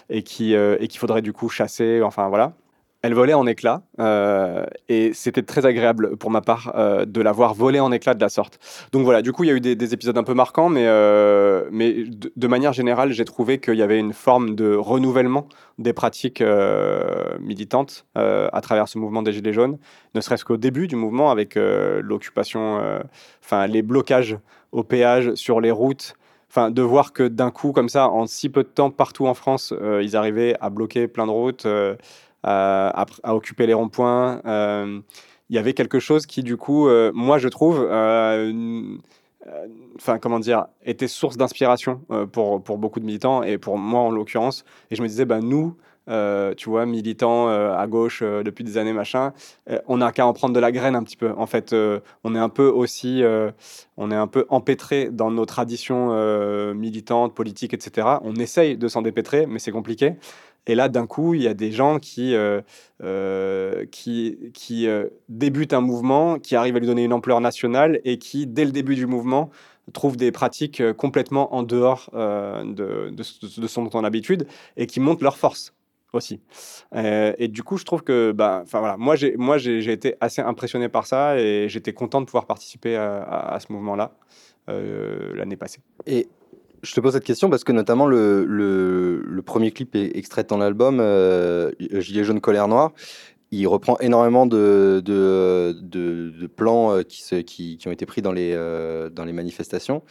et 0.10 0.24
qui 0.24 0.54
et 0.54 0.88
qu'il 0.88 1.00
faudrait 1.00 1.22
du 1.22 1.34
coup 1.34 1.50
chasser. 1.50 2.02
Enfin 2.02 2.28
voilà 2.30 2.54
elle 3.02 3.13
volait 3.13 3.34
en 3.34 3.48
éclats 3.48 3.84
euh, 4.00 4.65
et 4.89 5.13
c'était 5.13 5.41
très 5.41 5.65
agréable 5.65 6.17
pour 6.17 6.32
ma 6.32 6.41
part 6.41 6.74
euh, 6.76 7.06
de 7.06 7.22
la 7.22 7.32
voir 7.32 7.54
voler 7.54 7.80
en 7.80 7.91
éclats 7.91 8.13
de 8.13 8.19
la 8.19 8.30
sorte. 8.30 8.60
Donc 8.91 9.04
voilà, 9.04 9.22
du 9.22 9.32
coup, 9.32 9.43
il 9.45 9.48
y 9.48 9.52
a 9.52 9.54
eu 9.54 9.62
des, 9.62 9.93
épisodes 9.93 10.17
un 10.17 10.24
peu 10.24 10.34
marquants, 10.34 10.69
mais, 10.69 10.86
euh, 10.86 11.67
mais 11.72 12.04
de, 12.04 12.48
manière 12.48 12.74
générale, 12.74 13.13
j'ai 13.13 13.26
trouvé 13.26 13.60
qu'il 13.60 13.76
y 13.76 13.82
avait 13.82 14.00
une 14.00 14.13
forme 14.13 14.56
de 14.56 14.76
renouvellement 14.76 15.48
des 15.78 15.93
pratiques 15.93 16.43
militantes 17.39 18.06
à 18.15 18.62
travers 18.62 18.88
ce 18.89 18.98
mouvement 18.98 19.22
des 19.22 19.32
Gilets 19.32 19.54
jaunes, 19.54 19.78
ne 20.13 20.19
serait-ce 20.19 20.43
qu'au 20.43 20.58
début 20.58 20.88
du 20.88 20.98
mouvement 20.98 21.32
avec 21.32 21.56
l'occupation, 21.56 22.82
enfin 23.41 23.65
les 23.67 23.82
blocages 23.82 24.38
au 24.72 24.84
péage 24.84 25.34
sur 25.36 25.62
les 25.62 25.72
routes. 25.72 26.15
Enfin, 26.50 26.72
de 26.72 26.82
voir 26.82 27.14
que 27.14 27.28
d'un 27.28 27.52
coup, 27.52 27.72
comme 27.72 27.90
ça, 27.90 28.10
en 28.10 28.26
si 28.26 28.50
peu 28.50 28.64
de 28.64 28.70
temps, 28.70 28.90
partout 28.90 29.28
en 29.28 29.36
France, 29.36 29.74
ils 30.02 30.16
arrivaient 30.16 30.56
à 30.60 30.70
bloquer 30.70 31.08
plein 31.08 31.28
de 31.28 31.32
routes, 31.32 31.68
euh, 32.46 32.90
à, 32.94 33.36
occuper 33.36 33.68
les 33.68 33.74
ronds-points. 33.74 34.42
Euh, 34.46 35.02
il 35.50 35.56
y 35.56 35.60
avait 35.60 35.74
quelque 35.74 36.00
chose 36.00 36.26
qui, 36.26 36.42
du 36.42 36.56
coup, 36.56 36.88
euh, 36.88 37.12
moi, 37.14 37.38
je 37.38 37.50
trouve, 37.50 37.80
enfin 39.96 40.20
comment 40.20 40.40
dire, 40.40 40.68
était 40.86 41.08
source 41.10 41.36
d'inspiration 41.36 42.02
pour, 42.32 42.64
pour 42.64 42.78
beaucoup 42.78 43.00
de 43.02 43.06
militants 43.06 43.44
et 43.44 43.58
pour 43.58 43.78
moi 43.78 44.02
en 44.02 44.12
l'occurrence. 44.12 44.64
Et 44.90 44.96
je 44.96 45.02
me 45.02 45.08
disais, 45.08 45.26
ben, 45.26 45.42
nous, 45.42 45.76
tu 46.58 46.69
vois, 46.69 46.86
militants 46.86 47.48
à 47.48 47.88
gauche 47.88 48.22
depuis 48.22 48.63
des 48.63 48.78
années, 48.78 48.93
machin, 48.93 49.34
on 49.88 49.98
n'a 49.98 50.12
qu'à 50.12 50.26
en 50.26 50.34
prendre 50.34 50.54
de 50.54 50.60
la 50.60 50.72
graine 50.72 50.95
un 50.95 51.04
petit 51.04 51.17
peu. 51.17 51.32
En 51.38 51.45
fait, 51.45 51.76
on 52.24 52.36
est 52.36 52.39
un 52.39 52.50
peu 52.50 52.67
aussi, 52.67 53.24
on 53.98 54.12
est 54.12 54.15
un 54.15 54.28
peu 54.28 54.45
empêtré 54.50 55.10
dans 55.12 55.32
nos 55.32 55.45
traditions 55.45 56.74
militantes, 56.74 57.36
politiques, 57.36 57.74
etc. 57.74 58.08
On 58.24 58.36
essaye 58.36 58.78
de 58.78 58.88
s'en 58.88 59.02
dépêtrer, 59.02 59.45
mais 59.45 59.60
c'est 59.60 59.72
compliqué. 59.72 60.15
Et 60.67 60.76
là, 60.76 60.88
d'un 60.88 61.08
coup, 61.08 61.34
il 61.34 61.41
y 61.41 61.48
a 61.48 61.56
des 61.56 61.72
gens 61.72 61.98
qui, 61.98 62.36
euh, 62.36 62.62
euh, 63.04 63.86
qui, 63.91 64.38
qui 64.54 64.88
euh, 64.88 65.08
débutent 65.28 65.74
un 65.74 65.82
mouvement, 65.82 66.38
qui 66.38 66.56
arrivent 66.56 66.76
à 66.76 66.80
lui 66.80 66.88
donner 66.88 67.04
une 67.04 67.13
ampleur 67.13 67.41
nationale 67.41 68.00
et 68.06 68.19
qui, 68.19 68.45
dès 68.45 68.65
le 68.65 68.72
début 68.72 68.95
du 68.95 69.08
mouvement, 69.08 69.50
trouvent 69.93 70.17
des 70.17 70.32
pratiques 70.32 70.84
complètement 70.93 71.56
en 71.56 71.63
dehors 71.63 72.12
de, 72.13 73.10
de, 73.10 73.67
son 73.67 73.89
son 73.89 74.04
habitude 74.04 74.45
et 74.78 74.86
qui 74.86 75.00
montent 75.00 75.24
leur 75.24 75.36
force 75.36 75.74
aussi. 76.13 76.41
et 76.95 77.48
du 77.48 77.63
coup, 77.63 77.78
je 77.78 77.86
trouve 77.86 78.04
que, 78.04 78.32
bah, 78.32 78.63
voilà, 78.72 78.98
moi, 78.98 79.15
j'ai, 79.15 79.38
moi, 79.38 79.58
j'ai, 79.58 79.91
été 79.91 80.15
assez 80.22 80.41
impressionné 80.41 80.89
par 80.89 81.06
ça 81.06 81.39
et 81.39 81.67
j'étais 81.69 81.93
content 81.93 82.22
de 82.22 82.26
pouvoir 82.26 82.45
participer 82.45 82.95
à, 82.95 83.58
ce 83.60 83.72
mouvement-là 83.72 84.13
l'année 84.67 85.58
passée. 85.58 85.80
Et 86.06 86.28
je 86.84 86.93
te 86.93 87.00
pose 87.00 87.13
cette 87.13 87.24
question 87.24 87.50
parce 87.50 87.63
que 87.63 87.72
notamment 87.72 88.08
le, 88.08 88.45
le, 88.45 89.41
premier 89.41 89.72
clip 89.72 89.95
est 89.95 90.15
extrait 90.17 90.43
dans 90.43 90.58
l'album 90.58 91.00
euh, 91.00 91.72
Gilet 91.80 92.24
jaune 92.24 92.41
colère 92.41 92.67
noire. 92.67 92.91
Il 93.52 93.68
reprend 93.68 93.98
énormément 94.00 94.46
de, 94.46 95.02
plans 96.56 96.94
euh, 96.94 97.04
qui, 97.04 97.80
ont 97.88 97.92
été 97.92 98.06
pris 98.06 98.22
dans 98.22 98.32
les, 98.32 98.54
euh, 98.54 99.10
manifestations. 99.16 100.04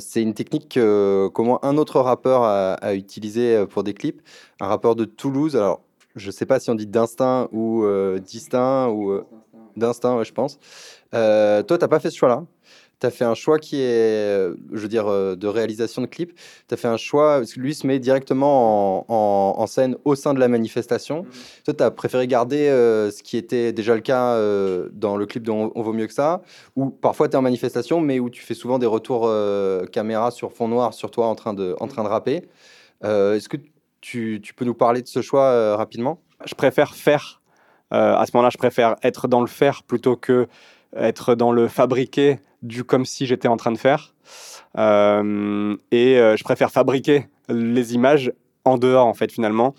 c'est 0.00 0.22
une 0.22 0.34
technique 0.34 0.78
qu'au 0.78 1.44
moins 1.44 1.58
un 1.62 1.76
autre 1.78 2.00
rappeur 2.00 2.42
a, 2.42 2.74
a 2.74 2.94
utilisé 2.94 3.64
pour 3.68 3.82
des 3.82 3.94
clips, 3.94 4.20
un 4.60 4.66
rappeur 4.66 4.94
de 4.96 5.04
Toulouse. 5.04 5.56
Alors, 5.56 5.82
je 6.16 6.26
ne 6.26 6.32
sais 6.32 6.46
pas 6.46 6.60
si 6.60 6.70
on 6.70 6.74
dit 6.74 6.86
d'instinct 6.86 7.48
ou 7.52 7.86
distinct 8.20 8.88
ou 8.88 9.20
d'instinct, 9.76 10.22
je 10.22 10.32
pense. 10.32 10.58
toi, 11.12 11.62
tu 11.66 11.74
n'as 11.74 11.88
pas 11.88 12.00
fait 12.00 12.10
ce 12.10 12.16
choix-là? 12.16 12.44
Tu 13.00 13.06
as 13.06 13.10
fait 13.10 13.24
un 13.24 13.34
choix 13.34 13.58
qui 13.58 13.80
est, 13.80 14.50
je 14.72 14.78
veux 14.78 14.88
dire, 14.88 15.06
euh, 15.06 15.36
de 15.36 15.46
réalisation 15.46 16.00
de 16.00 16.06
clip. 16.06 16.32
Tu 16.68 16.74
as 16.74 16.76
fait 16.76 16.88
un 16.88 16.96
choix, 16.96 17.38
parce 17.38 17.52
que 17.52 17.60
lui 17.60 17.74
se 17.74 17.86
met 17.86 17.98
directement 17.98 19.04
en, 19.08 19.66
scène 19.66 19.96
au 20.04 20.14
sein 20.14 20.32
de 20.32 20.40
la 20.40 20.48
manifestation. 20.48 21.22
Mmh. 21.22 21.28
Toi, 21.64 21.74
tu 21.74 21.82
as 21.82 21.90
préféré 21.90 22.26
garder 22.26 22.68
euh, 22.68 23.10
ce 23.10 23.22
qui 23.22 23.36
était 23.36 23.72
déjà 23.72 23.94
le 23.94 24.00
cas 24.00 24.34
euh, 24.34 24.88
dans 24.92 25.16
le 25.16 25.26
clip 25.26 25.42
de 25.42 25.50
On, 25.50 25.82
vaut 25.82 25.92
mieux 25.92 26.06
que 26.06 26.12
ça, 26.12 26.42
où 26.76 26.90
parfois 26.90 27.28
tu 27.28 27.34
es 27.34 27.36
en 27.36 27.42
manifestation, 27.42 28.00
mais 28.00 28.20
où 28.20 28.30
tu 28.30 28.42
fais 28.42 28.54
souvent 28.54 28.78
des 28.78 28.86
retours 28.86 29.30
caméra 29.92 30.30
sur 30.30 30.52
fond 30.52 30.68
noir 30.68 30.94
sur 30.94 31.10
toi 31.10 31.26
en 31.26 31.34
train 31.34 31.52
de, 31.52 31.76
en 31.80 31.88
train 31.88 32.04
de 32.04 32.08
rapper. 32.08 32.42
Est-ce 33.02 33.48
que 33.48 33.56
tu, 34.00 34.40
tu, 34.42 34.54
peux 34.54 34.64
nous 34.64 34.74
parler 34.74 35.02
de 35.02 35.08
ce 35.08 35.20
choix 35.20 35.76
rapidement? 35.76 36.20
Je 36.44 36.54
préfère 36.54 36.94
faire. 36.94 37.42
à 37.90 38.24
ce 38.26 38.30
moment-là, 38.34 38.50
je 38.52 38.58
préfère 38.58 38.96
être 39.02 39.28
dans 39.28 39.40
le 39.40 39.46
faire 39.46 39.82
plutôt 39.82 40.16
que 40.16 40.46
être 40.94 41.34
dans 41.34 41.52
le 41.52 41.68
fabriquer 41.68 42.38
du 42.66 42.84
comme 42.84 43.04
si 43.04 43.26
j'étais 43.26 43.48
en 43.48 43.56
train 43.56 43.72
de 43.72 43.78
faire. 43.78 44.14
Euh, 44.78 45.76
et 45.90 46.18
euh, 46.18 46.36
je 46.36 46.44
préfère 46.44 46.70
fabriquer 46.70 47.28
les 47.48 47.94
images 47.94 48.32
en 48.64 48.78
dehors, 48.78 49.06
en 49.06 49.14
fait, 49.14 49.32
finalement. 49.32 49.74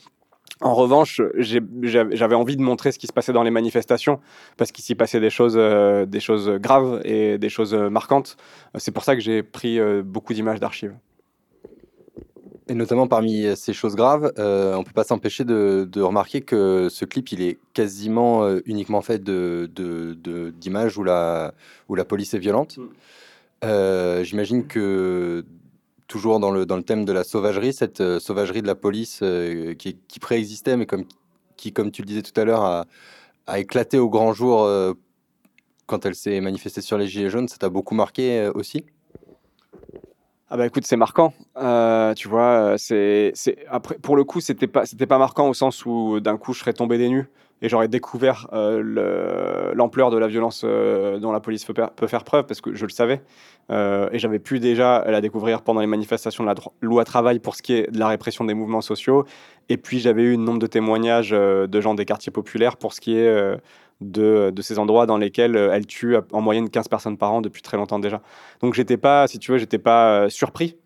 En 0.61 0.73
revanche, 0.73 1.21
j'avais 1.37 2.35
envie 2.35 2.57
de 2.57 2.63
montrer 2.63 2.91
ce 2.91 2.97
qui 2.97 3.05
se 3.05 3.13
passait 3.13 3.33
dans 3.33 3.43
les 3.43 3.51
manifestations 3.51 4.19
parce 4.57 4.71
qu'il 4.71 4.83
s'y 4.83 4.95
passait 4.95 5.19
des 5.19 5.29
choses, 5.29 5.55
euh, 5.55 6.07
des 6.07 6.19
choses 6.19 6.49
graves 6.49 7.01
et 7.05 7.37
des 7.37 7.49
choses 7.49 7.75
marquantes. 7.75 8.37
C'est 8.75 8.91
pour 8.91 9.03
ça 9.03 9.15
que 9.15 9.21
j'ai 9.21 9.43
pris 9.43 9.79
beaucoup 10.01 10.33
d'images 10.33 10.59
d'archives. 10.59 10.95
Et 12.69 12.73
notamment 12.73 13.07
parmi 13.07 13.55
ces 13.55 13.71
choses 13.71 13.95
graves, 13.95 14.33
euh, 14.37 14.75
on 14.75 14.79
ne 14.79 14.83
peut 14.83 14.91
pas 14.91 15.05
s'empêcher 15.05 15.45
de, 15.45 16.01
remarquer 16.01 16.41
que 16.41 16.89
ce 16.89 17.05
clip, 17.05 17.31
il 17.31 17.41
est 17.41 17.59
quasiment 17.73 18.43
euh, 18.43 18.59
uniquement 18.65 19.01
fait 19.01 19.23
d'images 19.23 19.69
de, 19.73 20.53
de, 20.53 20.99
où, 20.99 21.03
la, 21.03 21.53
où 21.87 21.95
la 21.95 22.03
police 22.03 22.33
est 22.33 22.39
violente. 22.39 22.77
Mm. 22.77 22.87
Euh, 23.63 24.23
j'imagine 24.23 24.67
que 24.67 25.45
toujours 26.07 26.39
dans 26.39 26.51
le, 26.51 26.65
dans 26.65 26.77
le 26.77 26.83
thème 26.83 27.05
de 27.05 27.13
la 27.13 27.23
sauvagerie, 27.23 27.73
cette 27.73 28.19
sauvagerie 28.19 28.61
de 28.61 28.67
la 28.67 28.75
police 28.75 29.23
qui, 29.79 29.97
qui, 30.07 30.19
préexistait, 30.19 30.77
mais 30.77 30.85
comme, 30.85 31.05
qui, 31.55 31.73
comme 31.73 31.91
tu 31.91 32.01
le 32.01 32.07
disais 32.07 32.21
tout 32.21 32.39
à 32.39 32.43
l'heure, 32.43 32.63
a, 32.63 32.85
a, 33.45 33.59
éclaté 33.59 33.97
au 33.97 34.09
grand 34.09 34.31
jour 34.33 34.69
quand 35.85 36.05
elle 36.05 36.15
s'est 36.15 36.39
manifestée 36.39 36.81
sur 36.81 36.97
les 36.97 37.07
Gilets 37.07 37.29
jaunes, 37.29 37.47
ça 37.47 37.57
t'a 37.57 37.69
beaucoup 37.69 37.95
marqué 37.95 38.49
aussi? 38.53 38.85
Ah 40.49 40.55
bah 40.55 40.65
écoute, 40.65 40.85
c'est 40.85 40.95
marquant. 40.95 41.33
Euh, 41.57 42.13
tu 42.13 42.29
vois, 42.29 42.73
euh, 42.73 42.75
c'est, 42.77 43.31
c'est 43.35 43.57
après 43.69 43.95
pour 43.95 44.15
le 44.15 44.23
coup, 44.23 44.39
c'était 44.39 44.67
pas 44.67 44.85
c'était 44.85 45.05
pas 45.05 45.17
marquant 45.17 45.49
au 45.49 45.53
sens 45.53 45.85
où 45.85 46.21
d'un 46.21 46.37
coup 46.37 46.53
je 46.53 46.59
serais 46.59 46.71
tombé 46.71 46.97
des 46.97 47.09
nues 47.09 47.27
et 47.61 47.67
j'aurais 47.67 47.89
découvert 47.89 48.47
euh, 48.53 49.73
l'ampleur 49.73 50.09
de 50.09 50.17
la 50.17 50.27
violence 50.27 50.63
dont 50.63 51.31
la 51.31 51.39
police 51.39 51.65
peut, 51.65 52.07
faire 52.07 52.23
preuve 52.23 52.45
parce 52.45 52.61
que 52.61 52.75
je 52.75 52.85
le 52.85 52.91
savais 52.91 53.23
et 53.71 54.19
j'avais 54.19 54.37
pu 54.37 54.59
déjà 54.59 55.03
la 55.07 55.21
découvrir 55.21 55.63
pendant 55.63 55.81
les 55.81 55.87
manifestations 55.87 56.43
de 56.43 56.49
la 56.49 56.55
loi 56.81 57.03
travail 57.03 57.39
pour 57.39 57.55
ce 57.55 57.63
qui 57.63 57.73
est 57.73 57.91
de 57.91 57.97
la 57.97 58.09
répression 58.09 58.45
des 58.45 58.53
mouvements 58.53 58.81
sociaux 58.81 59.25
et 59.69 59.77
puis 59.77 59.97
j'avais 59.99 60.21
eu 60.21 60.35
un 60.35 60.37
nombre 60.37 60.59
de 60.59 60.67
témoignages 60.67 61.31
de 61.31 61.81
gens 61.81 61.95
des 61.95 62.05
quartiers 62.05 62.31
populaires 62.31 62.77
pour 62.77 62.93
ce 62.93 63.01
qui 63.01 63.17
est 63.17 63.57
de, 64.01 64.53
ces 64.61 64.79
endroits 64.79 65.05
dans 65.05 65.17
lesquels 65.17 65.55
euh, 65.55 65.73
elle 65.73 65.85
tue 65.85 66.15
en 66.31 66.41
moyenne 66.41 66.69
15 66.69 66.87
personnes 66.87 67.17
par 67.17 67.33
an 67.33 67.41
depuis 67.41 67.61
très 67.61 67.77
longtemps 67.77 67.99
déjà. 67.99 68.21
Donc 68.61 68.73
j'étais 68.73 68.97
pas, 68.97 69.27
si 69.27 69.39
tu 69.39 69.51
veux, 69.51 69.57
j'étais 69.57 69.79
pas 69.79 70.09
euh, 70.09 70.29
surpris, 70.29 70.77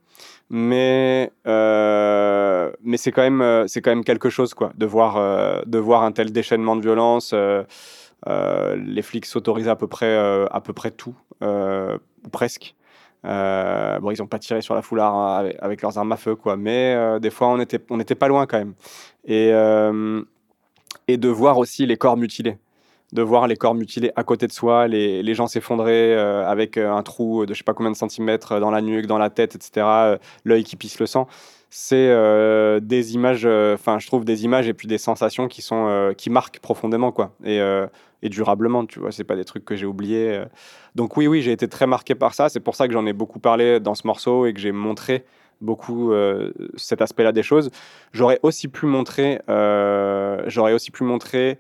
mais 0.50 1.32
euh, 1.47 2.71
mais 2.84 2.97
c'est 2.97 3.12
quand 3.12 3.21
même 3.21 3.65
quand 3.67 3.91
même 3.91 4.04
quelque 4.04 4.30
chose 4.30 4.54
quoi 4.54 4.71
de 4.76 4.86
voir 4.86 5.65
de 5.65 5.78
voir 5.78 6.04
un 6.04 6.12
tel 6.12 6.32
déchaînement 6.32 6.76
de 6.76 6.82
violence. 6.82 7.34
les 8.28 9.02
flics 9.02 9.26
s'autorisent 9.26 9.69
à 9.69 9.76
peu 9.76 9.88
près 9.88 10.15
à 10.17 10.62
peu 10.62 10.74
près 10.74 10.91
tout 10.91 11.15
ou 11.41 12.30
presque. 12.32 12.76
bon, 13.24 14.12
ils 14.12 14.19
n'ont 14.19 14.28
pas 14.28 14.39
tiré 14.39 14.62
sur 14.62 14.76
la 14.76 14.82
foulard 14.82 15.15
hein, 15.15 15.50
avec, 15.60 15.82
leurs 15.82 15.97
armes 15.97 16.12
à 16.12 16.17
feu, 16.17 16.36
quoi. 16.36 16.58
Mais 16.58 17.19
des 17.21 17.30
fois, 17.30 17.47
on 17.47 17.60
était, 17.60 17.80
on 17.89 17.97
pas 18.00 18.28
loin 18.28 18.46
quand 18.46 18.58
même. 18.58 18.73
Et, 19.25 19.52
et 21.08 21.17
de 21.17 21.29
voir 21.29 21.58
aussi 21.58 21.85
les 21.85 21.96
corps 21.96 22.17
mutilés 22.17 22.58
de 23.13 23.21
voir 23.21 23.47
les 23.47 23.57
corps 23.57 23.75
mutilés 23.75 24.12
à 24.15 24.23
côté 24.23 24.47
de 24.47 24.51
soi, 24.51 24.87
les, 24.87 25.21
les 25.21 25.33
gens 25.33 25.47
s'effondrer 25.47 26.15
euh, 26.15 26.47
avec 26.47 26.77
euh, 26.77 26.91
un 26.91 27.03
trou 27.03 27.45
de 27.45 27.53
je 27.53 27.57
sais 27.57 27.63
pas 27.63 27.73
combien 27.73 27.91
de 27.91 27.97
centimètres 27.97 28.59
dans 28.59 28.71
la 28.71 28.81
nuque, 28.81 29.05
dans 29.05 29.17
la 29.17 29.29
tête, 29.29 29.55
etc., 29.55 29.71
euh, 29.77 30.17
l'œil 30.45 30.63
qui 30.63 30.77
pisse 30.77 30.99
le 30.99 31.05
sang. 31.05 31.27
C'est 31.73 32.09
des 32.81 33.13
images, 33.13 33.45
enfin, 33.45 33.97
je 33.97 34.05
trouve 34.05 34.25
des 34.25 34.43
images 34.43 34.67
et 34.67 34.73
puis 34.73 34.89
des 34.89 34.97
sensations 34.97 35.47
qui 35.47 35.62
sont 35.62 36.13
qui 36.17 36.29
marquent 36.29 36.59
profondément, 36.59 37.13
quoi, 37.13 37.31
et, 37.45 37.62
et 38.21 38.27
durablement, 38.27 38.85
tu 38.85 38.99
vois. 38.99 39.13
C'est 39.13 39.23
pas 39.23 39.37
des 39.37 39.45
trucs 39.45 39.63
que 39.63 39.77
j'ai 39.77 39.85
oubliés. 39.85 40.43
Donc 40.95 41.15
oui, 41.15 41.27
oui, 41.27 41.41
j'ai 41.41 41.53
été 41.53 41.69
très 41.69 41.87
marqué 41.87 42.13
par 42.13 42.33
ça. 42.33 42.49
C'est 42.49 42.59
pour 42.59 42.75
ça 42.75 42.87
que 42.89 42.93
j'en 42.93 43.05
ai 43.05 43.13
beaucoup 43.13 43.39
parlé 43.39 43.79
dans 43.79 43.95
ce 43.95 44.05
morceau 44.05 44.45
et 44.45 44.53
que 44.53 44.59
j'ai 44.59 44.73
montré 44.73 45.23
beaucoup 45.62 46.12
cet 46.75 47.01
aspect-là 47.01 47.31
des 47.31 47.43
choses. 47.43 47.71
J'aurais 48.12 48.41
aussi 48.43 48.67
pu 48.67 48.85
montrer, 48.85 49.39
j'aurais 50.47 50.73
aussi 50.73 50.91
pu 50.91 51.05
montrer 51.05 51.57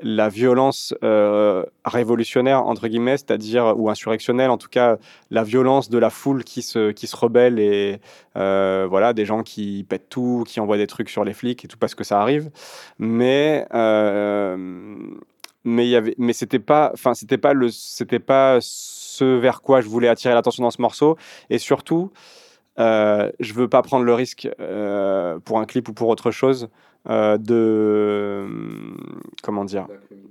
la 0.00 0.28
violence 0.28 0.94
euh, 1.02 1.64
révolutionnaire, 1.84 2.64
entre 2.64 2.88
guillemets, 2.88 3.16
c'est-à-dire, 3.16 3.74
ou 3.76 3.90
insurrectionnelle, 3.90 4.50
en 4.50 4.58
tout 4.58 4.68
cas, 4.68 4.96
la 5.30 5.42
violence 5.42 5.90
de 5.90 5.98
la 5.98 6.10
foule 6.10 6.44
qui 6.44 6.62
se, 6.62 6.92
qui 6.92 7.06
se 7.06 7.16
rebelle 7.16 7.58
et 7.58 8.00
euh, 8.36 8.86
voilà, 8.88 9.12
des 9.12 9.24
gens 9.24 9.42
qui 9.42 9.84
pètent 9.88 10.08
tout, 10.08 10.44
qui 10.46 10.60
envoient 10.60 10.76
des 10.76 10.86
trucs 10.86 11.10
sur 11.10 11.24
les 11.24 11.34
flics 11.34 11.64
et 11.64 11.68
tout 11.68 11.78
parce 11.78 11.94
que 11.94 12.04
ça 12.04 12.20
arrive. 12.20 12.50
Mais, 12.98 13.66
euh, 13.74 14.96
mais, 15.64 16.32
c'était 16.32 16.60
pas, 16.60 16.90
enfin, 16.94 17.14
c'était 17.14 17.38
pas 17.38 17.52
le, 17.52 17.68
c'était 17.68 18.20
pas 18.20 18.58
ce 18.60 19.24
vers 19.24 19.62
quoi 19.62 19.80
je 19.80 19.88
voulais 19.88 20.08
attirer 20.08 20.34
l'attention 20.34 20.62
dans 20.62 20.70
ce 20.70 20.80
morceau. 20.80 21.16
Et 21.50 21.58
surtout, 21.58 22.12
je 22.76 23.52
veux 23.52 23.68
pas 23.68 23.82
prendre 23.82 24.04
le 24.04 24.14
risque 24.14 24.48
pour 25.44 25.58
un 25.58 25.64
clip 25.66 25.88
ou 25.88 25.92
pour 25.92 26.08
autre 26.08 26.30
chose 26.30 26.68
de 27.06 28.46
comment 29.42 29.64
dire 29.64 29.86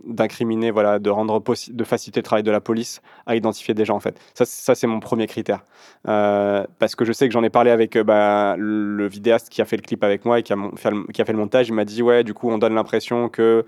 d'incriminer 0.07 0.71
voilà 0.71 0.99
de 0.99 1.09
rendre 1.09 1.41
de 1.41 1.83
faciliter 1.83 2.19
le 2.19 2.23
travail 2.23 2.43
de 2.43 2.51
la 2.51 2.61
police 2.61 3.01
à 3.25 3.35
identifier 3.35 3.73
des 3.73 3.85
gens 3.85 3.95
en 3.95 3.99
fait. 3.99 4.19
Ça, 4.33 4.45
ça 4.45 4.73
c'est 4.73 4.87
mon 4.87 4.99
premier 4.99 5.27
critère. 5.27 5.63
Euh, 6.07 6.65
parce 6.79 6.95
que 6.95 7.05
je 7.05 7.11
sais 7.11 7.27
que 7.27 7.33
j'en 7.33 7.43
ai 7.43 7.49
parlé 7.49 7.71
avec 7.71 7.95
euh, 7.95 8.03
bah, 8.03 8.55
le 8.57 9.07
vidéaste 9.07 9.49
qui 9.49 9.61
a 9.61 9.65
fait 9.65 9.77
le 9.77 9.81
clip 9.81 10.03
avec 10.03 10.25
moi 10.25 10.39
et 10.39 10.43
qui 10.43 10.53
a, 10.53 10.57
fait 10.75 10.91
le, 10.91 11.03
qui 11.13 11.21
a 11.21 11.25
fait 11.25 11.33
le 11.33 11.39
montage. 11.39 11.67
Il 11.67 11.73
m'a 11.73 11.85
dit 11.85 12.01
ouais 12.01 12.23
du 12.23 12.33
coup 12.33 12.49
on 12.49 12.57
donne 12.57 12.73
l'impression 12.73 13.29
que 13.29 13.65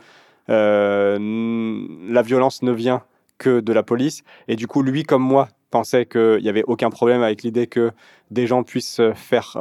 euh, 0.50 1.88
la 2.08 2.22
violence 2.22 2.64
ne 2.64 2.72
vient 2.72 3.04
que 3.40 3.60
de 3.60 3.74
la 3.74 3.82
police 3.82 4.22
et 4.48 4.56
du 4.56 4.68
coup 4.68 4.84
lui 4.84 5.04
comme 5.04 5.24
moi 5.24 5.48
pensait 5.72 6.06
qu'il 6.06 6.40
n'y 6.42 6.50
avait 6.50 6.64
aucun 6.68 6.90
problème 6.90 7.24
avec 7.24 7.44
l'idée 7.44 7.68
que 7.68 7.92
des 8.32 8.46
gens 8.46 8.64
puissent 8.64 9.02
faire 9.16 9.58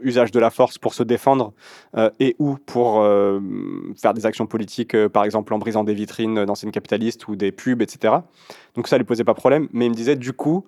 usage 0.00 0.30
de 0.30 0.38
la 0.38 0.50
force 0.50 0.78
pour 0.78 0.94
se 0.94 1.02
défendre 1.02 1.52
euh, 1.96 2.10
et 2.20 2.36
ou 2.38 2.56
pour 2.56 3.00
euh, 3.00 3.40
faire 4.00 4.14
des 4.14 4.26
actions 4.26 4.46
politiques, 4.46 4.94
euh, 4.94 5.08
par 5.08 5.24
exemple 5.24 5.52
en 5.54 5.58
brisant 5.58 5.84
des 5.84 5.94
vitrines 5.94 6.44
d'anciennes 6.44 6.72
capitalistes 6.72 7.26
ou 7.28 7.36
des 7.36 7.52
pubs, 7.52 7.82
etc. 7.82 8.14
Donc 8.74 8.88
ça 8.88 8.98
lui 8.98 9.04
posait 9.04 9.24
pas 9.24 9.34
problème, 9.34 9.68
mais 9.72 9.86
il 9.86 9.90
me 9.90 9.94
disait 9.94 10.16
du 10.16 10.32
coup, 10.32 10.64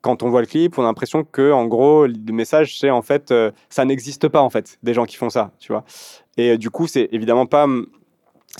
quand 0.00 0.22
on 0.22 0.30
voit 0.30 0.40
le 0.40 0.46
clip, 0.46 0.78
on 0.78 0.82
a 0.82 0.86
l'impression 0.86 1.24
que 1.24 1.52
en 1.52 1.66
gros 1.66 2.06
le 2.06 2.32
message 2.32 2.78
c'est 2.78 2.90
en 2.90 3.02
fait 3.02 3.34
ça 3.68 3.84
n'existe 3.84 4.28
pas 4.28 4.40
en 4.40 4.50
fait 4.50 4.78
des 4.82 4.94
gens 4.94 5.04
qui 5.04 5.16
font 5.16 5.30
ça, 5.30 5.52
tu 5.58 5.72
vois. 5.72 5.84
Et 6.36 6.56
du 6.56 6.70
coup 6.70 6.86
c'est 6.86 7.08
évidemment 7.12 7.46
pas 7.46 7.66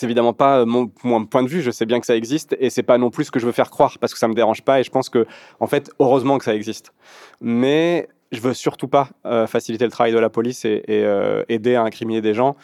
c'est 0.01 0.07
évidemment 0.07 0.33
pas 0.33 0.65
mon, 0.65 0.91
mon, 1.05 1.27
point 1.27 1.43
de 1.43 1.49
vue, 1.49 1.61
je 1.61 1.71
sais 1.71 1.85
bien 1.85 2.01
que 2.01 2.07
ça 2.07 2.17
existe 2.17 2.57
et 2.59 2.71
c'est 2.71 2.83
pas 2.83 2.97
non 2.97 3.11
plus 3.11 3.27
ce 3.27 3.31
que 3.31 3.39
je 3.39 3.45
veux 3.45 3.53
faire 3.53 3.71
croire 3.71 3.99
parce 3.99 4.15
que 4.15 4.19
ça 4.19 4.29
me 4.29 4.35
dérange 4.35 4.63
pas 4.63 4.81
et 4.81 4.83
je 4.83 4.91
pense 4.91 5.11
que 5.11 5.27
en 5.61 5.67
fait 5.67 5.91
heureusement 5.99 6.39
que 6.39 6.45
ça 6.45 6.55
existe. 6.55 6.93
Mais 7.43 8.09
je 8.33 8.41
veux 8.41 8.55
surtout 8.55 8.89
pas 8.89 9.11
euh, 9.27 9.47
faciliter 9.47 9.85
le 9.85 9.91
travail 9.91 10.13
de 10.13 10.19
la 10.19 10.31
police 10.31 10.65
et, 10.65 10.83
euh, 10.89 11.43
aider 11.49 11.75
à 11.75 11.83
incriminer 11.83 12.23
des 12.23 12.33
gens. 12.33 12.57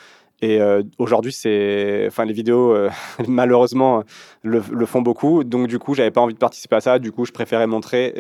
Et 0.43 0.61
euh, 0.61 0.83
aujourd'hui, 0.99 1.33
c'est, 1.33 2.05
enfin, 2.09 2.25
les 2.25 2.35
vidéos, 2.35 2.77
malheureusement, 3.29 4.03
le, 4.43 4.61
font 4.87 5.03
beaucoup. 5.03 5.45
Donc, 5.45 5.67
du 5.67 5.79
coup, 5.79 5.95
j'avais 5.95 6.11
pas 6.11 6.21
envie 6.21 6.35
de 6.35 6.39
participer 6.39 6.77
à 6.77 6.81
ça. 6.81 6.99
Du 6.99 7.11
coup, 7.11 7.25
je 7.25 7.33
préférais 7.33 7.67
montrer 7.67 8.15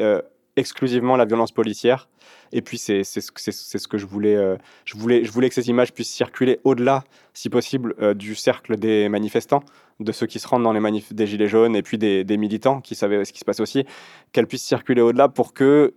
exclusivement 0.56 1.16
la 1.16 1.24
violence 1.24 1.52
policière. 1.52 2.08
Et 2.52 2.62
puis, 2.62 2.78
c'est 2.78 3.04
ce, 3.04 3.88
que 3.88 3.98
je 3.98 4.06
voulais, 4.06 4.36
je 4.84 4.96
voulais. 4.96 5.24
Je 5.24 5.32
voulais 5.32 5.48
que 5.48 5.54
ces 5.54 5.68
images 5.68 5.92
puissent 5.92 6.12
circuler 6.12 6.60
au-delà, 6.64 7.04
si 7.34 7.50
possible, 7.50 7.94
du 8.14 8.34
cercle 8.34 8.76
des 8.76 9.08
manifestants, 9.08 9.62
de 10.00 10.12
ceux 10.12 10.26
qui 10.26 10.38
se 10.38 10.46
rendent 10.46 10.62
dans 10.62 10.72
les 10.72 10.80
manifs 10.80 11.12
des 11.12 11.26
Gilets 11.26 11.48
jaunes 11.48 11.76
et 11.76 11.82
puis 11.82 11.98
des, 11.98 12.24
des 12.24 12.36
militants 12.36 12.80
qui 12.80 12.94
savaient 12.94 13.24
ce 13.24 13.32
qui 13.32 13.40
se 13.40 13.44
passe 13.44 13.60
aussi, 13.60 13.84
qu'elles 14.32 14.46
puissent 14.46 14.64
circuler 14.64 15.02
au-delà 15.02 15.28
pour 15.28 15.54
que 15.54 15.94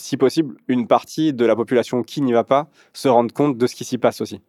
si 0.00 0.16
possible, 0.16 0.56
une 0.68 0.86
partie 0.86 1.32
de 1.32 1.44
la 1.44 1.56
population 1.56 2.02
qui 2.02 2.22
n'y 2.22 2.32
va 2.32 2.44
pas 2.44 2.68
se 2.92 3.08
rende 3.08 3.32
compte 3.32 3.58
de 3.58 3.66
ce 3.66 3.74
qui 3.74 3.84
s'y 3.84 3.98
passe 3.98 4.20
aussi. 4.20 4.40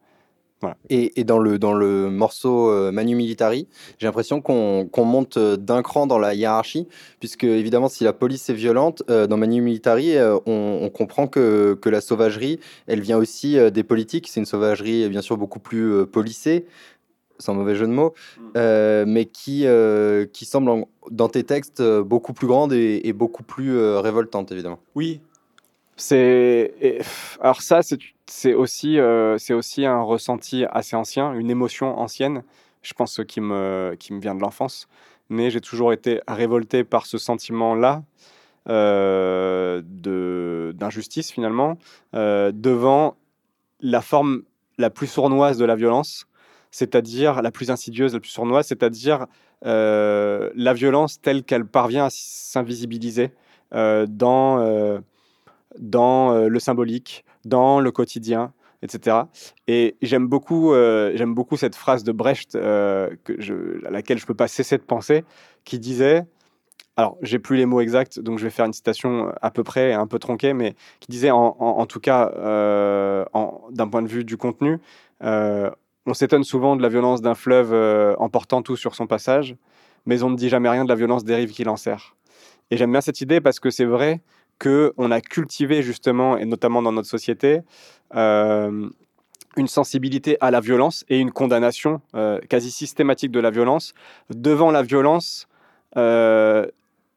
Voilà. 0.61 0.75
Et, 0.89 1.23
dans, 1.23 1.39
le, 1.39 1.57
dans 1.57 1.73
le 1.73 2.09
morceau 2.09 2.69
euh, 2.69 2.91
Manu 2.91 3.15
Militari, 3.15 3.67
j'ai 3.97 4.07
l'impression 4.07 4.41
qu'on 4.41 5.05
monte 5.05 5.37
euh, 5.37 5.55
d'un 5.55 5.81
cran 5.81 6.05
dans 6.05 6.19
la 6.19 6.33
hiérarchie, 6.33 6.87
puisque 7.21 7.45
évidemment, 7.45 7.87
si 7.87 8.03
la 8.03 8.11
police 8.11 8.49
est 8.49 8.53
violente, 8.53 9.01
euh, 9.09 9.25
dans 9.25 9.37
Manu 9.37 9.61
Militari, 9.61 10.15
on, 10.45 10.89
comprend 10.93 11.27
que, 11.27 11.77
que, 11.81 11.89
la 11.89 12.01
sauvagerie, 12.01 12.59
elle 12.87 12.99
vient 12.99 13.17
aussi 13.17 13.57
des 13.71 13.83
politiques. 13.83 14.27
C'est 14.27 14.39
une 14.41 14.45
sauvagerie, 14.45 15.07
bien 15.07 15.21
sûr, 15.21 15.37
beaucoup 15.37 15.59
plus 15.59 16.05
policée, 16.07 16.65
sans 17.37 17.53
mauvais 17.53 17.75
jeu 17.75 17.87
de 17.87 17.91
mots, 17.91 18.13
mm. 18.37 19.03
mais 19.05 19.25
qui, 19.25 19.65
qui 20.33 20.45
semble, 20.45 20.85
dans 21.09 21.29
tes 21.29 21.43
textes, 21.43 21.81
beaucoup 21.81 22.33
plus 22.33 22.47
grande 22.47 22.73
et, 22.73 23.01
et 23.05 23.13
beaucoup 23.13 23.43
plus 23.43 23.77
révoltante, 23.97 24.51
évidemment. 24.51 24.79
Oui, 24.95 25.21
c'est 25.99 27.01
alors 27.41 27.61
ça 27.61 27.81
c'est 28.25 28.53
aussi 28.53 28.99
euh, 28.99 29.37
c'est 29.37 29.53
aussi 29.53 29.85
un 29.85 30.01
ressenti 30.01 30.63
assez 30.71 30.95
ancien, 30.95 31.33
une 31.33 31.49
émotion 31.49 31.99
ancienne. 31.99 32.43
Je 32.81 32.93
pense 32.93 33.19
qui 33.27 33.41
me 33.41 33.95
qui 33.99 34.13
me 34.13 34.21
vient 34.21 34.33
de 34.33 34.39
l'enfance, 34.39 34.87
mais 35.27 35.51
j'ai 35.51 35.59
toujours 35.59 35.91
été 35.91 36.21
révolté 36.27 36.85
par 36.85 37.05
ce 37.05 37.17
sentiment-là 37.17 38.03
euh, 38.69 39.81
de 39.85 40.73
d'injustice 40.75 41.31
finalement 41.31 41.77
euh, 42.15 42.51
devant 42.53 43.17
la 43.81 44.01
forme 44.01 44.43
la 44.77 44.89
plus 44.89 45.07
sournoise 45.07 45.57
de 45.57 45.65
la 45.65 45.75
violence, 45.75 46.27
c'est-à-dire 46.71 47.41
la 47.41 47.51
plus 47.51 47.71
insidieuse, 47.71 48.13
la 48.13 48.21
plus 48.21 48.29
sournoise, 48.29 48.67
c'est-à-dire 48.67 49.25
la 49.63 50.73
violence 50.73 51.19
telle 51.19 51.43
qu'elle 51.43 51.65
parvient 51.65 52.05
à 52.05 52.09
s'invisibiliser 52.09 53.31
dans 53.73 55.01
dans 55.77 56.33
euh, 56.33 56.47
le 56.47 56.59
symbolique, 56.59 57.25
dans 57.45 57.79
le 57.79 57.91
quotidien, 57.91 58.53
etc. 58.81 59.17
Et 59.67 59.97
j'aime 60.01 60.27
beaucoup, 60.27 60.73
euh, 60.73 61.15
beaucoup 61.27 61.57
cette 61.57 61.75
phrase 61.75 62.03
de 62.03 62.11
Brecht 62.11 62.55
euh, 62.55 63.09
à 63.85 63.91
laquelle 63.91 64.17
je 64.17 64.25
peux 64.25 64.33
pas 64.33 64.47
cesser 64.47 64.77
de 64.77 64.83
penser, 64.83 65.23
qui 65.65 65.79
disait, 65.79 66.25
alors 66.95 67.17
j'ai 67.21 67.39
plus 67.39 67.57
les 67.57 67.65
mots 67.65 67.81
exacts, 67.81 68.19
donc 68.19 68.39
je 68.39 68.43
vais 68.43 68.49
faire 68.49 68.65
une 68.65 68.73
citation 68.73 69.31
à 69.41 69.51
peu 69.51 69.63
près 69.63 69.93
un 69.93 70.07
peu 70.07 70.19
tronquée, 70.19 70.53
mais 70.53 70.75
qui 70.99 71.11
disait 71.11 71.31
en, 71.31 71.85
tout 71.85 71.99
cas, 71.99 72.29
d'un 72.33 73.87
point 73.89 74.01
de 74.01 74.07
vue 74.07 74.25
du 74.25 74.37
contenu, 74.37 74.79
on 75.21 76.13
s'étonne 76.13 76.43
souvent 76.43 76.75
de 76.75 76.81
la 76.81 76.89
violence 76.89 77.21
d'un 77.21 77.35
fleuve 77.35 77.73
emportant 78.19 78.61
tout 78.61 78.75
sur 78.75 78.95
son 78.95 79.07
passage, 79.07 79.55
mais 80.05 80.23
on 80.23 80.29
ne 80.29 80.35
dit 80.35 80.49
jamais 80.49 80.69
rien 80.69 80.83
de 80.83 80.89
la 80.89 80.95
violence 80.95 81.23
des 81.23 81.35
rives 81.35 81.51
qui 81.51 81.63
l'enserre. 81.63 82.15
Et 82.71 82.77
j'aime 82.77 82.91
bien 82.91 83.01
cette 83.01 83.21
idée 83.21 83.41
parce 83.41 83.59
que 83.59 83.69
c'est 83.69 83.85
vrai 83.85 84.21
qu'on 84.59 85.11
a 85.11 85.21
cultivé 85.21 85.81
justement, 85.81 86.37
et 86.37 86.45
notamment 86.45 86.81
dans 86.81 86.91
notre 86.91 87.07
société, 87.07 87.61
euh, 88.15 88.89
une 89.57 89.67
sensibilité 89.67 90.37
à 90.41 90.51
la 90.51 90.59
violence 90.59 91.05
et 91.09 91.19
une 91.19 91.31
condamnation 91.31 92.01
euh, 92.15 92.39
quasi 92.49 92.71
systématique 92.71 93.31
de 93.31 93.39
la 93.39 93.49
violence 93.49 93.93
devant 94.29 94.71
la 94.71 94.83
violence, 94.83 95.47
euh, 95.97 96.67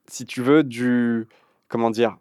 si 0.09 0.24
tu 0.24 0.43
veux, 0.43 0.62
du 0.62 1.26
comment 1.68 1.90
dire, 1.90 2.16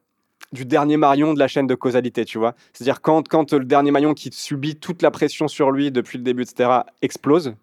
du 0.51 0.65
dernier 0.65 0.97
maillon 0.97 1.33
de 1.33 1.39
la 1.39 1.47
chaîne 1.47 1.67
de 1.67 1.75
causalité, 1.75 2.25
tu 2.25 2.37
vois. 2.37 2.55
C'est-à-dire 2.73 3.01
quand, 3.01 3.27
quand 3.27 3.53
le 3.53 3.65
dernier 3.65 3.91
maillon 3.91 4.13
qui 4.13 4.29
subit 4.31 4.75
toute 4.75 5.01
la 5.01 5.11
pression 5.11 5.47
sur 5.47 5.71
lui 5.71 5.91
depuis 5.91 6.17
le 6.17 6.23
début, 6.23 6.43
etc., 6.43 6.81
explose, 7.01 7.55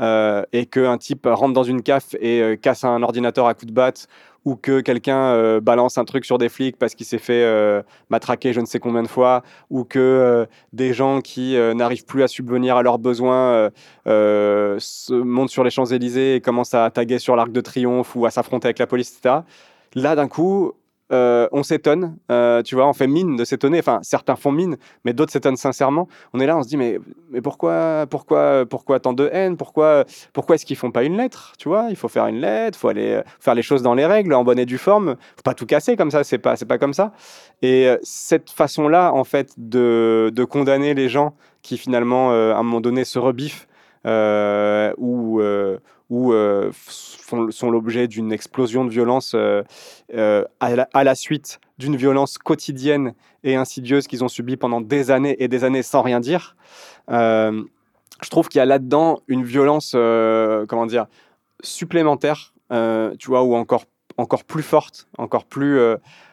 euh, 0.00 0.42
et 0.52 0.66
qu'un 0.66 0.98
type 0.98 1.26
rentre 1.30 1.52
dans 1.52 1.64
une 1.64 1.82
caf 1.82 2.14
et 2.20 2.58
casse 2.60 2.84
un 2.84 3.02
ordinateur 3.02 3.46
à 3.46 3.54
coups 3.54 3.66
de 3.66 3.74
batte 3.74 4.08
ou 4.44 4.56
que 4.56 4.80
quelqu'un 4.80 5.18
euh, 5.18 5.60
balance 5.60 5.98
un 5.98 6.04
truc 6.04 6.24
sur 6.24 6.38
des 6.38 6.48
flics 6.48 6.76
parce 6.76 6.94
qu'il 6.94 7.06
s'est 7.06 7.18
fait 7.18 7.44
euh, 7.44 7.82
matraquer 8.10 8.52
je 8.52 8.60
ne 8.60 8.66
sais 8.66 8.78
combien 8.78 9.02
de 9.02 9.08
fois, 9.08 9.42
ou 9.70 9.84
que 9.84 9.98
euh, 9.98 10.46
des 10.72 10.92
gens 10.92 11.20
qui 11.20 11.56
n'arrivent 11.74 12.04
plus 12.04 12.22
à 12.22 12.28
subvenir 12.28 12.76
à 12.76 12.82
leurs 12.82 12.98
besoins 12.98 13.70
se 14.06 15.12
montent 15.12 15.50
sur 15.50 15.64
les 15.64 15.70
Champs-Élysées 15.70 16.36
et 16.36 16.40
commencent 16.40 16.74
à 16.74 16.90
taguer 16.90 17.18
sur 17.18 17.36
l'Arc 17.36 17.52
de 17.52 17.60
Triomphe 17.60 18.16
ou 18.16 18.26
à 18.26 18.30
s'affronter 18.30 18.66
avec 18.66 18.78
la 18.78 18.86
police, 18.86 19.16
etc. 19.16 19.40
Là, 19.94 20.16
d'un 20.16 20.28
coup, 20.28 20.72
euh, 21.12 21.46
on 21.52 21.62
s'étonne, 21.62 22.16
euh, 22.30 22.62
tu 22.62 22.74
vois, 22.74 22.88
on 22.88 22.92
fait 22.92 23.06
mine 23.06 23.36
de 23.36 23.44
s'étonner. 23.44 23.78
Enfin, 23.80 23.98
certains 24.02 24.36
font 24.36 24.52
mine, 24.52 24.76
mais 25.04 25.12
d'autres 25.12 25.32
s'étonnent 25.32 25.56
sincèrement. 25.56 26.08
On 26.32 26.40
est 26.40 26.46
là, 26.46 26.56
on 26.56 26.62
se 26.62 26.68
dit, 26.68 26.76
mais, 26.78 26.98
pourquoi, 27.42 28.06
pourquoi, 28.08 28.64
pourquoi 28.66 28.98
tant 28.98 29.12
de 29.12 29.28
haine? 29.32 29.56
Pourquoi, 29.56 30.04
pourquoi 30.32 30.54
est-ce 30.54 30.64
qu'ils 30.64 30.76
font 30.76 30.90
pas 30.90 31.02
une 31.04 31.16
lettre? 31.16 31.52
Tu 31.58 31.68
vois, 31.68 31.86
il 31.90 31.96
faut 31.96 32.08
faire 32.08 32.26
une 32.26 32.40
lettre, 32.40 32.78
faut 32.78 32.88
aller 32.88 33.12
euh, 33.12 33.22
faire 33.40 33.54
les 33.54 33.62
choses 33.62 33.82
dans 33.82 33.94
les 33.94 34.06
règles, 34.06 34.32
en 34.32 34.44
bonne 34.44 34.58
et 34.58 34.66
due 34.66 34.78
forme. 34.78 35.16
Faut 35.36 35.42
pas 35.44 35.54
tout 35.54 35.66
casser 35.66 35.96
comme 35.96 36.10
ça, 36.10 36.24
c'est 36.24 36.38
pas, 36.38 36.56
c'est 36.56 36.66
pas 36.66 36.78
comme 36.78 36.94
ça. 36.94 37.12
Et 37.60 37.88
cette 38.02 38.50
façon-là, 38.50 39.12
en 39.12 39.24
fait, 39.24 39.52
de, 39.56 40.32
de, 40.34 40.44
condamner 40.44 40.94
les 40.94 41.08
gens 41.08 41.34
qui 41.62 41.78
finalement, 41.78 42.30
à 42.32 42.56
un 42.56 42.62
moment 42.62 42.80
donné, 42.80 43.04
se 43.04 43.18
rebiffent 43.18 43.68
ou 44.04 45.40
ou 46.12 46.34
euh, 46.34 46.70
sont 47.22 47.70
l'objet 47.70 48.06
d'une 48.06 48.32
explosion 48.32 48.84
de 48.84 48.90
violence 48.90 49.32
euh, 49.34 49.62
euh, 50.12 50.44
à, 50.60 51.04
la, 51.04 51.14
suite 51.14 51.58
d'une 51.78 51.96
violence 51.96 52.36
quotidienne 52.36 53.14
et 53.44 53.56
insidieuse 53.56 54.06
qu'ils 54.06 54.22
ont 54.22 54.28
subie 54.28 54.58
pendant 54.58 54.82
des 54.82 55.10
années 55.10 55.42
et 55.42 55.48
des 55.48 55.64
années 55.64 55.82
sans 55.82 56.02
rien 56.02 56.20
dire. 56.20 56.54
je 57.08 58.28
trouve 58.30 58.50
qu'il 58.50 58.58
y 58.58 58.62
a 58.62 58.66
là-dedans 58.66 59.20
une 59.26 59.42
violence, 59.42 59.92
comment 59.92 60.86
dire, 60.86 61.06
supplémentaire, 61.62 62.52
tu 63.18 63.28
vois, 63.28 63.42
ou 63.42 63.54
encore, 63.54 63.86
encore 64.18 64.44
plus 64.44 64.62
forte, 64.62 65.08
encore 65.16 65.46
plus 65.46 65.80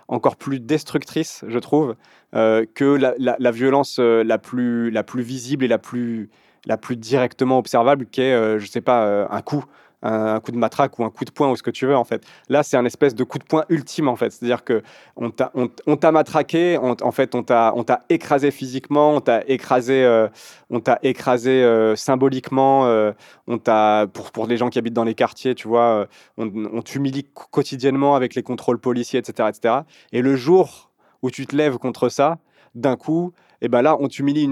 encore 0.09 0.35
plus 0.35 0.59
destructrice, 0.59 1.45
je 1.47 1.59
trouve, 1.59 1.95
que 2.33 2.97
la, 2.97 3.13
la 3.17 3.51
violence 3.51 3.97
la, 3.99 4.37
plus, 4.37 4.91
la 4.91 5.03
plus 5.03 5.23
visible 5.23 5.63
et 5.63 5.69
la 5.69 5.77
plus, 5.77 6.29
la 6.65 6.77
plus 6.77 6.95
directement 6.95 7.57
observable, 7.57 8.05
qui 8.07 8.21
est, 8.21 8.59
je 8.59 8.65
sais 8.65 8.81
pas, 8.81 9.27
un 9.29 9.41
coup 9.41 9.65
un 10.01 10.39
coup 10.39 10.51
de 10.51 10.57
matraque 10.57 10.97
ou 10.99 11.03
un 11.03 11.09
coup 11.09 11.25
de 11.25 11.31
poing 11.31 11.49
ou 11.49 11.55
ce 11.55 11.63
que 11.63 11.71
tu 11.71 11.85
veux 11.85 11.95
en 11.95 12.03
fait. 12.03 12.25
Là, 12.47 12.63
c'est 12.63 12.77
un 12.77 12.85
espèce 12.85 13.15
de 13.15 13.23
coup 13.23 13.37
de 13.37 13.43
poing 13.43 13.65
ultime 13.69 14.07
en 14.07 14.15
fait. 14.15 14.31
C'est-à-dire 14.31 14.63
que 14.63 14.81
on 15.15 15.29
t'a 15.29 15.51
on, 15.55 15.69
matraqué, 16.11 16.77
en 16.77 17.11
fait, 17.11 17.35
on 17.35 17.43
t'a 17.43 17.73
on 17.75 17.83
écrasé 18.09 18.51
physiquement, 18.51 19.15
on 19.15 19.21
t'a 19.21 19.43
écrasé 19.47 20.03
euh, 20.03 20.27
on 20.69 20.81
écrasé 21.03 21.63
euh, 21.63 21.95
symboliquement, 21.95 22.85
euh, 22.85 23.11
on 23.47 23.57
t'a 23.57 24.07
pour 24.13 24.31
pour 24.31 24.47
les 24.47 24.57
gens 24.57 24.69
qui 24.69 24.79
habitent 24.79 24.93
dans 24.93 25.03
les 25.03 25.15
quartiers, 25.15 25.55
tu 25.55 25.67
vois, 25.67 26.07
on, 26.37 26.51
on 26.71 26.81
t'humilie 26.81 27.25
quotidiennement 27.51 28.15
avec 28.15 28.35
les 28.35 28.43
contrôles 28.43 28.79
policiers, 28.79 29.19
etc., 29.19 29.49
etc. 29.49 29.75
Et 30.13 30.21
le 30.21 30.35
jour 30.35 30.91
où 31.21 31.29
tu 31.31 31.45
te 31.45 31.55
lèves 31.55 31.77
contre 31.77 32.07
ça, 32.09 32.37
d'un 32.75 32.95
coup, 32.95 33.33
et 33.61 33.67
ben 33.67 33.81
là, 33.81 33.97
on 33.99 34.07
t'humilie 34.07 34.49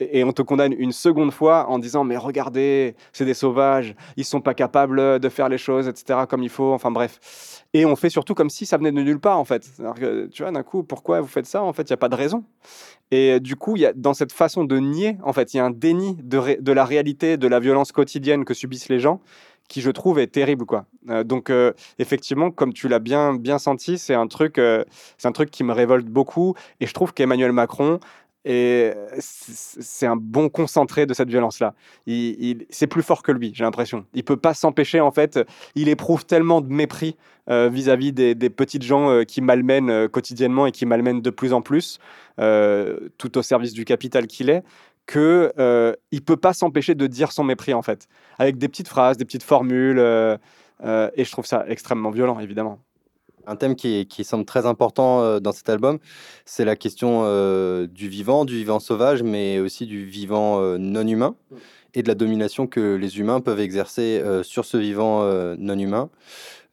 et 0.00 0.24
on 0.24 0.32
te 0.32 0.42
condamne 0.42 0.74
une 0.76 0.92
seconde 0.92 1.32
fois 1.32 1.68
en 1.68 1.78
disant 1.78 2.04
mais 2.04 2.16
regardez, 2.16 2.94
c'est 3.12 3.24
des 3.24 3.34
sauvages, 3.34 3.94
ils 4.16 4.24
sont 4.24 4.40
pas 4.40 4.54
capables 4.54 5.20
de 5.20 5.28
faire 5.28 5.48
les 5.48 5.58
choses, 5.58 5.88
etc. 5.88 6.20
comme 6.28 6.42
il 6.42 6.50
faut. 6.50 6.72
Enfin 6.72 6.90
bref. 6.90 7.64
Et 7.74 7.86
on 7.86 7.96
fait 7.96 8.10
surtout 8.10 8.34
comme 8.34 8.50
si 8.50 8.66
ça 8.66 8.76
venait 8.76 8.92
de 8.92 9.00
nulle 9.00 9.20
part 9.20 9.38
en 9.38 9.44
fait. 9.44 9.66
tu 10.32 10.42
vois, 10.42 10.52
d'un 10.52 10.62
coup, 10.62 10.82
pourquoi 10.82 11.20
vous 11.20 11.28
faites 11.28 11.46
ça 11.46 11.62
En 11.62 11.72
fait, 11.72 11.84
il 11.84 11.90
y 11.90 11.94
a 11.94 11.98
pas 11.98 12.10
de 12.10 12.16
raison. 12.16 12.44
Et 13.10 13.40
du 13.40 13.56
coup, 13.56 13.76
y 13.76 13.86
a, 13.86 13.92
dans 13.92 14.14
cette 14.14 14.32
façon 14.32 14.64
de 14.64 14.78
nier, 14.78 15.18
en 15.22 15.32
fait, 15.32 15.52
il 15.52 15.58
y 15.58 15.60
a 15.60 15.64
un 15.64 15.70
déni 15.70 16.16
de, 16.22 16.72
la 16.72 16.84
réalité, 16.84 17.36
de 17.36 17.46
la 17.46 17.60
violence 17.60 17.92
quotidienne 17.92 18.44
que 18.44 18.54
subissent 18.54 18.88
les 18.88 19.00
gens 19.00 19.20
qui 19.68 19.80
je 19.80 19.90
trouve 19.90 20.18
est 20.18 20.26
terrible 20.26 20.66
quoi. 20.66 20.84
Euh, 21.08 21.24
donc 21.24 21.48
euh, 21.48 21.72
effectivement, 21.98 22.50
comme 22.50 22.74
tu 22.74 22.88
l'as 22.88 22.98
bien 22.98 23.34
bien 23.34 23.58
senti, 23.58 23.96
c'est 23.96 24.12
un 24.12 24.26
truc 24.26 24.58
euh, 24.58 24.84
c'est 25.16 25.28
un 25.28 25.32
truc 25.32 25.50
qui 25.50 25.64
me 25.64 25.72
révolte 25.72 26.06
beaucoup 26.06 26.54
et 26.80 26.86
je 26.86 26.92
trouve 26.92 27.14
qu'Emmanuel 27.14 27.52
Macron 27.52 27.98
et 28.44 28.92
c'est 29.18 30.06
un 30.06 30.16
bon 30.16 30.48
concentré 30.48 31.06
de 31.06 31.14
cette 31.14 31.28
violence-là. 31.28 31.74
Il, 32.06 32.66
c'est 32.70 32.86
plus 32.86 33.02
fort 33.02 33.22
que 33.22 33.32
lui, 33.32 33.52
j'ai 33.54 33.64
l'impression. 33.64 34.04
Il 34.14 34.24
peut 34.24 34.36
pas 34.36 34.54
s'empêcher, 34.54 35.00
en 35.00 35.10
fait. 35.10 35.38
Il 35.74 35.88
éprouve 35.88 36.24
tellement 36.24 36.60
de 36.60 36.72
mépris 36.72 37.16
vis-à-vis 37.48 38.12
des, 38.12 38.34
petites 38.50 38.82
gens 38.82 39.24
qui 39.24 39.40
malmènent 39.40 40.08
quotidiennement 40.08 40.66
et 40.66 40.72
qui 40.72 40.86
malmènent 40.86 41.20
de 41.20 41.30
plus 41.30 41.52
en 41.52 41.62
plus, 41.62 41.98
tout 42.36 43.38
au 43.38 43.42
service 43.42 43.72
du 43.72 43.84
capital 43.84 44.26
qu'il 44.26 44.50
est, 44.50 44.62
que 45.06 45.52
euh, 45.58 45.94
il 46.10 46.22
peut 46.22 46.36
pas 46.36 46.52
s'empêcher 46.52 46.94
de 46.94 47.06
dire 47.06 47.32
son 47.32 47.44
mépris 47.44 47.74
en 47.74 47.82
fait, 47.82 48.08
avec 48.38 48.58
des 48.58 48.68
petites 48.68 48.88
phrases, 48.88 49.16
des 49.16 49.24
petites 49.24 49.42
formules, 49.42 49.98
euh, 49.98 50.36
euh, 50.84 51.10
et 51.14 51.24
je 51.24 51.30
trouve 51.30 51.46
ça 51.46 51.64
extrêmement 51.68 52.10
violent 52.10 52.38
évidemment. 52.38 52.78
Un 53.46 53.56
thème 53.56 53.74
qui, 53.76 54.06
qui 54.06 54.24
semble 54.24 54.44
très 54.44 54.66
important 54.66 55.20
euh, 55.20 55.40
dans 55.40 55.52
cet 55.52 55.68
album, 55.68 55.98
c'est 56.44 56.64
la 56.64 56.76
question 56.76 57.22
du 57.86 58.08
vivant, 58.08 58.44
du 58.44 58.56
vivant 58.56 58.80
sauvage, 58.80 59.22
mais 59.22 59.58
aussi 59.58 59.86
du 59.86 60.04
vivant 60.04 60.60
non 60.78 61.06
humain 61.06 61.34
et 61.94 62.02
de 62.02 62.08
la 62.08 62.14
domination 62.14 62.66
que 62.66 62.94
les 62.94 63.18
humains 63.18 63.40
peuvent 63.40 63.60
exercer 63.60 64.22
sur 64.42 64.64
ce 64.64 64.76
vivant 64.76 65.24
non 65.58 65.78
humain. 65.78 66.10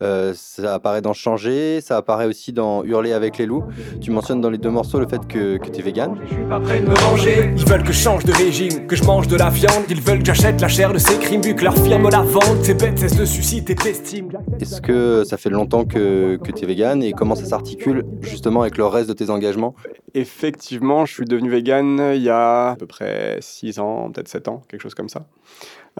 Euh, 0.01 0.33
ça 0.33 0.75
apparaît 0.75 1.01
dans 1.01 1.11
Changer, 1.11 1.81
ça 1.81 1.97
apparaît 1.97 2.25
aussi 2.25 2.53
dans 2.53 2.85
Hurler 2.85 3.11
avec 3.11 3.37
les 3.37 3.45
loups. 3.45 3.65
Tu 3.99 4.11
mentionnes 4.11 4.39
dans 4.39 4.49
les 4.49 4.57
deux 4.57 4.69
morceaux 4.69 4.97
le 4.97 5.07
fait 5.07 5.27
que, 5.27 5.57
que 5.57 5.69
tu 5.69 5.79
es 5.79 5.83
vegan. 5.83 6.17
Je 6.23 6.35
suis 6.35 6.43
pas 6.45 6.59
prêt 6.61 6.79
de 6.79 6.85
me 6.85 6.95
manger. 7.09 7.51
Ils 7.57 7.65
veulent 7.65 7.83
que 7.83 7.91
je 7.91 7.99
change 7.99 8.23
de 8.23 8.31
régime, 8.31 8.87
que 8.87 8.95
je 8.95 9.03
mange 9.03 9.27
de 9.27 9.35
la 9.35 9.49
viande. 9.49 9.83
Ils 9.89 10.01
veulent 10.01 10.19
que 10.19 10.25
j'achète 10.25 10.61
la 10.61 10.69
chair 10.69 10.93
de 10.93 10.99
ces 10.99 11.17
crimes, 11.19 11.41
vu 11.41 11.53
que 11.53 11.65
leur 11.65 11.75
firme 11.75 12.09
la 12.09 12.21
vente. 12.21 12.63
Ces 12.63 12.75
bêtes 12.75 12.97
cessent 12.97 13.17
de 13.17 13.25
susciter 13.25 13.75
t'estimes. 13.75 14.31
Est-ce 14.61 14.79
que 14.79 15.25
ça 15.25 15.35
fait 15.35 15.49
longtemps 15.49 15.83
que, 15.83 16.37
que 16.37 16.51
tu 16.53 16.63
es 16.63 16.67
vegan 16.67 17.03
et 17.03 17.11
comment 17.11 17.35
ça 17.35 17.45
s'articule 17.45 18.05
justement 18.21 18.61
avec 18.61 18.77
le 18.77 18.85
reste 18.85 19.09
de 19.09 19.13
tes 19.13 19.29
engagements? 19.29 19.75
Effectivement, 20.13 21.05
je 21.05 21.13
suis 21.13 21.25
devenu 21.25 21.49
vegan 21.49 22.13
il 22.15 22.21
y 22.21 22.29
a 22.29 22.69
à 22.69 22.75
peu 22.77 22.87
près 22.87 23.37
6 23.41 23.79
ans, 23.79 24.11
peut-être 24.11 24.29
7 24.29 24.47
ans, 24.47 24.61
quelque 24.69 24.81
chose 24.81 24.95
comme 24.95 25.09
ça. 25.09 25.27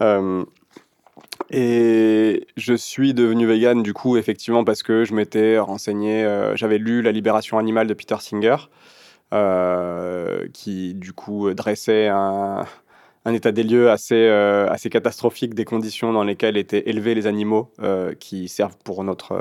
Euh, 0.00 0.44
et 1.50 2.46
je 2.56 2.74
suis 2.74 3.12
devenu 3.12 3.46
vegan 3.46 3.82
du 3.82 3.92
coup 3.92 4.16
effectivement 4.16 4.64
parce 4.64 4.82
que 4.82 5.04
je 5.04 5.14
m'étais 5.14 5.58
renseigné, 5.58 6.24
euh, 6.24 6.54
j'avais 6.56 6.78
lu 6.78 7.02
La 7.02 7.12
libération 7.12 7.58
animale 7.58 7.88
de 7.88 7.94
Peter 7.94 8.16
Singer, 8.20 8.56
euh, 9.34 10.46
qui 10.52 10.94
du 10.94 11.12
coup 11.12 11.52
dressait 11.54 12.08
un, 12.08 12.64
état 13.26 13.52
des 13.52 13.64
lieux 13.64 13.90
assez, 13.90 14.14
euh, 14.14 14.68
assez 14.70 14.90
catastrophique 14.90 15.54
des 15.54 15.64
conditions 15.64 16.12
dans 16.12 16.24
lesquelles 16.24 16.56
étaient 16.56 16.88
élevés 16.88 17.14
les 17.14 17.26
animaux 17.26 17.72
qui 18.20 18.48
servent 18.48 18.78
pour 18.84 19.02
notre, 19.04 19.34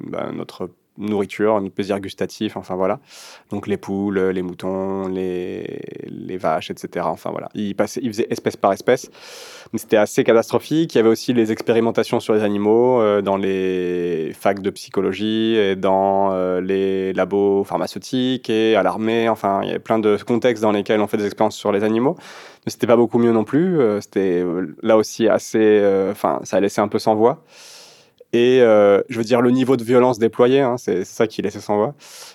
bah, 0.00 0.30
notre 0.32 0.70
nourriture, 0.98 1.60
notre 1.60 1.74
plaisir 1.74 2.00
gustatif, 2.00 2.56
enfin 2.56 2.74
voilà. 2.74 3.00
Donc 3.50 3.66
les 3.66 3.76
poules, 3.76 4.18
les 4.18 4.42
moutons, 4.42 5.08
les, 5.08 6.36
vaches, 6.36 6.70
etc. 6.70 7.06
Enfin 7.08 7.30
voilà. 7.30 7.48
Il, 7.54 7.74
passait, 7.74 8.00
il 8.02 8.10
faisait 8.10 8.26
espèce 8.30 8.56
par 8.56 8.72
espèce. 8.72 9.10
C'était 9.74 9.96
assez 9.96 10.22
catastrophique. 10.24 10.94
Il 10.94 10.98
y 10.98 11.00
avait 11.00 11.08
aussi 11.08 11.32
les 11.32 11.50
expérimentations 11.50 12.20
sur 12.20 12.34
les 12.34 12.42
animaux 12.42 13.00
euh, 13.00 13.22
dans 13.22 13.36
les 13.36 14.32
facs 14.38 14.60
de 14.60 14.70
psychologie 14.70 15.56
et 15.56 15.76
dans 15.76 16.32
euh, 16.32 16.60
les 16.60 17.12
labos 17.12 17.64
pharmaceutiques 17.64 18.50
et 18.50 18.76
à 18.76 18.82
l'armée. 18.82 19.28
Enfin, 19.28 19.60
il 19.62 19.68
y 19.68 19.70
avait 19.70 19.80
plein 19.80 19.98
de 19.98 20.16
contextes 20.24 20.62
dans 20.62 20.72
lesquels 20.72 21.00
on 21.00 21.06
fait 21.06 21.16
des 21.16 21.26
expériences 21.26 21.56
sur 21.56 21.72
les 21.72 21.82
animaux. 21.82 22.16
Mais 22.66 22.70
c'était 22.70 22.86
pas 22.86 22.96
beaucoup 22.96 23.18
mieux 23.18 23.32
non 23.32 23.44
plus. 23.44 23.80
Euh, 23.80 24.00
c'était 24.00 24.44
là 24.82 24.96
aussi 24.96 25.28
assez. 25.28 26.08
Enfin, 26.10 26.40
ça 26.44 26.58
a 26.58 26.60
laissé 26.60 26.80
un 26.80 26.88
peu 26.88 26.98
sans 26.98 27.14
voix. 27.14 27.42
Et 28.34 28.60
euh, 28.60 29.00
je 29.08 29.18
veux 29.18 29.24
dire, 29.24 29.40
le 29.40 29.52
niveau 29.52 29.76
de 29.76 29.84
violence 29.84 30.18
déployé, 30.18 30.60
hein, 30.60 30.76
c'est 30.76 31.04
ça 31.04 31.28
qui 31.28 31.40
laissait 31.40 31.60
sans 31.60 31.76
voix. 31.76 31.94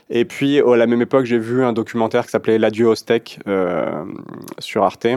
Et 0.10 0.24
puis, 0.24 0.62
à 0.62 0.78
la 0.78 0.88
même 0.88 1.02
époque, 1.02 1.26
j'ai 1.26 1.38
vu 1.38 1.62
un 1.62 1.74
documentaire 1.74 2.24
qui 2.26 2.32
s'appelait 2.32 2.58
L'adieu 2.58 2.88
au 2.88 2.96
steak 2.96 3.40
euh, 3.48 4.06
sur 4.60 4.84
Arte, 4.84 5.08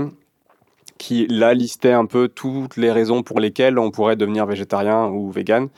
qui 0.99 1.29
là 1.29 1.55
listait 1.55 1.93
un 1.93 2.05
peu 2.05 2.27
toutes 2.27 2.77
les 2.77 2.91
raisons 2.91 3.23
pour 3.23 3.39
lesquelles 3.39 3.79
on 3.79 3.93
pourrait 3.93 4.17
devenir 4.17 4.45
végétarien 4.45 5.07
ou 5.07 5.31
vegan. 5.31 5.69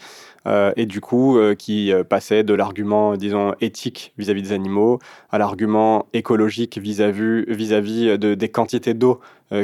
Euh, 0.47 0.73
et 0.77 0.85
du 0.87 1.01
coup 1.01 1.39
euh, 1.39 1.55
qui 1.55 1.93
euh, 1.93 2.05
passait 2.05 2.43
de 2.43 2.53
l'argument, 2.53 3.17
disons, 3.17 3.55
éthique 3.61 4.13
vis-à-vis 4.19 4.43
des 4.43 4.53
animaux 4.53 4.99
à 5.31 5.39
l'argument 5.39 6.07
écologique 6.13 6.79
vis-à-vis 6.79 7.45
vis-à-vis 7.49 8.19
de, 8.19 8.35
des 8.35 8.49
quantités 8.49 8.95
d'eau 8.95 9.21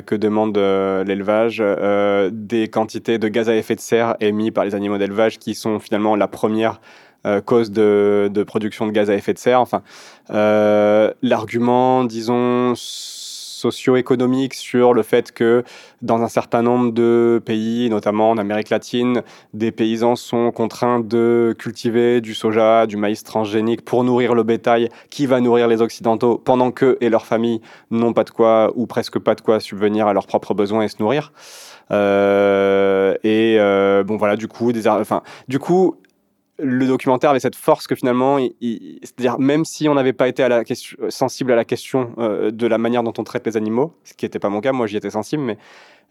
que 0.06 0.14
demande 0.14 0.56
l'élevage, 0.56 1.62
des 2.32 2.68
quantités 2.68 3.18
de 3.18 3.28
gaz 3.28 3.48
à 3.48 3.56
effet 3.56 3.74
de 3.74 3.80
serre 3.80 4.14
émis 4.20 4.52
par 4.52 4.64
les 4.64 4.76
animaux 4.76 4.98
d'élevage 4.98 5.38
qui 5.38 5.54
sont 5.54 5.80
finalement 5.80 6.14
la 6.14 6.28
première 6.28 6.80
cause 7.44 7.72
de, 7.72 8.44
production 8.46 8.86
de 8.86 8.92
gaz 8.92 9.10
à 9.10 9.14
effet 9.14 9.32
de 9.32 9.38
serre. 9.38 9.60
Enfin, 9.60 9.82
l'argument, 10.28 12.04
disons, 12.04 12.74
socio-économique 13.60 14.54
sur 14.54 14.94
le 14.94 15.02
fait 15.02 15.32
que 15.32 15.62
dans 16.02 16.22
un 16.22 16.28
certain 16.28 16.62
nombre 16.62 16.92
de 16.92 17.40
pays, 17.44 17.90
notamment 17.90 18.30
en 18.30 18.38
Amérique 18.38 18.70
latine, 18.70 19.22
des 19.54 19.70
paysans 19.70 20.16
sont 20.16 20.50
contraints 20.50 21.00
de 21.00 21.54
cultiver 21.58 22.20
du 22.20 22.34
soja, 22.34 22.86
du 22.86 22.96
maïs 22.96 23.22
transgénique 23.22 23.84
pour 23.84 24.02
nourrir 24.02 24.34
le 24.34 24.42
bétail 24.42 24.88
qui 25.10 25.26
va 25.26 25.40
nourrir 25.40 25.68
les 25.68 25.82
Occidentaux 25.82 26.38
pendant 26.38 26.70
qu'eux 26.70 26.96
et 27.00 27.08
leurs 27.08 27.26
familles 27.26 27.60
n'ont 27.90 28.12
pas 28.12 28.24
de 28.24 28.30
quoi 28.30 28.72
ou 28.74 28.86
presque 28.86 29.18
pas 29.18 29.34
de 29.34 29.40
quoi 29.40 29.60
subvenir 29.60 30.06
à 30.06 30.12
leurs 30.12 30.26
propres 30.26 30.54
besoins 30.54 30.82
et 30.82 30.88
se 30.88 30.96
nourrir. 31.00 31.32
Euh, 31.90 33.14
et 33.24 33.56
euh, 33.58 34.04
bon 34.04 34.16
voilà, 34.16 34.36
du 34.36 34.48
coup, 34.48 34.72
des, 34.72 34.86
enfin, 34.88 35.22
du 35.48 35.58
coup, 35.58 35.96
le 36.62 36.86
documentaire 36.86 37.30
avait 37.30 37.40
cette 37.40 37.56
force 37.56 37.86
que 37.86 37.94
finalement, 37.94 38.38
c'est-à-dire 38.38 39.38
même 39.38 39.64
si 39.64 39.88
on 39.88 39.94
n'avait 39.94 40.12
pas 40.12 40.28
été 40.28 40.46
sensible 41.08 41.52
à 41.52 41.56
la 41.56 41.64
question 41.64 42.12
euh, 42.18 42.50
de 42.50 42.66
la 42.66 42.78
manière 42.78 43.02
dont 43.02 43.12
on 43.18 43.24
traite 43.24 43.46
les 43.46 43.56
animaux, 43.56 43.94
ce 44.04 44.14
qui 44.14 44.24
n'était 44.24 44.38
pas 44.38 44.48
mon 44.48 44.60
cas, 44.60 44.72
moi 44.72 44.86
j'y 44.86 44.96
étais 44.96 45.10
sensible, 45.10 45.42
mais, 45.42 45.58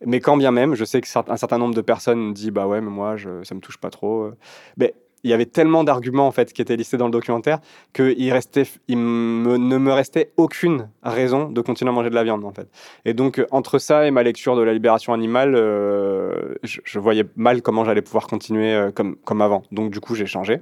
mais 0.05 0.19
quand 0.19 0.37
bien 0.37 0.51
même, 0.51 0.75
je 0.75 0.85
sais 0.85 1.01
qu'un 1.01 1.37
certain 1.37 1.57
nombre 1.57 1.75
de 1.75 1.81
personnes 1.81 2.33
disent 2.33 2.51
bah 2.51 2.67
ouais, 2.67 2.81
mais 2.81 2.89
moi 2.89 3.15
je, 3.15 3.43
ça 3.43 3.55
me 3.55 3.59
touche 3.59 3.77
pas 3.77 3.89
trop. 3.89 4.23
Euh. 4.23 4.37
Mais 4.77 4.93
il 5.23 5.29
y 5.29 5.33
avait 5.33 5.45
tellement 5.45 5.83
d'arguments 5.83 6.27
en 6.27 6.31
fait 6.31 6.53
qui 6.53 6.61
étaient 6.61 6.75
listés 6.75 6.97
dans 6.97 7.05
le 7.05 7.11
documentaire 7.11 7.59
qu'il 7.93 8.31
restait, 8.31 8.63
il 8.87 8.97
ne 8.97 9.77
me 9.77 9.91
restait 9.91 10.31
aucune 10.37 10.89
raison 11.03 11.49
de 11.49 11.61
continuer 11.61 11.89
à 11.89 11.93
manger 11.93 12.09
de 12.09 12.15
la 12.15 12.23
viande 12.23 12.45
en 12.45 12.51
fait. 12.51 12.69
Et 13.05 13.13
donc 13.13 13.45
entre 13.51 13.79
ça 13.79 14.05
et 14.07 14.11
ma 14.11 14.23
lecture 14.23 14.55
de 14.55 14.61
la 14.61 14.73
libération 14.73 15.13
animale, 15.13 15.55
euh, 15.55 16.55
je, 16.63 16.99
voyais 16.99 17.25
mal 17.35 17.61
comment 17.61 17.85
j'allais 17.85 18.01
pouvoir 18.01 18.27
continuer 18.27 18.73
euh, 18.73 18.91
comme 18.91 19.15
comme 19.17 19.41
avant. 19.41 19.63
Donc 19.71 19.91
du 19.91 19.99
coup 19.99 20.15
j'ai 20.15 20.25
changé. 20.25 20.61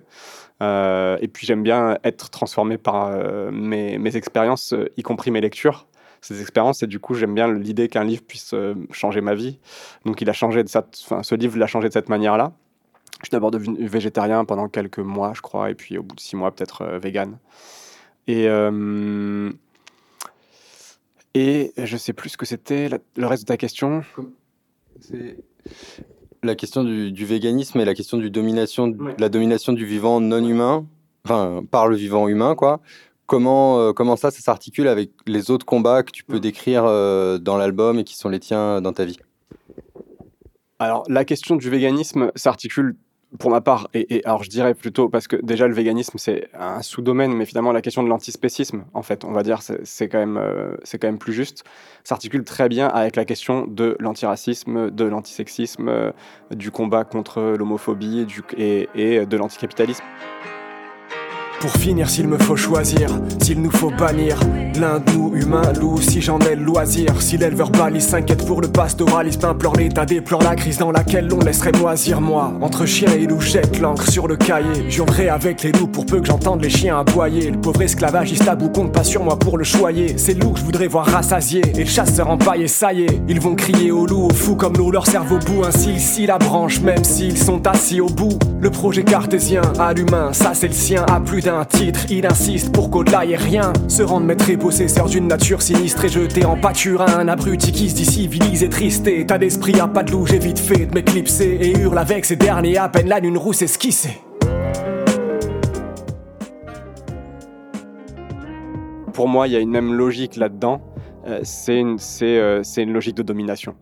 Euh, 0.64 1.18
et 1.22 1.28
puis 1.28 1.45
j'aime 1.45 1.62
bien 1.62 1.99
être 2.03 2.32
transformé 2.32 2.80
par 2.80 3.12
mes, 3.51 4.16
expériences, 4.16 4.74
y 4.95 5.03
compris 5.03 5.30
mes 5.30 5.41
lectures 5.41 5.88
ces 6.20 6.41
expériences 6.41 6.82
et 6.82 6.88
du 6.88 6.99
coup 6.99 7.14
j'aime 7.14 7.36
bien 7.36 7.47
l'idée 7.53 7.88
qu'un 7.89 8.03
livre 8.03 8.24
puisse 8.28 8.55
changer 8.91 9.22
ma 9.22 9.36
vie 9.36 9.60
donc 10.03 10.20
il 10.20 10.28
a 10.32 10.34
changé 10.34 10.64
de 10.64 10.70
enfin, 10.76 11.22
ce 11.22 11.36
livre 11.36 11.60
l'a 11.60 11.68
changé 11.68 11.89
de 11.89 11.93
cette 11.93 12.10
manière 12.10 12.38
là 12.38 12.53
je 13.22 13.28
suis 13.28 13.32
d'abord 13.32 13.51
devenu 13.51 13.86
végétarien 13.88 14.45
pendant 14.45 14.68
quelques 14.68 14.99
mois, 14.99 15.34
je 15.36 15.41
crois, 15.41 15.72
et 15.72 15.76
puis 15.76 15.97
au 15.97 16.03
bout 16.03 16.15
de 16.15 16.20
six 16.20 16.36
mois, 16.36 16.51
peut-être 16.51 16.84
euh, 16.84 16.99
vegan. 16.99 17.38
Et, 18.28 18.47
euh, 18.47 19.51
et 21.34 21.74
je 21.78 21.97
sais 21.97 22.13
plus 22.13 22.30
ce 22.30 22.38
que 22.38 22.45
c'était 22.45 22.89
le 23.15 23.26
reste 23.26 23.43
de 23.43 23.47
ta 23.47 23.57
question. 23.57 24.03
C'est 24.99 25.38
la 26.43 26.55
question 26.55 26.84
du, 26.84 27.26
véganisme 27.26 27.80
et 27.80 27.86
la 27.86 27.95
question 27.95 28.18
du 28.18 28.30
domination, 28.30 28.88
de 28.88 29.15
la 29.18 29.30
domination 29.30 29.74
du 29.74 29.86
vivant 29.86 30.22
non 30.22 30.45
humain, 30.45 30.86
enfin 31.26 31.63
par 31.72 31.88
le 31.88 31.95
vivant 31.95 32.28
humain, 32.28 32.55
quoi. 32.55 32.82
Comment, 33.26 33.80
euh, 33.80 33.93
comment 33.93 34.15
ça, 34.15 34.32
ça 34.32 34.39
s'articule 34.39 34.88
avec 34.88 35.11
les 35.26 35.51
autres 35.51 35.65
combats 35.65 36.03
que 36.03 36.11
tu 36.11 36.24
peux 36.24 36.39
décrire 36.39 36.84
dans 36.84 37.57
l'album 37.57 37.99
et 37.99 38.03
qui 38.03 38.15
sont 38.15 38.30
les 38.30 38.39
tiens 38.39 38.80
dans 38.82 38.93
ta 38.93 39.05
vie? 39.05 39.18
Alors, 40.80 41.03
la 41.09 41.26
question 41.26 41.55
du 41.55 41.70
véganisme 41.70 42.32
s'articule 42.36 42.95
pour 43.39 43.51
ma 43.51 43.59
part, 43.61 43.89
et, 43.93 44.21
alors 44.25 44.43
je 44.43 44.49
dirais 44.49 44.73
plutôt, 44.73 45.09
parce 45.09 45.28
que 45.28 45.36
déjà 45.36 45.67
le 45.67 45.73
véganisme 45.73 46.17
c'est 46.17 46.47
un 46.53 46.82
sous-domaine, 46.82 47.34
mais 47.34 47.45
finalement 47.45 47.71
la 47.71 47.82
question 47.82 48.03
de 48.03 48.07
l'antispécisme, 48.07 48.86
en 48.93 49.01
fait, 49.01 49.25
on 49.25 49.32
va 49.32 49.43
dire, 49.43 49.59
c'est 49.61 50.07
quand, 50.07 50.19
même, 50.19 50.38
euh, 50.38 50.75
quand 50.93 51.07
même 51.07 51.17
plus 51.17 51.34
juste, 51.34 51.65
s'articule 52.03 52.43
très 52.43 52.69
bien 52.69 52.88
avec 52.88 53.15
la 53.15 53.25
question 53.25 53.67
de 53.67 53.97
l'antiracisme, 53.99 54.91
de 54.91 55.03
l'antisexisme, 55.03 55.89
euh, 55.89 56.11
du 56.51 56.71
combat 56.71 57.03
contre 57.03 57.55
l'homophobie 57.57 58.25
et 58.57 59.25
de 59.25 59.38
l'anticapitalisme. 59.38 60.03
Pour 61.60 61.72
finir, 61.72 62.08
s'il 62.08 62.28
me 62.28 62.38
faut 62.38 62.55
choisir, 62.55 63.10
s'il 63.41 63.62
nous 63.62 63.72
faut 63.72 63.89
bannir 63.89 64.39
l'un 64.80 65.01
nous, 65.14 65.34
humain, 65.36 65.74
loup, 65.80 65.99
si 65.99 66.22
j'en 66.22 66.39
ai 66.39 66.55
le 66.55 66.64
loisir. 66.64 67.20
Si 67.20 67.38
l'éleveur 67.38 67.72
balise 67.72 68.08
s'inquiète 68.08 68.45
pour 68.45 68.62
le 68.62 68.68
pastoralisme, 68.68 69.45
implore 69.45 69.76
l'état, 69.76 70.05
déplore 70.05 70.43
la 70.43 70.55
crise 70.55 70.78
dans 70.78 70.91
laquelle 70.91 71.28
l'on 71.28 71.39
laisserait 71.39 71.72
moisir. 71.72 72.22
Moi, 72.22 72.53
entre 72.62 72.86
chien 72.86 73.10
et 73.12 73.26
loup, 73.26 73.41
jette 73.41 73.80
l'encre 73.80 74.08
sur 74.10 74.28
le 74.28 74.36
cahier. 74.36 74.89
Jonglerai 74.89 75.30
avec 75.30 75.64
les 75.64 75.72
loups 75.72 75.88
pour 75.88 76.05
peu 76.05 76.20
que 76.20 76.28
j'entende 76.28 76.62
les 76.62 76.70
chiens 76.70 76.99
aboyer. 76.99 77.51
Le 77.51 77.60
pauvre 77.60 77.82
esclavagiste 77.82 78.47
à 78.47 78.55
compte 78.55 78.91
pas 78.91 79.03
sur 79.03 79.24
moi 79.24 79.39
pour 79.39 79.58
le 79.58 79.64
choyer. 79.64 80.18
C'est 80.18 80.34
loup 80.34 80.51
que 80.51 80.60
je 80.60 80.66
voudrais 80.66 80.88
voir 80.88 81.05
rassasier. 81.08 81.62
Et 81.76 81.84
le 81.84 81.89
chasseur 81.89 82.30
empaillé, 82.30 82.68
ça 82.68 82.93
y 82.93 83.03
est. 83.03 83.22
Ils 83.28 83.39
vont 83.39 83.55
crier 83.55 83.91
au 83.91 84.05
loup, 84.05 84.28
au 84.28 84.34
fou 84.34 84.55
comme 84.55 84.78
l'eau, 84.78 84.91
leur 84.91 85.08
cerveau 85.08 85.39
bout. 85.39 85.64
Ainsi, 85.66 85.91
ici 85.91 86.26
la 86.28 86.38
branche, 86.38 86.82
même 86.82 87.03
s'ils 87.03 87.38
sont 87.38 87.66
assis 87.66 88.01
au 88.01 88.08
bout. 88.08 88.38
Le 88.60 88.70
projet 88.70 89.03
cartésien 89.03 89.62
à 89.80 89.93
l'humain, 89.93 90.34
ça 90.34 90.51
c'est 90.53 90.68
le 90.68 90.74
sien, 90.74 91.05
à 91.08 91.20
plus 91.20 91.46
titre. 91.65 92.05
Il 92.09 92.25
insiste 92.25 92.71
pour 92.73 92.89
qu'au-delà 92.89 93.25
y 93.25 93.33
ait 93.33 93.37
rien. 93.37 93.73
Se 93.87 94.03
rendre 94.03 94.25
maître 94.25 94.49
et 94.49 94.57
possesseur 94.57 95.07
d'une 95.07 95.27
nature 95.27 95.61
sinistre 95.61 96.05
et 96.05 96.09
jeté 96.09 96.45
en 96.45 96.57
pâturin. 96.57 97.07
Un 97.17 97.27
abruti 97.27 97.71
qui 97.71 97.89
se 97.89 97.95
dit 97.95 98.05
civilisé, 98.05 98.69
triste. 98.69 99.07
État 99.07 99.37
d'esprit 99.37 99.79
à 99.79 99.87
pas 99.87 100.03
de 100.03 100.11
loup, 100.11 100.25
j'ai 100.25 100.39
vite 100.39 100.59
fait 100.59 100.85
de 100.85 100.93
m'éclipser. 100.93 101.57
Et 101.61 101.77
hurle 101.77 101.97
avec 101.97 102.25
ces 102.25 102.35
derniers 102.35 102.77
à 102.77 102.89
peine 102.89 103.07
la 103.07 103.19
lune 103.19 103.37
rousse 103.37 103.61
esquissée. 103.61 104.21
Pour 109.13 109.27
moi, 109.27 109.47
il 109.47 109.53
y 109.53 109.55
a 109.55 109.59
une 109.59 109.71
même 109.71 109.93
logique 109.93 110.35
là-dedans. 110.35 110.81
Euh, 111.27 111.39
c'est 111.43 111.83
euh, 112.21 112.61
une 112.77 112.93
logique 112.93 113.15
de 113.15 113.23
domination 113.23 113.75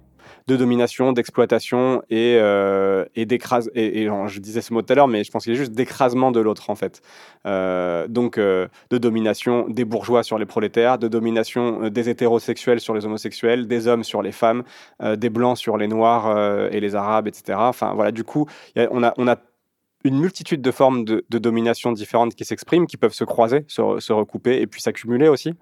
de 0.48 0.56
domination, 0.56 1.12
d'exploitation 1.12 2.04
et, 2.10 2.38
euh, 2.40 3.06
et 3.16 3.26
d'écrase. 3.26 3.72
Et, 3.74 4.08
je 4.28 4.40
disais 4.40 4.62
ce 4.62 4.74
mot 4.74 4.82
tout 4.82 4.94
à 4.94 4.96
l'heure, 4.96 5.08
mais 5.08 5.24
je 5.24 5.32
pense 5.32 5.44
qu'il 5.44 5.54
est 5.54 5.58
juste 5.58 5.72
d'écrasement 5.72 6.32
de 6.32 6.40
l'autre 6.40 6.70
en 6.70 6.76
fait. 6.76 7.02
Euh, 7.46 8.08
donc 8.08 8.38
euh, 8.38 8.68
de 8.92 8.98
domination 8.98 9.68
des 9.68 9.86
bourgeois 9.86 10.24
sur 10.24 10.38
les 10.38 10.46
prolétaires, 10.46 10.98
de 11.00 11.08
domination 11.08 11.90
des 11.90 12.10
hétérosexuels 12.10 12.80
sur 12.80 12.94
les 12.94 13.06
homosexuels, 13.06 13.68
des 13.68 13.88
hommes 13.88 14.04
sur 14.04 14.22
les 14.22 14.32
femmes, 14.32 14.64
des 15.02 15.30
blancs 15.30 15.58
sur 15.58 15.78
les 15.78 15.88
noirs 15.88 16.70
et 16.72 16.80
les 16.80 16.96
arabes, 16.96 17.28
etc. 17.28 17.58
Enfin 17.60 17.94
voilà, 17.94 18.12
du 18.12 18.24
coup, 18.24 18.48
on 18.76 19.04
a, 19.04 19.14
on 19.18 19.28
a 19.28 19.38
une 20.06 20.20
multitude 20.20 20.62
de 20.62 20.72
formes 20.72 21.04
de, 21.04 21.24
domination 21.30 21.92
différentes 21.92 22.36
qui 22.36 22.46
s'expriment, 22.46 22.86
qui 22.86 22.96
peuvent 22.96 23.14
se 23.14 23.24
croiser, 23.24 23.66
se, 23.68 24.14
recouper 24.14 24.62
et 24.62 24.68
puis 24.68 24.80
s'accumuler 24.80 25.28
aussi. 25.28 25.54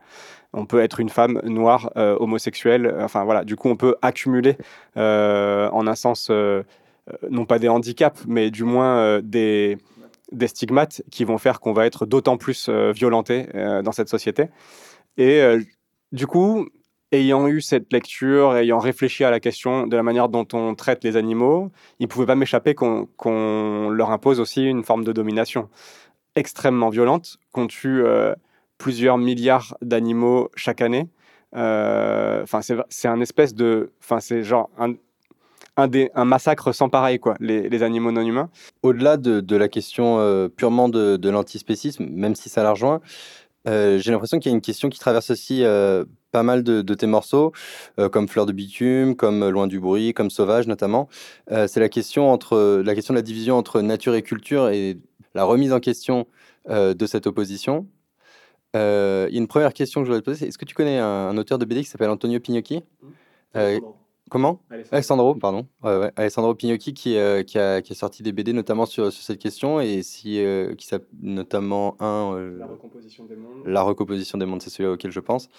On 0.53 0.65
peut 0.65 0.81
être 0.81 0.99
une 0.99 1.09
femme 1.09 1.41
noire, 1.43 1.91
euh, 1.97 2.15
homosexuelle, 2.19 2.85
euh, 2.85 3.03
enfin 3.03 3.23
voilà, 3.23 3.43
du 3.43 3.55
coup 3.55 3.69
on 3.69 3.75
peut 3.75 3.95
accumuler 4.01 4.55
euh, 4.97 5.69
en 5.71 5.87
un 5.87 5.95
sens, 5.95 6.31
non 7.29 7.45
pas 7.45 7.59
des 7.59 7.69
handicaps, 7.69 8.23
mais 8.27 8.51
du 8.51 8.63
moins 8.63 9.19
des, 9.21 9.77
stigmates 10.45 11.01
qui 11.11 11.25
vont 11.25 11.37
faire 11.37 11.59
qu'on 11.59 11.73
va 11.73 11.85
être 11.85 12.05
d'autant 12.05 12.37
plus 12.37 12.69
violenté 12.69 13.47
dans 13.83 13.91
cette 13.91 14.09
société. 14.09 14.49
Et 15.17 15.41
du 16.11 16.27
coup, 16.27 16.67
ayant 17.11 17.47
eu 17.47 17.61
cette 17.61 17.91
lecture, 17.91 18.55
ayant 18.55 18.79
réfléchi 18.79 19.23
à 19.23 19.31
la 19.31 19.39
question 19.39 19.85
de 19.85 19.95
la 19.95 20.01
manière 20.01 20.29
dont 20.29 20.47
on 20.53 20.75
traite 20.75 21.03
les 21.03 21.17
animaux, 21.17 21.71
il 21.99 22.03
ne 22.03 22.07
pouvait 22.07 22.25
pas 22.25 22.35
m'échapper 22.35 22.73
qu'on 22.73 23.89
leur 23.89 24.11
impose 24.11 24.39
aussi 24.39 24.63
une 24.63 24.83
forme 24.83 25.03
de 25.03 25.11
domination 25.11 25.69
extrêmement 26.35 26.89
violente, 26.89 27.37
qu'on 27.51 27.67
tue 27.67 28.03
plusieurs 28.83 29.17
milliards 29.17 29.77
d'animaux 29.81 30.51
chaque 30.57 30.81
année. 30.81 31.07
Euh, 31.55 32.43
enfin, 32.43 32.59
c'est 32.89 33.07
un 33.07 33.21
espèce 33.21 33.55
de, 33.55 33.91
enfin, 34.01 34.19
c'est 34.19 34.43
genre 34.43 34.69
un, 34.77 36.25
massacre 36.25 36.73
sans 36.73 36.89
pareil, 36.89 37.17
quoi, 37.17 37.35
les, 37.39 37.81
animaux 37.81 38.11
non 38.11 38.19
humains. 38.21 38.49
Au-delà 38.81 39.15
de, 39.15 39.55
la 39.55 39.69
question 39.69 40.19
euh, 40.19 40.49
purement 40.49 40.89
de, 40.89 41.15
de 41.15 41.29
l'antispécisme, 41.29 42.07
même 42.09 42.35
si 42.35 42.49
ça 42.49 42.61
la 42.61 42.71
rejoint, 42.71 42.99
euh, 43.69 43.99
j'ai 43.99 44.11
l'impression 44.11 44.39
qu'il 44.39 44.51
y 44.51 44.53
a 44.53 44.57
une 44.57 44.61
question 44.61 44.89
qui 44.89 44.99
traverse 44.99 45.29
aussi 45.29 45.63
pas 46.33 46.43
mal 46.43 46.63
de, 46.63 46.93
tes 46.93 47.07
morceaux, 47.07 47.53
comme 48.11 48.27
Fleur 48.27 48.45
de 48.45 48.51
bitume, 48.51 49.15
comme 49.15 49.47
Loin 49.47 49.67
du 49.67 49.79
bruit, 49.79 50.13
comme 50.13 50.29
Sauvage 50.29 50.67
notamment. 50.67 51.07
c'est 51.47 51.77
la 51.77 51.83
la 51.83 51.87
question 51.87 52.33
de 52.35 53.15
la 53.15 53.21
division 53.21 53.57
entre 53.57 53.79
nature 53.79 54.15
et 54.15 54.23
culture 54.23 54.67
et 54.67 54.97
la 55.35 55.45
remise 55.45 55.71
en 55.71 55.79
question 55.79 56.27
de 56.67 57.05
cette 57.05 57.27
opposition. 57.27 57.87
Il 58.73 58.79
y 58.79 59.37
a 59.37 59.39
une 59.39 59.47
première 59.47 59.73
question 59.73 60.01
que 60.01 60.05
je 60.05 60.11
voudrais 60.11 60.21
te 60.21 60.25
poser. 60.25 60.47
Est-ce 60.47 60.57
que 60.57 60.65
tu 60.65 60.75
connais 60.75 60.99
un, 60.99 61.37
auteur 61.37 61.57
de 61.57 61.65
BD 61.65 61.81
qui 61.81 61.89
s'appelle 61.89 62.09
Antonio 62.09 62.39
Pignocchi 62.39 62.83
mmh. 63.01 63.79
Comment? 64.33 64.59
Alessandro. 64.91 65.35
pardon. 65.35 65.67
Alessandro 66.15 66.55
Pignocchi 66.55 66.95
qui, 66.95 67.17
euh, 67.17 67.43
qui, 67.43 67.59
a, 67.59 67.83
qui, 67.83 67.93
a, 67.93 67.95
sorti 67.95 68.23
des 68.23 68.31
BD 68.31 68.51
notamment 68.51 68.87
sur, 68.87 69.11
sur 69.11 69.23
cette 69.23 69.37
question 69.37 69.79
et 69.79 70.01
si, 70.01 70.43
euh, 70.43 70.73
qui 70.73 70.89
notamment 71.21 71.95
un. 72.01 72.33
Euh, 72.35 72.57
la 72.57 72.65
recomposition 72.65 73.25
des 73.25 73.35
mondes. 73.35 73.61
La 73.65 73.83
recomposition 73.83 74.39
des 74.39 74.47
mondes, 74.47 74.63
c'est 74.63 74.71
celui 74.71 74.89
auquel 74.89 75.11
je 75.11 75.19
pense. 75.19 75.49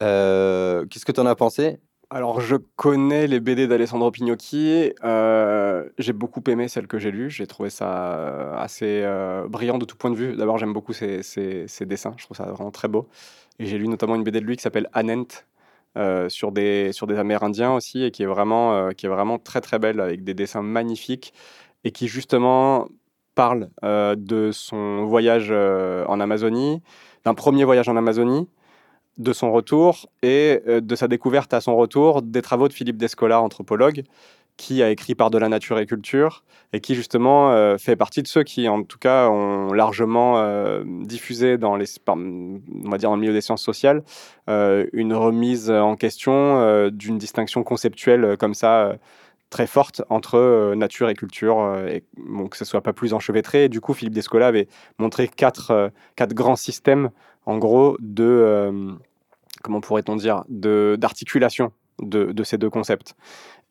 Qu'est-ce 0.00 1.04
que 1.04 1.12
tu 1.12 1.20
en 1.20 1.26
as 1.26 1.36
pensé? 1.36 1.78
Alors, 2.08 2.40
je 2.40 2.54
connais 2.76 3.26
les 3.26 3.40
BD 3.40 3.66
d'Alessandro 3.66 4.12
Pignocchi. 4.12 4.92
j'ai 5.98 6.12
beaucoup 6.12 6.42
aimé 6.46 6.68
celle 6.68 6.86
que 6.86 6.98
j'ai 6.98 7.10
lue. 7.10 7.30
J'ai 7.30 7.48
trouvé 7.48 7.68
ça 7.68 8.56
assez 8.58 9.04
brillant 9.48 9.78
de 9.78 9.84
tout 9.84 9.96
point 9.96 10.10
de 10.10 10.16
vue. 10.16 10.36
D'abord, 10.36 10.56
j'aime 10.56 10.72
beaucoup 10.72 10.92
ses, 10.92 11.66
dessins. 11.80 12.14
Je 12.16 12.24
trouve 12.24 12.36
ça 12.36 12.44
vraiment 12.44 12.70
très 12.70 12.86
beau. 12.86 13.08
Et 13.58 13.66
j'ai 13.66 13.76
lu 13.76 13.88
notamment 13.88 14.14
une 14.14 14.22
BD 14.22 14.40
de 14.40 14.46
lui 14.46 14.56
qui 14.56 14.62
s'appelle 14.62 14.88
Anent, 14.92 15.44
euh, 15.96 16.28
sur, 16.28 16.52
des, 16.52 16.92
sur 16.92 17.06
des 17.06 17.16
Amérindiens 17.16 17.72
aussi, 17.72 18.04
et 18.04 18.10
qui 18.10 18.22
est, 18.22 18.26
vraiment, 18.26 18.74
euh, 18.74 18.90
qui 18.90 19.06
est 19.06 19.08
vraiment 19.08 19.38
très 19.38 19.62
très 19.62 19.78
belle, 19.78 19.98
avec 20.00 20.24
des 20.24 20.34
dessins 20.34 20.60
magnifiques, 20.60 21.32
et 21.84 21.90
qui 21.90 22.06
justement 22.06 22.88
parle 23.34 23.70
euh, 23.82 24.14
de 24.14 24.50
son 24.52 25.06
voyage 25.06 25.50
en 25.50 26.20
Amazonie, 26.20 26.82
d'un 27.24 27.32
premier 27.32 27.64
voyage 27.64 27.88
en 27.88 27.96
Amazonie, 27.96 28.46
de 29.18 29.32
son 29.32 29.52
retour, 29.52 30.08
et 30.22 30.60
de 30.66 30.96
sa 30.96 31.08
découverte 31.08 31.54
à 31.54 31.60
son 31.60 31.76
retour 31.76 32.22
des 32.22 32.42
travaux 32.42 32.68
de 32.68 32.72
Philippe 32.72 32.96
Descola, 32.96 33.40
anthropologue, 33.40 34.04
qui 34.56 34.82
a 34.82 34.90
écrit 34.90 35.14
Par 35.14 35.30
de 35.30 35.38
la 35.38 35.48
nature 35.48 35.78
et 35.78 35.86
culture, 35.86 36.42
et 36.72 36.80
qui 36.80 36.94
justement 36.94 37.52
euh, 37.52 37.76
fait 37.78 37.96
partie 37.96 38.22
de 38.22 38.28
ceux 38.28 38.42
qui, 38.42 38.68
en 38.68 38.82
tout 38.82 38.98
cas, 38.98 39.28
ont 39.28 39.72
largement 39.72 40.38
euh, 40.38 40.82
diffusé 40.86 41.58
dans 41.58 41.76
les, 41.76 41.86
on 42.08 42.60
va 42.84 42.98
dire 42.98 43.10
dans 43.10 43.16
le 43.16 43.20
milieu 43.20 43.32
des 43.32 43.40
sciences 43.40 43.62
sociales, 43.62 44.02
euh, 44.48 44.86
une 44.92 45.12
remise 45.12 45.70
en 45.70 45.96
question 45.96 46.88
d'une 46.90 47.18
distinction 47.18 47.62
conceptuelle 47.62 48.36
comme 48.38 48.54
ça 48.54 48.96
très 49.50 49.66
forte 49.66 50.02
entre 50.08 50.74
nature 50.74 51.08
et 51.08 51.14
culture, 51.14 51.78
et 51.86 52.04
bon, 52.16 52.48
que 52.48 52.56
ce 52.56 52.64
soit 52.64 52.82
pas 52.82 52.92
plus 52.92 53.14
enchevêtré. 53.14 53.64
Et 53.64 53.68
du 53.68 53.80
coup, 53.80 53.94
Philippe 53.94 54.14
Descola 54.14 54.48
avait 54.48 54.68
montré 54.98 55.28
quatre, 55.28 55.92
quatre 56.16 56.34
grands 56.34 56.56
systèmes, 56.56 57.10
en 57.44 57.58
gros, 57.58 57.96
de 58.00 58.96
comment 59.62 59.80
pourrait-on 59.80 60.16
dire, 60.16 60.44
d'articulation 60.48 61.72
de, 62.00 62.32
de, 62.32 62.44
ces 62.44 62.58
deux 62.58 62.70
concepts. 62.70 63.16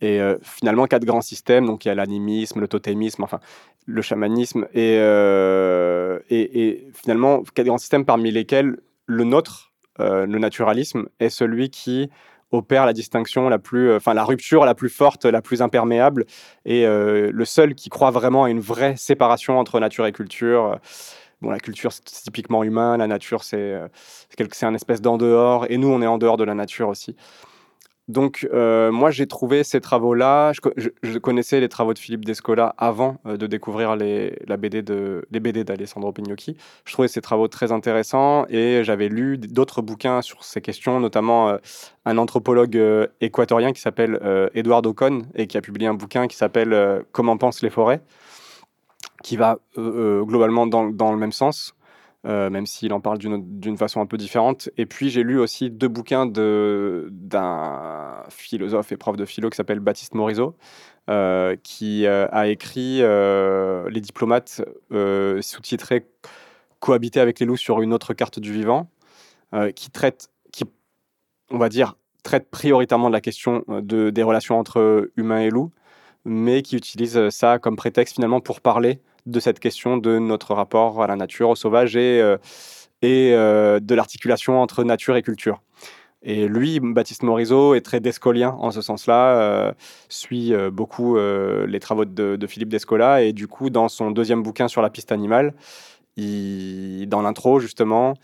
Et 0.01 0.19
euh, 0.19 0.37
finalement, 0.41 0.87
quatre 0.87 1.05
grands 1.05 1.21
systèmes, 1.21 1.65
donc 1.65 1.85
il 1.85 1.87
y 1.87 1.91
a 1.91 1.95
l'animisme, 1.95 2.59
le 2.59 2.67
totémisme, 2.67 3.23
enfin 3.23 3.39
le 3.85 4.01
chamanisme, 4.01 4.67
et, 4.73 4.97
euh, 4.99 6.19
et, 6.29 6.87
finalement, 6.93 7.43
quatre 7.53 7.67
grands 7.67 7.77
systèmes 7.77 8.03
parmi 8.03 8.31
lesquels 8.31 8.77
le 9.05 9.23
nôtre, 9.23 9.71
euh, 9.99 10.25
le 10.25 10.37
naturalisme, 10.39 11.07
est 11.19 11.29
celui 11.29 11.69
qui 11.69 12.09
opère 12.51 12.85
la 12.85 12.93
distinction 12.93 13.49
la 13.49 13.59
plus, 13.59 13.93
enfin 13.95 14.13
la 14.13 14.23
rupture 14.23 14.65
la 14.65 14.75
plus 14.75 14.89
forte, 14.89 15.25
la 15.25 15.41
plus 15.41 15.61
imperméable, 15.61 16.25
et 16.65 16.85
le 16.85 17.45
seul 17.45 17.75
qui 17.75 17.89
croit 17.89 18.11
vraiment 18.11 18.45
à 18.45 18.49
une 18.49 18.59
vraie 18.59 18.95
séparation 18.97 19.59
entre 19.59 19.79
nature 19.79 20.05
et 20.05 20.11
culture. 20.11 20.79
Bon, 21.41 21.49
la 21.49 21.59
culture, 21.59 21.91
c'est 21.91 22.03
typiquement 22.23 22.63
humain, 22.63 22.97
la 22.97 23.07
nature, 23.07 23.43
c'est 23.43 23.77
c'est 24.51 24.65
un 24.65 24.73
espèce 24.73 25.01
d'en 25.01 25.17
dehors, 25.17 25.65
et 25.69 25.77
nous, 25.77 25.89
on 25.89 26.01
est 26.01 26.07
en 26.07 26.17
dehors 26.17 26.37
de 26.37 26.45
la 26.45 26.53
nature 26.53 26.87
aussi. 26.87 27.15
Donc, 28.07 28.47
euh, 28.53 28.91
moi, 28.91 29.09
j'ai 29.09 29.25
trouvé 29.25 29.63
ces 29.63 29.81
travaux-là. 29.81 30.51
Je, 30.53 31.17
connaissais 31.17 31.59
les 31.59 31.69
travaux 31.69 31.93
de 31.93 31.99
Philippe 31.99 32.23
Descola 32.23 32.75
avant 32.77 33.17
euh, 33.25 33.35
de 33.35 33.47
découvrir 33.47 33.95
les, 33.95 34.37
la 34.45 34.57
BD 34.57 34.83
de, 34.83 35.25
les 35.31 35.39
BD 35.39 35.63
d'Alessandro 35.63 36.11
Pignocchi. 36.11 36.55
Je 36.85 36.93
trouvais 36.93 37.07
ces 37.07 37.21
travaux 37.21 37.47
très 37.47 37.71
intéressants 37.71 38.45
et 38.47 38.83
j'avais 38.83 39.09
lu 39.09 39.39
d'autres 39.39 39.81
bouquins 39.81 40.21
sur 40.21 40.43
ces 40.43 40.61
questions, 40.61 40.99
notamment 40.99 41.49
euh, 41.49 41.57
un 42.05 42.19
anthropologue 42.19 42.79
équatorien 43.21 43.73
qui 43.73 43.81
s'appelle 43.81 44.19
Eduardo 44.53 44.91
Ocon 44.91 45.23
et 45.33 45.47
qui 45.47 45.57
a 45.57 45.61
publié 45.61 45.87
un 45.87 45.95
bouquin 45.95 46.27
qui 46.27 46.37
s'appelle 46.37 47.03
Comment 47.11 47.37
pensent 47.37 47.63
les 47.63 47.71
forêts, 47.71 48.01
qui 49.23 49.37
va 49.37 49.57
globalement 49.75 50.67
dans, 50.67 50.85
dans, 50.85 51.11
le 51.11 51.17
même 51.17 51.31
sens. 51.31 51.74
Euh, 52.25 52.49
même 52.49 52.65
s'il 52.65 52.91
en 52.91 53.01
parle 53.01 53.19
d'une 53.19 53.77
façon 53.77 54.01
un 54.01 54.07
peu 54.07 54.17
différente. 54.17 54.69
Et 54.77 54.87
puis 54.87 55.09
j'ai 55.09 55.21
lu 55.21 55.39
aussi 55.39 55.69
deux 55.69 55.87
bouquins 55.87 56.25
d'un 56.25 58.23
philosophe 58.29 58.91
et 58.91 58.97
prof 58.97 59.15
de 59.15 59.25
philo 59.25 59.51
qui 59.51 59.57
s'appelle 59.57 59.79
Baptiste 59.79 60.15
Morisot, 60.15 60.55
euh, 61.09 61.55
qui 61.61 62.07
euh, 62.07 62.27
a 62.31 62.47
écrit 62.47 62.99
Les 62.99 64.01
diplomates 64.01 64.63
sous-titrés 64.91 66.07
Cohabiter 66.79 67.19
avec 67.19 67.39
les 67.39 67.45
loups 67.45 67.57
sur 67.57 67.81
une 67.81 67.93
autre 67.93 68.13
carte 68.13 68.39
du 68.39 68.51
vivant, 68.51 68.89
qui 69.75 69.91
traite, 69.91 70.29
qui, 70.51 70.65
on 71.51 71.57
va 71.57 71.69
dire, 71.69 71.95
traite 72.23 72.49
prioritairement 72.49 73.07
de 73.07 73.13
la 73.13 73.21
question 73.21 73.63
de, 73.67 74.09
des 74.09 74.23
relations 74.23 74.57
entre 74.59 75.11
humains 75.15 75.41
et 75.41 75.49
loups, 75.49 75.71
mais 76.25 76.63
qui 76.63 76.75
utilise 76.75 77.29
ça 77.29 77.59
comme 77.59 77.75
prétexte 77.75 78.15
finalement 78.15 78.39
pour 78.39 78.61
parler 78.61 78.99
de 79.25 79.39
cette 79.39 79.59
question 79.59 79.97
de 79.97 80.19
notre 80.19 80.53
rapport 80.53 81.01
à 81.01 81.07
la 81.07 81.15
nature, 81.15 81.49
au 81.49 81.55
sauvage 81.55 81.95
et, 81.95 82.21
euh, 82.21 82.37
et 83.01 83.33
euh, 83.33 83.79
de 83.79 83.95
l'articulation 83.95 84.61
entre 84.61 84.83
nature 84.83 85.15
et 85.15 85.21
culture. 85.21 85.61
Et 86.21 86.47
lui, 86.47 86.79
Baptiste 86.79 87.21
Morisot, 87.21 87.75
est 87.75 87.81
très 87.81 87.99
descolien 87.99 88.55
en 88.59 88.71
ce 88.71 88.81
sens-là, 88.81 89.39
euh, 89.39 89.73
suit 90.09 90.53
beaucoup 90.71 91.17
les 91.17 91.79
travaux 91.79 92.05
de, 92.05 92.47
Philippe 92.47 92.69
Descola, 92.69 93.21
et 93.21 93.31
du 93.31 93.47
coup, 93.47 93.69
dans 93.69 93.89
son 93.89 94.09
deuxième 94.09 94.41
bouquin 94.41 94.67
sur 94.67 94.81
la 94.81 94.89
piste 94.89 95.11
animale, 95.11 95.53
dans 96.17 97.21
l'intro 97.21 97.59
justement, 97.59 98.15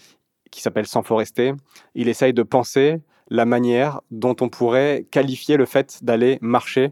qui 0.49 0.61
s'appelle 0.61 0.87
Sans 0.87 1.03
forester, 1.03 1.53
il 1.93 2.09
essaye 2.09 2.33
de 2.33 2.41
penser 2.41 3.01
la 3.29 3.45
manière 3.45 4.01
dont 4.09 4.35
on 4.41 4.49
pourrait 4.49 5.05
qualifier 5.11 5.57
le 5.57 5.65
fait 5.65 6.03
d'aller 6.03 6.39
marcher 6.41 6.91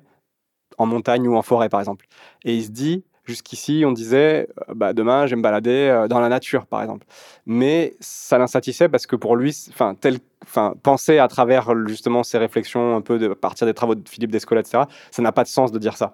en 0.77 0.85
montagne 0.85 1.27
ou 1.27 1.35
en 1.35 1.41
forêt, 1.41 1.69
par 1.69 1.81
exemple. 1.81 2.07
Et 2.45 2.55
il 2.55 2.63
se 2.63 2.69
dit, 2.69 3.03
Jusqu'ici, 3.29 3.83
on 3.85 3.91
disait, 3.91 4.47
euh, 4.69 4.73
bah, 4.73 4.91
demain, 4.93 5.27
je 5.27 5.31
vais 5.31 5.35
me 5.35 5.43
balader 5.43 5.69
euh, 5.69 6.07
dans 6.07 6.19
la 6.19 6.29
nature, 6.29 6.65
par 6.65 6.81
exemple. 6.81 7.05
Mais 7.45 7.93
ça 7.99 8.39
l'insatisfait 8.39 8.89
parce 8.89 9.05
que 9.05 9.15
pour 9.15 9.35
lui, 9.35 9.55
enfin, 9.69 9.93
tel, 9.93 10.17
enfin, 10.49 10.73
penser 10.83 11.19
à 11.19 11.27
travers 11.27 11.71
justement 11.87 12.23
ces 12.23 12.37
réflexions 12.37 12.95
un 12.95 13.01
peu 13.01 13.19
de 13.19 13.31
à 13.31 13.35
partir 13.35 13.67
des 13.67 13.73
travaux 13.73 13.95
de 13.95 14.07
Philippe 14.07 14.31
Descola, 14.31 14.61
etc., 14.61 14.83
ça 15.11 15.21
n'a 15.21 15.31
pas 15.31 15.43
de 15.43 15.49
sens 15.49 15.71
de 15.71 15.79
dire 15.79 15.95
ça. 15.95 16.13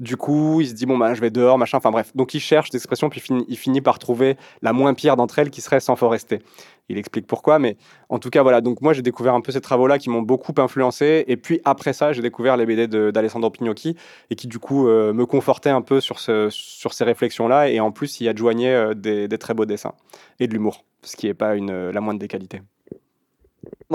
Du 0.00 0.16
coup, 0.16 0.60
il 0.60 0.68
se 0.68 0.74
dit, 0.74 0.86
bon, 0.86 0.98
bah, 0.98 1.14
je 1.14 1.20
vais 1.20 1.30
dehors, 1.30 1.58
machin, 1.58 1.78
enfin 1.78 1.90
bref. 1.90 2.12
Donc, 2.14 2.34
il 2.34 2.40
cherche 2.40 2.70
des 2.70 2.78
expressions, 2.78 3.08
puis 3.10 3.22
il 3.48 3.56
finit 3.56 3.80
par 3.80 3.98
trouver 3.98 4.36
la 4.62 4.72
moins 4.72 4.94
pire 4.94 5.16
d'entre 5.16 5.38
elles 5.38 5.50
qui 5.50 5.60
serait 5.60 5.80
sans 5.80 5.96
forester 5.96 6.40
il 6.88 6.98
explique 6.98 7.26
pourquoi. 7.26 7.58
Mais 7.58 7.76
en 8.08 8.18
tout 8.18 8.30
cas, 8.30 8.42
voilà. 8.42 8.60
Donc 8.60 8.80
moi, 8.80 8.92
j'ai 8.92 9.02
découvert 9.02 9.34
un 9.34 9.40
peu 9.40 9.52
ces 9.52 9.60
travaux-là 9.60 9.98
qui 9.98 10.10
m'ont 10.10 10.22
beaucoup 10.22 10.52
influencé. 10.58 11.24
Et 11.28 11.36
puis 11.36 11.60
après 11.64 11.92
ça, 11.92 12.12
j'ai 12.12 12.22
découvert 12.22 12.56
les 12.56 12.66
BD 12.66 12.88
d'Alessandro 13.12 13.50
Pignocchi 13.50 13.96
et 14.30 14.36
qui 14.36 14.46
du 14.46 14.58
coup 14.58 14.88
euh, 14.88 15.12
me 15.12 15.26
confortaient 15.26 15.70
un 15.70 15.82
peu 15.82 16.00
sur, 16.00 16.18
ce, 16.18 16.48
sur 16.50 16.92
ces 16.94 17.04
réflexions-là. 17.04 17.68
Et 17.70 17.80
en 17.80 17.92
plus, 17.92 18.20
il 18.20 18.28
adjoignait 18.28 18.74
euh, 18.74 18.94
des, 18.94 19.28
très 19.38 19.54
beaux 19.54 19.66
dessins 19.66 19.94
et 20.38 20.46
de 20.46 20.52
l'humour, 20.52 20.84
ce 21.02 21.16
qui 21.16 21.26
n'est 21.26 21.34
pas 21.34 21.54
la 21.56 22.00
moindre 22.00 22.20
des 22.20 22.28
qualités. 22.28 22.60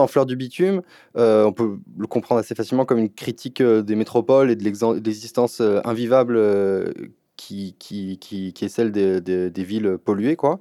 Fleur 0.08 0.26
du 0.26 0.36
bitume, 0.36 0.82
euh, 1.18 1.46
on 1.46 1.54
peut 1.54 1.78
le 1.98 2.08
comprendre 2.08 2.40
assez 2.40 2.56
facilement 2.56 2.86
comme 2.86 3.00
une 3.00 3.10
critique 3.14 3.62
des 3.62 3.96
métropoles 3.96 4.52
et 4.52 4.56
de 4.56 4.64
l'existence 4.64 5.62
invivable 5.62 6.38
qui, 7.40 7.74
qui, 7.80 8.18
qui, 8.20 8.66
est 8.66 8.68
celle 8.68 8.92
des, 8.92 9.22
des, 9.22 9.64
villes 9.64 9.98
polluées. 10.04 10.36
Quoi. 10.36 10.60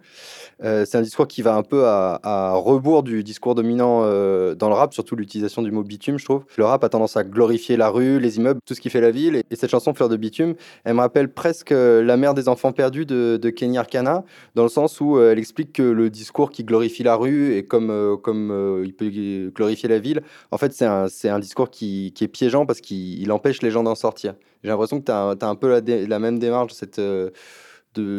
Euh, 0.63 0.85
c'est 0.87 0.97
un 0.97 1.03
discours 1.03 1.27
qui 1.27 1.43
va 1.43 1.57
un 1.57 1.65
peu 1.65 1.85
à, 1.87 2.53
rebours 2.55 3.03
du 3.03 3.25
discours 3.25 3.57
dominant 3.57 4.03
euh, 4.05 4.55
dans 4.55 4.69
le 4.69 4.75
rap, 4.75 4.95
surtout 4.95 5.17
l'utilisation 5.17 5.63
du 5.63 5.73
mot 5.73 5.83
bitume, 5.83 6.19
je 6.19 6.25
trouve. 6.25 6.45
Le 6.57 6.65
rap 6.65 6.85
a 6.85 6.89
tendance 6.89 7.17
à 7.17 7.25
glorifier 7.25 7.77
la 7.77 7.89
rue, 7.89 8.21
les 8.21 8.37
immeubles, 8.37 8.61
tout 8.65 8.75
ce 8.75 8.81
qui 8.81 8.91
fait 8.91 9.01
la 9.01 9.11
ville. 9.11 9.43
Et, 9.51 9.57
cette 9.57 9.71
chanson 9.71 9.93
Fleur 9.93 10.09
de 10.09 10.17
bitume, 10.17 10.55
elle 10.85 10.95
me 10.95 11.01
rappelle 11.01 11.33
presque 11.33 11.73
euh, 11.73 12.05
La 12.05 12.17
mère 12.17 12.33
des 12.35 12.49
enfants 12.49 12.71
perdus 12.71 13.07
de, 13.07 13.39
de 13.43 13.51
Kenny 13.51 13.77
Arcana, 13.77 14.23
dans 14.55 14.63
le 14.63 14.69
sens 14.69 15.01
où 15.01 15.21
elle 15.21 15.39
explique 15.39 15.73
que 15.73 15.83
le 15.83 16.11
discours 16.11 16.51
qui 16.53 16.63
glorifie 16.63 17.03
la 17.03 17.17
rue 17.17 17.57
et 17.57 17.65
comme, 17.65 18.19
comme 18.23 18.83
il 18.85 18.95
peut 18.95 19.11
glorifier 19.53 19.89
la 19.89 19.99
ville, 19.99 20.23
en 20.53 20.59
fait, 20.59 20.73
c'est 20.73 20.87
un, 20.87 21.07
un, 21.25 21.39
discours 21.41 21.71
qui, 21.71 22.15
est 22.21 22.29
piégeant 22.29 22.67
parce 22.67 22.81
qu'il 22.81 23.33
empêche 23.33 23.63
les 23.63 23.73
gens 23.73 23.83
d'en 23.83 23.97
sortir. 23.97 24.35
J'ai 24.63 24.71
l'impression 24.71 25.01
que 25.01 25.05
tu 25.05 25.13
as, 25.13 25.49
un 25.49 25.55
peu 25.55 25.81
la 26.09 26.19
même 26.19 26.39
démarche, 26.39 26.68
euh, 26.99 27.31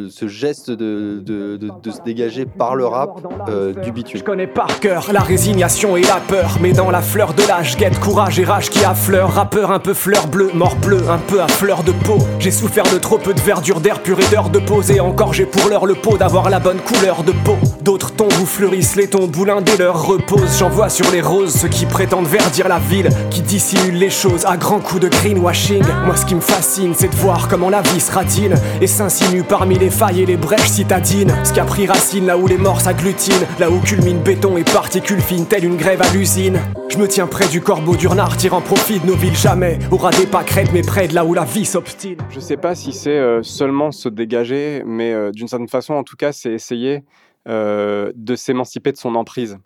ce 0.10 0.28
geste 0.28 0.72
de, 0.72 1.22
de, 1.26 1.92
se 1.92 2.02
dégager 2.06 2.46
par 2.46 2.76
le 2.76 2.86
rap 2.86 3.20
euh, 3.48 3.74
du 3.74 3.92
bitume. 3.92 4.20
Je 4.20 4.24
connais 4.24 4.48
par 4.48 4.80
cœur 4.80 5.12
la 5.12 5.22
résignation 5.22 5.98
et 5.98 6.02
la 6.04 6.20
peur, 6.28 6.58
mais 6.62 6.72
dans 6.72 6.92
la 6.92 7.02
fleur 7.02 7.34
de 7.34 7.44
l'âge, 7.48 7.78
guette 7.78 8.00
courage 8.00 8.40
et 8.40 8.44
rage 8.44 8.70
qui 8.70 8.84
affleure. 8.86 9.34
Rappeur 9.34 9.72
un 9.72 9.80
peu 9.80 9.94
fleur 9.94 10.28
bleue, 10.28 10.52
mort 10.54 10.76
bleu, 10.76 11.02
un 11.10 11.18
peu 11.18 11.42
à 11.42 11.48
fleur 11.48 11.84
de 11.84 11.92
peau. 11.92 12.18
J'ai 12.40 12.52
souffert 12.52 12.84
de 12.84 12.98
trop 12.98 13.18
peu 13.18 13.34
de 13.34 13.40
verdure, 13.40 13.80
d'air 13.80 14.02
pur 14.02 14.20
et 14.20 14.30
d'heure 14.32 14.50
de 14.50 14.60
pause, 14.60 14.92
et 14.92 15.00
encore 15.00 15.34
j'ai 15.34 15.46
pour 15.46 15.70
l'heure 15.70 15.86
le 15.86 15.96
pot 15.96 16.18
d'avoir 16.18 16.50
la 16.50 16.60
bonne 16.60 16.80
couleur 16.80 17.24
de 17.24 17.32
peau. 17.32 17.56
D'autres 17.82 18.14
tons 18.14 18.28
où 18.42 18.46
fleurissent 18.46 18.96
les 18.96 19.08
tons 19.08 19.28
boulins 19.28 19.62
dès 19.62 19.78
leur 19.78 20.06
repose. 20.06 20.58
J'en 20.60 20.70
vois 20.70 20.90
sur 20.90 21.10
les 21.12 21.22
roses 21.22 21.56
ceux 21.56 21.68
qui 21.68 21.86
prétendent 21.86 22.28
verdir 22.28 22.68
la 22.68 22.80
ville, 22.80 23.10
qui 23.30 23.42
dissimulent 23.42 24.00
les 24.00 24.10
choses 24.10 24.46
à 24.46 24.58
grands 24.58 24.80
coups 24.80 25.02
de 25.02 25.08
greenwashing. 25.08 25.84
Moi 26.06 26.16
ce 26.16 26.26
qui 26.26 26.36
me 26.36 26.42
fascine, 26.42 26.94
c'est 26.96 27.10
de 27.10 27.16
voir 27.16 27.48
comment 27.48 27.70
la 27.70 27.82
vie 27.82 28.00
se 28.00 28.12
ratine 28.12 28.56
et 28.82 28.88
s'insinue 28.88 29.44
par 29.44 29.66
les 29.78 29.89
failles 29.89 30.22
et 30.22 30.26
les 30.26 30.38
brèches 30.38 30.70
citadines. 30.70 31.34
Ce 31.43 31.53
qui 31.53 31.59
a 31.59 31.65
pris 31.65 31.86
racine 31.86 32.26
là 32.26 32.38
où 32.38 32.47
les 32.47 32.57
morts 32.57 32.82
s'agglutinent, 32.82 33.45
là 33.59 33.70
où 33.70 33.80
culmine 33.80 34.20
béton 34.20 34.57
et 34.57 34.63
particules 34.63 35.22
fines, 35.22 35.45
telle 35.45 35.65
une 35.65 35.78
grève 35.78 36.01
à 36.01 36.11
l'usine. 36.13 36.59
Je 36.89 36.97
me 36.97 37.07
tiens 37.07 37.28
près 37.28 37.47
du 37.47 37.61
corbeau 37.61 37.95
d'Urnard, 37.95 38.36
tirant 38.38 38.61
profit 38.61 38.99
de 38.99 39.05
nos 39.05 39.15
villes 39.15 39.36
jamais. 39.36 39.78
Aura 39.91 40.11
des 40.11 40.26
pâquerettes, 40.26 40.72
mais 40.74 40.82
près 40.82 41.07
de 41.07 41.13
là 41.13 41.26
où 41.26 41.34
la 41.34 41.45
vie 41.45 41.65
s'obstine. 41.65 42.17
Je 42.30 42.39
sais 42.39 42.57
pas 42.57 42.74
si 42.74 42.93
c'est 42.93 43.11
euh, 43.11 43.43
seulement 43.43 43.91
se 43.91 44.09
dégager, 44.09 44.84
mais 44.86 45.13
euh, 45.13 45.32
d'une 45.32 45.47
certaine 45.47 45.67
façon, 45.67 45.93
en 45.93 46.03
tout 46.03 46.15
cas, 46.15 46.32
c'est 46.32 46.51
essayer 46.51 47.03
euh, 47.47 48.11
de 48.15 48.36
s'émanciper 48.36 48.91
de 48.91 48.97
son 48.97 49.15
emprise 49.15 49.57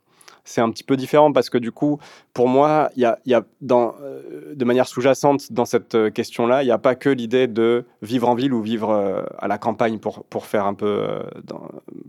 c'est 0.44 0.62
un 0.62 0.70
petit 0.70 0.84
peu 0.84 0.98
différent 0.98 1.32
parce 1.32 1.50
que 1.50 1.58
du 1.58 1.72
coup, 1.72 2.00
pour 2.34 2.48
moi, 2.48 2.90
il 2.96 3.02
y 3.02 3.06
a, 3.06 3.20
y 3.26 3.34
a 3.34 3.44
euh, 3.72 4.54
de 4.54 4.66
manière 4.66 4.88
sous-jacente 4.88 5.52
dans 5.54 5.66
cette 5.66 5.96
euh, 5.96 6.10
question-là, 6.10 6.64
il 6.64 6.66
n'y 6.66 6.72
a 6.72 6.78
pas 6.78 6.96
que 6.96 7.10
l'idée 7.10 7.48
de 7.48 7.86
vivre 8.02 8.28
en 8.28 8.36
ville 8.36 8.54
ou 8.54 8.62
vivre 8.62 8.90
euh, 8.90 9.24
à 9.40 9.48
la 9.48 9.58
campagne 9.58 10.00
pour, 10.00 10.26
pour 10.26 10.46
faire 10.46 10.66
un 10.66 10.74
peu, 10.74 11.08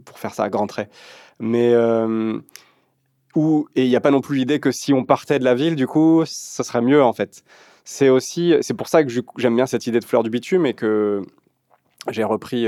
pour 0.04 0.18
faire 0.18 0.34
ça 0.34 0.44
à 0.44 0.48
grands 0.48 0.66
traits. 0.66 0.90
Mais 1.38 1.74
ou 3.36 3.66
et 3.74 3.84
il 3.84 3.88
n'y 3.88 3.96
a 3.96 4.00
pas 4.00 4.12
non 4.12 4.20
plus 4.20 4.36
l'idée 4.36 4.60
que 4.60 4.70
si 4.70 4.92
on 4.92 5.04
partait 5.04 5.40
de 5.40 5.44
la 5.44 5.54
ville, 5.54 5.74
du 5.74 5.86
coup, 5.86 6.22
ça 6.24 6.62
serait 6.62 6.82
mieux 6.82 7.02
en 7.02 7.12
fait. 7.12 7.44
C'est 7.84 8.08
aussi, 8.08 8.54
c'est 8.62 8.74
pour 8.74 8.88
ça 8.88 9.04
que 9.04 9.10
j'aime 9.36 9.56
bien 9.56 9.66
cette 9.66 9.86
idée 9.86 10.00
de 10.00 10.04
fleur 10.04 10.22
du 10.22 10.30
bitume 10.30 10.66
et 10.66 10.74
que 10.74 11.22
j'ai 12.10 12.24
repris 12.24 12.66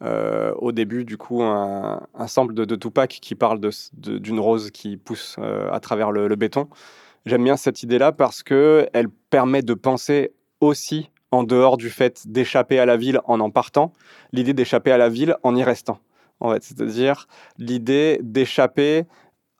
au 0.00 0.72
début, 0.72 1.04
du 1.04 1.16
coup, 1.16 1.42
un, 1.42 2.00
sample 2.26 2.54
de, 2.54 2.76
Tupac 2.76 3.18
qui 3.20 3.34
parle 3.34 3.60
d'une 3.92 4.40
rose 4.40 4.70
qui 4.70 4.96
pousse 4.96 5.36
euh, 5.38 5.70
à 5.72 5.80
travers 5.80 6.12
le, 6.12 6.34
béton. 6.36 6.68
J'aime 7.26 7.44
bien 7.44 7.56
cette 7.56 7.82
idée-là 7.82 8.12
parce 8.12 8.42
qu'elle 8.42 9.08
permet 9.30 9.62
de 9.62 9.74
penser 9.74 10.32
aussi 10.60 11.10
en 11.30 11.42
dehors 11.42 11.76
du 11.76 11.90
fait 11.90 12.26
d'échapper 12.26 12.78
à 12.78 12.86
la 12.86 12.96
ville 12.96 13.20
en 13.24 13.40
en 13.40 13.50
partant, 13.50 13.92
l'idée 14.32 14.54
d'échapper 14.54 14.92
à 14.92 14.98
la 14.98 15.08
ville 15.08 15.36
en 15.42 15.54
y 15.54 15.62
restant. 15.62 15.98
En 16.40 16.52
fait, 16.52 16.62
c'est-à-dire 16.62 17.26
l'idée 17.58 18.18
d'échapper 18.22 19.04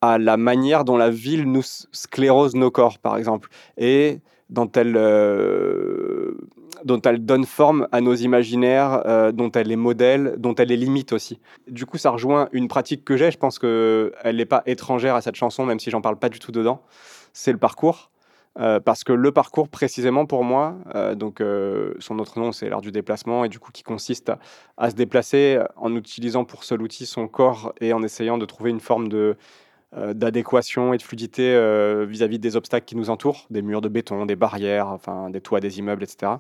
à 0.01 0.19
la 0.19 0.37
manière 0.37 0.85
dont 0.85 0.97
la 0.97 1.11
ville 1.11 1.45
nous 1.45 1.63
sclérose 1.63 2.55
nos 2.55 2.71
corps, 2.71 2.99
par 2.99 3.17
exemple, 3.17 3.51
et 3.77 4.21
dont 4.49 4.71
elle 4.73 4.97
euh, 4.97 6.39
dont 6.85 7.01
elle 7.03 7.25
donne 7.25 7.45
forme 7.45 7.89
à 7.93 8.01
nos 8.01 8.15
imaginaires, 8.15 9.03
euh, 9.07 9.33
dont 9.33 9.51
elle 9.53 9.71
est 9.71 9.77
modèle, 9.77 10.35
dont 10.39 10.55
elle 10.55 10.73
est 10.73 10.77
limite 10.77 11.13
aussi. 11.13 11.41
Du 11.69 11.87
coup, 11.87 11.99
ça 11.99 12.11
rejoint 12.11 12.49
une 12.53 12.69
pratique 12.69 13.05
que 13.05 13.17
j'ai, 13.17 13.31
je 13.31 13.39
pense 13.39 13.59
qu'elle 13.59 14.37
n'est 14.37 14.45
pas 14.45 14.63
étrangère 14.67 15.15
à 15.15 15.21
cette 15.21 15.35
chanson, 15.35 15.67
même 15.67 15.81
si 15.81 15.91
j'en 15.91 16.01
parle 16.01 16.19
pas 16.19 16.29
du 16.29 16.39
tout 16.39 16.53
dedans, 16.53 16.83
c'est 17.33 17.53
le 17.53 17.59
parcours. 17.59 18.11
Euh, 18.59 18.81
parce 18.81 19.05
que 19.05 19.13
le 19.13 19.31
parcours, 19.31 19.69
précisément 19.69 20.27
pour 20.27 20.43
moi, 20.43 20.75
euh, 20.97 21.15
donc 21.15 21.41
son 22.01 22.19
autre 22.19 22.41
nom, 22.41 22.51
c'est 22.51 22.69
l'art 22.69 22.81
du 22.81 22.91
déplacement, 22.91 23.45
et 23.45 23.49
du 23.49 23.61
coup 23.61 23.71
qui 23.71 23.85
consiste 23.85 24.33
à, 24.77 24.91
se 24.91 24.97
déplacer 24.97 25.61
en 25.77 25.95
utilisant 25.95 26.45
pour 26.45 26.65
seul 26.65 26.83
outil 26.83 27.07
son 27.07 27.29
corps 27.29 27.73
et 27.81 27.93
en 27.93 28.03
essayant 28.03 28.37
de 28.37 28.47
trouver 28.47 28.71
une 28.71 28.81
forme 28.81 29.09
de 29.09 29.37
d'adéquation 29.97 30.93
et 30.93 30.99
de 30.99 31.03
fluidité 31.03 31.55
vis-à-vis 32.07 32.39
des 32.39 32.57
obstacles 32.57 32.85
qui 32.85 32.95
nous 32.95 33.09
entourent, 33.09 33.47
des 33.51 33.63
murs 33.63 33.81
de 33.81 33.89
béton, 33.89 34.27
des 34.27 34.37
barrières, 34.37 34.89
enfin 34.89 35.31
des 35.31 35.41
toits 35.41 35.61
des 35.61 35.79
immeubles, 35.79 36.03
etc 36.03 36.37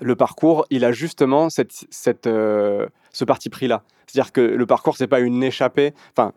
le 0.00 0.16
parcours, 0.16 0.66
il 0.70 0.84
a 0.84 0.92
justement 0.92 1.50
cette, 1.50 1.86
cette, 1.90 2.26
euh, 2.26 2.86
ce 3.12 3.24
parti 3.24 3.48
pris-là. 3.48 3.82
C'est-à-dire 4.06 4.32
que 4.32 4.40
le 4.40 4.66
parcours, 4.66 4.96
c'est 4.96 5.06
pas 5.06 5.20
une 5.20 5.42
échappée. 5.42 5.94
Enfin, 6.16 6.32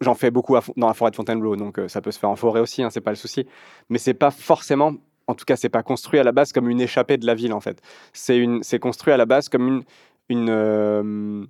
j'en 0.00 0.14
fais 0.14 0.30
beaucoup 0.30 0.56
dans 0.76 0.86
la 0.86 0.94
forêt 0.94 1.10
de 1.10 1.16
Fontainebleau, 1.16 1.56
donc 1.56 1.78
euh, 1.78 1.88
ça 1.88 2.00
peut 2.00 2.12
se 2.12 2.18
faire 2.18 2.30
en 2.30 2.36
forêt 2.36 2.60
aussi, 2.60 2.82
hein, 2.82 2.90
c'est 2.90 3.00
pas 3.00 3.10
le 3.10 3.16
souci. 3.16 3.46
Mais 3.88 3.98
c'est 3.98 4.14
pas 4.14 4.30
forcément, 4.30 4.94
en 5.26 5.34
tout 5.34 5.44
cas, 5.44 5.56
c'est 5.56 5.68
pas 5.68 5.82
construit 5.82 6.18
à 6.18 6.24
la 6.24 6.32
base 6.32 6.52
comme 6.52 6.68
une 6.68 6.80
échappée 6.80 7.18
de 7.18 7.26
la 7.26 7.34
ville, 7.34 7.52
en 7.52 7.60
fait. 7.60 7.82
C'est 8.12 8.78
construit 8.78 9.12
à 9.12 9.16
la 9.16 9.26
base 9.26 9.48
comme 9.48 9.66
une, 9.66 9.82
une 10.28 10.48
euh, 10.48 11.44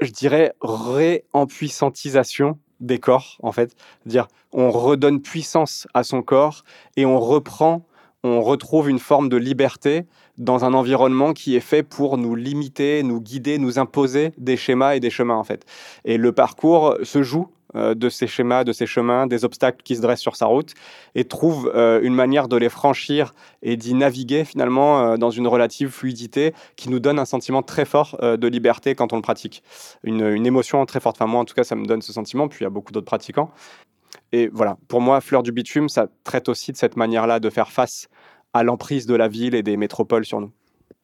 je 0.00 0.10
dirais, 0.10 0.54
réempuissantisation 0.60 2.58
des 2.80 2.98
corps, 2.98 3.38
en 3.42 3.52
fait. 3.52 3.74
C'est-à-dire, 4.02 4.28
on 4.52 4.70
redonne 4.70 5.20
puissance 5.20 5.86
à 5.94 6.04
son 6.04 6.22
corps 6.22 6.64
et 6.96 7.04
on 7.06 7.18
reprend 7.18 7.84
on 8.24 8.42
retrouve 8.42 8.90
une 8.90 8.98
forme 8.98 9.28
de 9.28 9.36
liberté 9.36 10.04
dans 10.38 10.64
un 10.64 10.74
environnement 10.74 11.32
qui 11.32 11.56
est 11.56 11.60
fait 11.60 11.82
pour 11.82 12.18
nous 12.18 12.34
limiter, 12.34 13.02
nous 13.02 13.20
guider, 13.20 13.58
nous 13.58 13.78
imposer 13.78 14.32
des 14.38 14.56
schémas 14.56 14.96
et 14.96 15.00
des 15.00 15.10
chemins 15.10 15.36
en 15.36 15.44
fait. 15.44 15.64
Et 16.04 16.16
le 16.16 16.32
parcours 16.32 16.96
se 17.02 17.22
joue 17.22 17.48
de 17.74 18.08
ces 18.08 18.26
schémas, 18.26 18.64
de 18.64 18.72
ces 18.72 18.86
chemins, 18.86 19.26
des 19.26 19.44
obstacles 19.44 19.82
qui 19.82 19.96
se 19.96 20.00
dressent 20.00 20.20
sur 20.20 20.36
sa 20.36 20.46
route 20.46 20.74
et 21.14 21.24
trouve 21.24 21.70
euh, 21.74 22.00
une 22.02 22.14
manière 22.14 22.48
de 22.48 22.56
les 22.56 22.68
franchir 22.68 23.34
et 23.62 23.76
d'y 23.76 23.94
naviguer 23.94 24.44
finalement 24.44 25.00
euh, 25.00 25.16
dans 25.16 25.30
une 25.30 25.46
relative 25.46 25.90
fluidité 25.90 26.54
qui 26.76 26.88
nous 26.90 27.00
donne 27.00 27.18
un 27.18 27.24
sentiment 27.24 27.62
très 27.62 27.84
fort 27.84 28.18
de 28.20 28.48
liberté 28.48 28.94
quand 28.94 29.12
on 29.12 29.16
le 29.16 29.22
pratique. 29.22 29.62
Une, 30.02 30.26
une, 30.26 30.46
émotion 30.46 30.84
très 30.86 31.00
forte. 31.00 31.16
Enfin, 31.16 31.26
moi, 31.26 31.40
en 31.40 31.44
tout 31.44 31.54
cas, 31.54 31.64
ça 31.64 31.74
me 31.74 31.86
donne 31.86 32.02
ce 32.02 32.12
sentiment. 32.12 32.48
Puis 32.48 32.60
il 32.60 32.64
y 32.64 32.66
a 32.66 32.70
beaucoup 32.70 32.92
d'autres 32.92 33.06
pratiquants. 33.06 33.50
Et 34.32 34.48
voilà, 34.48 34.76
pour 34.88 35.00
moi, 35.00 35.20
Fleur 35.20 35.42
du 35.42 35.52
bitume, 35.52 35.88
ça 35.88 36.08
traite 36.24 36.48
aussi 36.48 36.72
de 36.72 36.76
cette 36.76 36.96
manière-là 36.96 37.40
de 37.40 37.50
faire 37.50 37.70
face 37.70 38.08
à 38.52 38.62
l'emprise 38.62 39.06
de 39.06 39.14
la 39.14 39.28
ville 39.28 39.54
et 39.54 39.62
des 39.62 39.76
métropoles 39.76 40.24
sur 40.24 40.40
nous. 40.40 40.52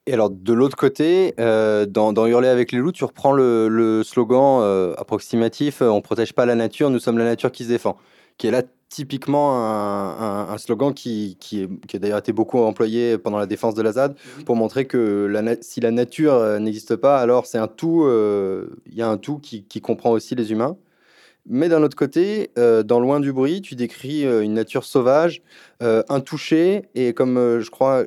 Et 0.07 0.13
alors, 0.13 0.29
de 0.29 0.53
l'autre 0.53 0.77
côté, 0.77 1.33
euh, 1.39 1.87
dans, 1.87 2.13
Hurler 2.27 2.47
avec 2.47 2.71
les 2.71 2.77
loups, 2.77 2.91
tu 2.91 3.03
reprends 3.03 3.31
le, 3.31 4.03
slogan 4.03 4.59
euh, 4.61 4.93
approximatif 4.97 5.81
euh, 5.81 5.89
On 5.89 6.01
protège 6.01 6.33
pas 6.33 6.45
la 6.45 6.53
nature, 6.53 6.91
nous 6.91 6.99
sommes 6.99 7.17
la 7.17 7.25
nature 7.25 7.51
qui 7.51 7.63
se 7.63 7.69
défend. 7.69 7.97
Qui 8.37 8.47
est 8.47 8.51
là 8.51 8.61
typiquement 8.89 9.57
un, 9.65 10.57
slogan 10.57 10.93
qui, 10.93 11.37
qui, 11.39 11.67
qui 11.87 11.95
a 11.95 11.99
d'ailleurs 11.99 12.19
été 12.19 12.33
beaucoup 12.33 12.59
employé 12.59 13.17
pendant 13.17 13.39
la 13.39 13.47
défense 13.47 13.73
de 13.73 13.81
la 13.81 13.93
ZAD 13.93 14.15
pour 14.45 14.55
montrer 14.55 14.85
que 14.85 15.25
la 15.25 15.55
si 15.61 15.81
la 15.81 15.91
nature 15.91 16.59
n'existe 16.59 16.95
pas, 16.95 17.19
alors 17.19 17.45
c'est 17.45 17.57
un 17.57 17.67
tout, 17.67 18.07
il 18.85 18.93
y 18.93 19.01
a 19.01 19.09
un 19.09 19.17
tout 19.17 19.39
qui, 19.39 19.63
qui, 19.63 19.81
comprend 19.81 20.11
aussi 20.11 20.35
les 20.35 20.51
humains. 20.51 20.77
Mais 21.45 21.67
d'un 21.67 21.81
autre 21.81 21.97
côté, 21.97 22.51
dans 22.55 22.99
Loin 22.99 23.19
du 23.19 23.33
bruit, 23.33 23.61
tu 23.61 23.75
décris 23.75 24.23
une 24.23 24.53
nature 24.53 24.83
sauvage, 24.83 25.41
intouchée, 25.81 26.83
et 26.93 27.13
comme 27.13 27.59
je 27.59 27.69
crois 27.69 28.05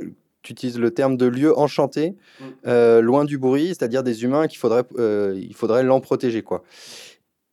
tu 0.48 0.52
utilises 0.52 0.78
le 0.78 0.90
terme 0.90 1.16
de 1.18 1.26
lieu 1.26 1.56
enchanté, 1.58 2.16
mm. 2.40 2.44
euh, 2.66 3.00
loin 3.02 3.24
du 3.24 3.36
bruit, 3.36 3.68
c'est-à-dire 3.68 4.02
des 4.02 4.24
humains 4.24 4.46
qu'il 4.46 4.58
faudrait, 4.58 4.84
euh, 4.98 5.38
il 5.38 5.54
faudrait 5.54 5.82
l'en 5.82 6.00
protéger. 6.00 6.42
quoi. 6.42 6.62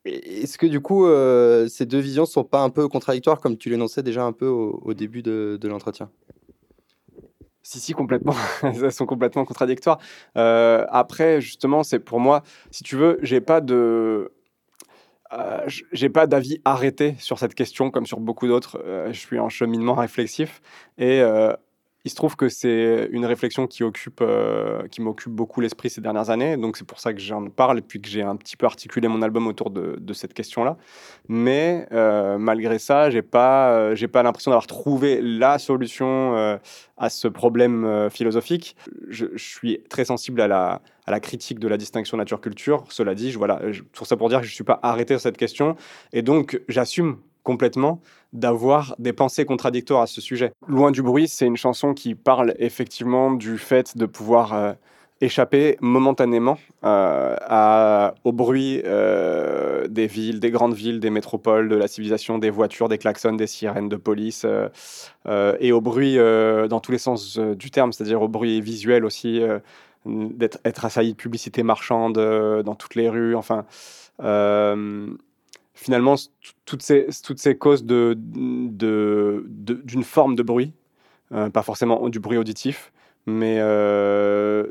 Est-ce 0.06 0.58
que 0.58 0.66
du 0.66 0.80
coup, 0.80 1.06
euh, 1.06 1.68
ces 1.68 1.86
deux 1.86 2.00
visions 2.00 2.24
ne 2.24 2.28
sont 2.28 2.44
pas 2.44 2.62
un 2.62 2.70
peu 2.70 2.88
contradictoires, 2.88 3.42
comme 3.42 3.58
tu 3.58 3.70
l'énonçais 3.70 4.04
déjà 4.04 4.24
un 4.24 4.32
peu 4.32 4.48
au, 4.48 4.94
début 4.94 5.24
de, 5.24 5.60
l'entretien? 5.64 6.10
Si, 7.64 7.80
si, 7.80 7.94
complètement. 7.94 8.36
Elles 8.64 8.92
sont 8.94 9.08
complètement 9.08 9.44
contradictoires. 9.44 10.00
après, 10.36 11.42
justement, 11.42 11.84
c'est 11.84 12.00
pour 12.00 12.20
moi, 12.20 12.44
si 12.72 12.84
tu 12.84 12.96
veux, 12.96 13.18
j'ai 13.24 13.42
pas 13.42 13.60
de, 13.60 14.32
j'ai 15.92 16.10
pas 16.10 16.28
d'avis 16.28 16.62
arrêté 16.64 17.16
sur 17.20 17.40
cette 17.40 17.56
question 17.56 17.92
comme 17.92 18.06
sur 18.06 18.22
beaucoup 18.22 18.48
d'autres. 18.48 18.82
je 19.12 19.20
suis 19.20 19.40
en 19.40 19.50
cheminement 19.50 19.96
réflexif 19.96 20.62
et 20.98 21.22
il 22.06 22.12
se 22.12 22.16
trouve 22.16 22.36
que 22.36 22.50
c'est 22.50 23.10
une 23.12 23.26
réflexion 23.26 23.66
qui 23.66 23.84
occupe, 23.84 24.22
euh, 24.22 24.88
qui 24.90 25.02
m'occupe 25.02 25.32
beaucoup 25.32 25.60
l'esprit 25.60 25.90
ces 25.90 26.02
dernières 26.02 26.30
années, 26.30 26.56
donc 26.56 26.78
c'est 26.78 26.86
pour 26.86 27.00
ça 27.00 27.14
que 27.14 27.20
j'en 27.20 27.48
parle 27.50 27.80
et 27.80 27.82
puis 27.82 28.00
que 28.00 28.08
j'ai 28.08 28.22
un 28.22 28.36
petit 28.36 28.56
peu 28.56 28.68
articulé 28.68 29.08
mon 29.08 29.24
album 29.24 29.48
autour 29.48 29.72
de, 29.72 30.14
cette 30.14 30.36
question-là. 30.36 30.78
Mais 31.28 31.88
euh, 31.92 32.38
malgré 32.38 32.78
ça, 32.78 33.10
j'ai 33.10 33.24
pas, 33.24 33.72
euh, 33.72 34.08
pas 34.08 34.22
l'impression 34.22 34.52
d'avoir 34.52 34.68
trouvé 34.68 35.20
la 35.20 35.58
solution 35.58 36.60
à 36.98 37.10
ce 37.10 37.28
problème 37.28 38.10
philosophique. 38.12 38.76
Je, 39.10 39.26
suis 39.36 39.82
très 39.90 40.06
sensible 40.06 40.42
à 40.42 40.48
la, 41.08 41.20
critique 41.20 41.60
de 41.60 41.68
la 41.68 41.78
distinction 41.78 42.18
nature-culture. 42.18 42.86
Cela 42.90 43.16
dit, 43.16 43.32
je, 43.32 43.40
voilà, 43.40 43.60
tout 43.94 44.06
ça 44.06 44.16
pour 44.16 44.30
dire 44.30 44.42
que 44.42 44.46
je 44.46 44.54
suis 44.54 44.64
pas 44.64 44.80
arrêté 44.84 45.16
sur 45.16 45.22
cette 45.22 45.38
question 45.38 45.76
et 46.14 46.22
donc 46.22 46.62
j'assume 46.70 47.18
complètement 47.46 48.02
d'avoir 48.34 48.96
des 49.00 49.14
pensées 49.14 49.46
contradictoires 49.46 50.02
à 50.02 50.08
ce 50.08 50.20
sujet. 50.20 50.52
Loin 50.68 50.92
du 50.92 51.02
bruit, 51.02 51.30
c'est 51.30 51.46
une 51.46 51.56
chanson 51.56 51.94
qui 51.94 52.16
parle 52.16 52.54
effectivement 52.60 53.32
du 53.32 53.58
fait 53.58 53.98
de 53.98 54.06
pouvoir 54.06 54.54
euh, 54.54 54.74
échapper 55.22 55.78
momentanément 55.80 56.58
euh, 56.84 58.12
au 58.26 58.34
bruit 58.34 58.82
euh, 58.84 59.88
des 59.88 60.08
villes, 60.08 60.42
des 60.42 60.52
grandes 60.52 60.74
villes, 60.74 61.00
des 61.00 61.12
métropoles, 61.12 61.70
de 61.70 61.76
la 61.76 61.88
civilisation, 61.88 62.38
des 62.40 62.50
voitures, 62.50 62.90
des 62.90 62.98
klaxons, 62.98 63.34
des 63.34 63.48
sirènes 63.48 63.88
de 63.88 63.96
police, 63.96 64.46
et 65.60 65.72
au 65.72 65.82
bruit 65.82 66.18
dans 66.18 66.80
tous 66.82 66.92
les 66.92 66.98
sens 66.98 67.38
du 67.38 67.72
terme, 67.72 67.94
c'est-à-dire 67.94 68.22
au 68.22 68.28
bruit 68.28 68.60
visuel 68.60 69.06
aussi, 69.06 69.42
d'être 70.06 70.60
être 70.66 70.84
assailli 70.84 71.14
de 71.14 71.18
publicité 71.18 71.64
marchande 71.64 72.16
dans 72.66 72.76
toutes 72.76 72.96
les 72.96 73.08
rues, 73.08 73.36
enfin 73.36 73.66
finalement, 75.76 76.16
toutes 76.66 76.82
ces, 76.82 77.58
causes 77.60 77.86
d'une 77.86 78.76
de, 78.76 79.46
de, 79.48 80.02
forme 80.02 80.36
de 80.36 80.42
bruit, 80.42 80.74
euh, 81.32 81.50
pas 81.50 81.62
forcément 81.62 82.10
du 82.10 82.20
bruit 82.20 82.38
auditif, 82.38 82.92
mais 83.26 83.58
euh, 83.60 84.66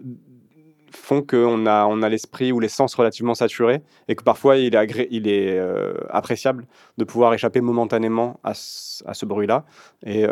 font 0.90 1.22
qu'on 1.22 1.66
a, 1.66 1.86
on 1.86 2.02
a 2.02 2.08
l'esprit 2.08 2.52
ou 2.52 2.60
les 2.60 2.68
sens 2.68 2.94
relativement 2.94 3.34
saturés 3.34 3.82
et 4.08 4.14
que 4.14 4.22
parfois 4.22 4.56
il 4.56 4.74
est, 4.74 5.08
il 5.10 5.28
est 5.28 5.58
euh, 5.58 5.94
appréciable 6.08 6.66
de 6.96 7.04
pouvoir 7.04 7.34
échapper 7.34 7.60
momentanément 7.60 8.40
à, 8.42 8.50
à 8.50 9.14
ce 9.14 9.26
bruit-là. 9.26 9.64
Et 10.06 10.26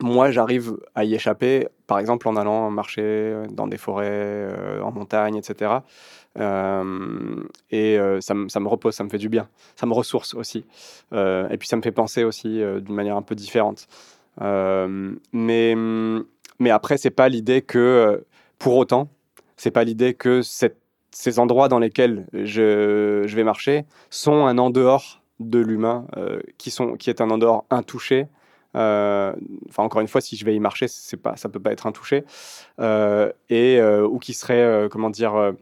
moi, 0.00 0.30
j'arrive 0.32 0.76
à 0.94 1.04
y 1.04 1.14
échapper, 1.14 1.68
par 1.86 1.98
exemple 1.98 2.28
en 2.28 2.36
allant 2.36 2.70
marcher 2.70 3.44
dans 3.50 3.68
des 3.68 3.76
forêts, 3.76 4.48
en 4.82 4.90
montagne, 4.90 5.36
etc. 5.36 5.70
Euh, 6.38 7.44
et 7.70 7.98
euh, 7.98 8.20
ça, 8.20 8.34
ça, 8.48 8.60
me 8.60 8.68
repose, 8.68 8.94
ça 8.94 9.04
me 9.04 9.08
fait 9.08 9.18
du 9.18 9.28
bien. 9.28 9.48
Ça 9.76 9.86
me 9.86 9.92
ressource 9.92 10.34
aussi. 10.34 10.64
Euh, 11.12 11.48
et 11.48 11.58
puis 11.58 11.68
ça 11.68 11.76
me 11.76 11.82
fait 11.82 11.92
penser 11.92 12.24
aussi 12.24 12.60
d'une 12.80 12.94
manière 12.94 13.16
un 13.16 13.22
peu 13.22 13.34
différente. 13.34 13.86
mais, 14.40 15.74
mais 16.58 16.70
après, 16.70 16.98
c'est 16.98 17.10
pas 17.10 17.28
l'idée 17.28 17.62
que, 17.62 18.24
pour 18.58 18.76
autant, 18.76 19.08
c'est 19.56 19.70
pas 19.70 19.84
l'idée 19.84 20.14
que 20.14 20.42
cette, 20.42 20.78
ces 21.10 21.38
endroits 21.38 21.68
dans 21.68 21.78
lesquels 21.78 22.26
je, 22.32 23.22
je, 23.26 23.36
vais 23.36 23.44
marcher 23.44 23.84
sont 24.10 24.46
un 24.46 24.58
en 24.58 24.70
dehors 24.70 25.22
de 25.38 25.60
l'humain, 25.60 26.06
qui, 26.58 26.70
sont, 26.70 26.94
qui 26.94 27.10
est 27.10 27.20
un 27.20 27.30
en 27.30 27.38
dehors 27.38 27.64
intouché, 27.70 28.26
enfin 28.74 29.82
encore 29.84 30.00
une 30.00 30.08
fois, 30.08 30.20
si 30.20 30.36
je 30.36 30.44
vais 30.44 30.54
y 30.56 30.60
marcher, 30.60 30.88
c'est 30.88 31.16
pas, 31.16 31.36
ça 31.36 31.48
peut 31.48 31.60
pas 31.60 31.70
être 31.70 31.86
intouché, 31.86 32.24
euh, 32.80 33.30
et 33.48 33.80
ou 33.80 34.18
qui 34.18 34.34
serait, 34.34 34.88
comment 34.90 35.10
dire, 35.10 35.54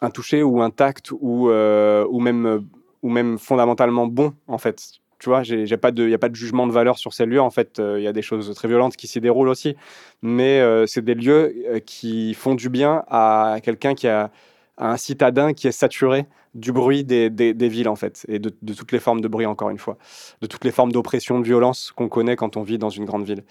intouché 0.00 0.42
ou 0.42 0.62
intact 0.62 1.12
ou, 1.12 1.50
euh, 1.50 2.06
ou, 2.10 2.20
même, 2.20 2.46
euh, 2.46 2.60
ou 3.02 3.10
même 3.10 3.38
fondamentalement 3.38 4.06
bon, 4.06 4.34
en 4.46 4.58
fait. 4.58 4.82
Tu 5.18 5.28
vois, 5.28 5.42
il 5.44 5.64
n'y 5.64 5.72
a 5.72 5.78
pas 5.78 5.90
de 5.90 6.34
jugement 6.34 6.68
de 6.68 6.72
valeur 6.72 6.96
sur 6.96 7.12
ces 7.12 7.26
lieux. 7.26 7.40
En 7.40 7.50
fait, 7.50 7.80
euh, 7.80 7.98
il 7.98 8.04
y 8.04 8.06
a 8.06 8.12
des 8.12 8.22
choses 8.22 8.54
très 8.54 8.68
violentes 8.68 8.96
qui 8.96 9.08
s'y 9.08 9.20
déroulent 9.20 9.48
aussi. 9.48 9.76
Mais 10.22 10.62
c'est 10.86 11.04
des 11.04 11.14
lieux 11.14 11.82
qui 11.86 12.34
font 12.34 12.54
du 12.54 12.68
bien 12.68 13.02
à 13.08 13.58
quelqu'un 13.62 13.94
qui 13.94 14.06
a 14.06 14.30
un 14.76 14.96
citadin 14.96 15.54
qui 15.54 15.66
est 15.66 15.72
saturé 15.72 16.26
du 16.54 16.70
bruit 16.70 17.02
des, 17.02 17.30
des, 17.30 17.68
villes, 17.68 17.88
en 17.88 17.96
fait, 17.96 18.24
et 18.28 18.38
de, 18.38 18.50
toutes 18.50 18.92
les 18.92 19.00
formes 19.00 19.20
de 19.20 19.28
bruit, 19.28 19.46
encore 19.46 19.70
une 19.70 19.78
fois, 19.78 19.98
de 20.40 20.46
toutes 20.46 20.64
les 20.64 20.70
formes 20.70 20.92
d'oppression, 20.92 21.40
de 21.40 21.44
violence 21.44 21.92
qu'on 21.94 22.08
connaît 22.08 22.36
quand 22.36 22.56
on 22.56 22.62
vit 22.62 22.78
dans 22.78 22.88
une 22.88 23.04
grande 23.04 23.24
ville. 23.24 23.42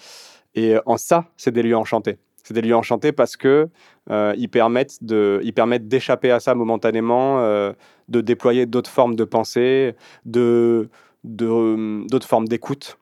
Et 0.56 0.76
en 0.86 0.98
ça, 0.98 1.26
c'est 1.36 1.52
des 1.52 1.64
lieux 1.64 1.78
enchantés. 1.78 2.18
C'est 2.48 2.54
des 2.54 2.62
lieux 2.62 2.78
enchantés 2.78 3.12
parce 3.12 3.36
que 3.36 3.68
euh, 4.10 4.34
ils 4.38 4.48
permettent 4.48 5.02
d'échapper 5.02 6.32
à 6.32 6.40
ça 6.40 6.56
momentanément, 6.56 7.42
euh, 7.42 7.74
de 8.08 8.22
déployer 8.22 8.66
d'autres 8.66 8.90
formes 8.90 9.18
de 9.18 9.26
pensée, 9.26 9.96
d'autres 10.24 10.88
formes 12.26 12.48
d'écoute 12.48 12.98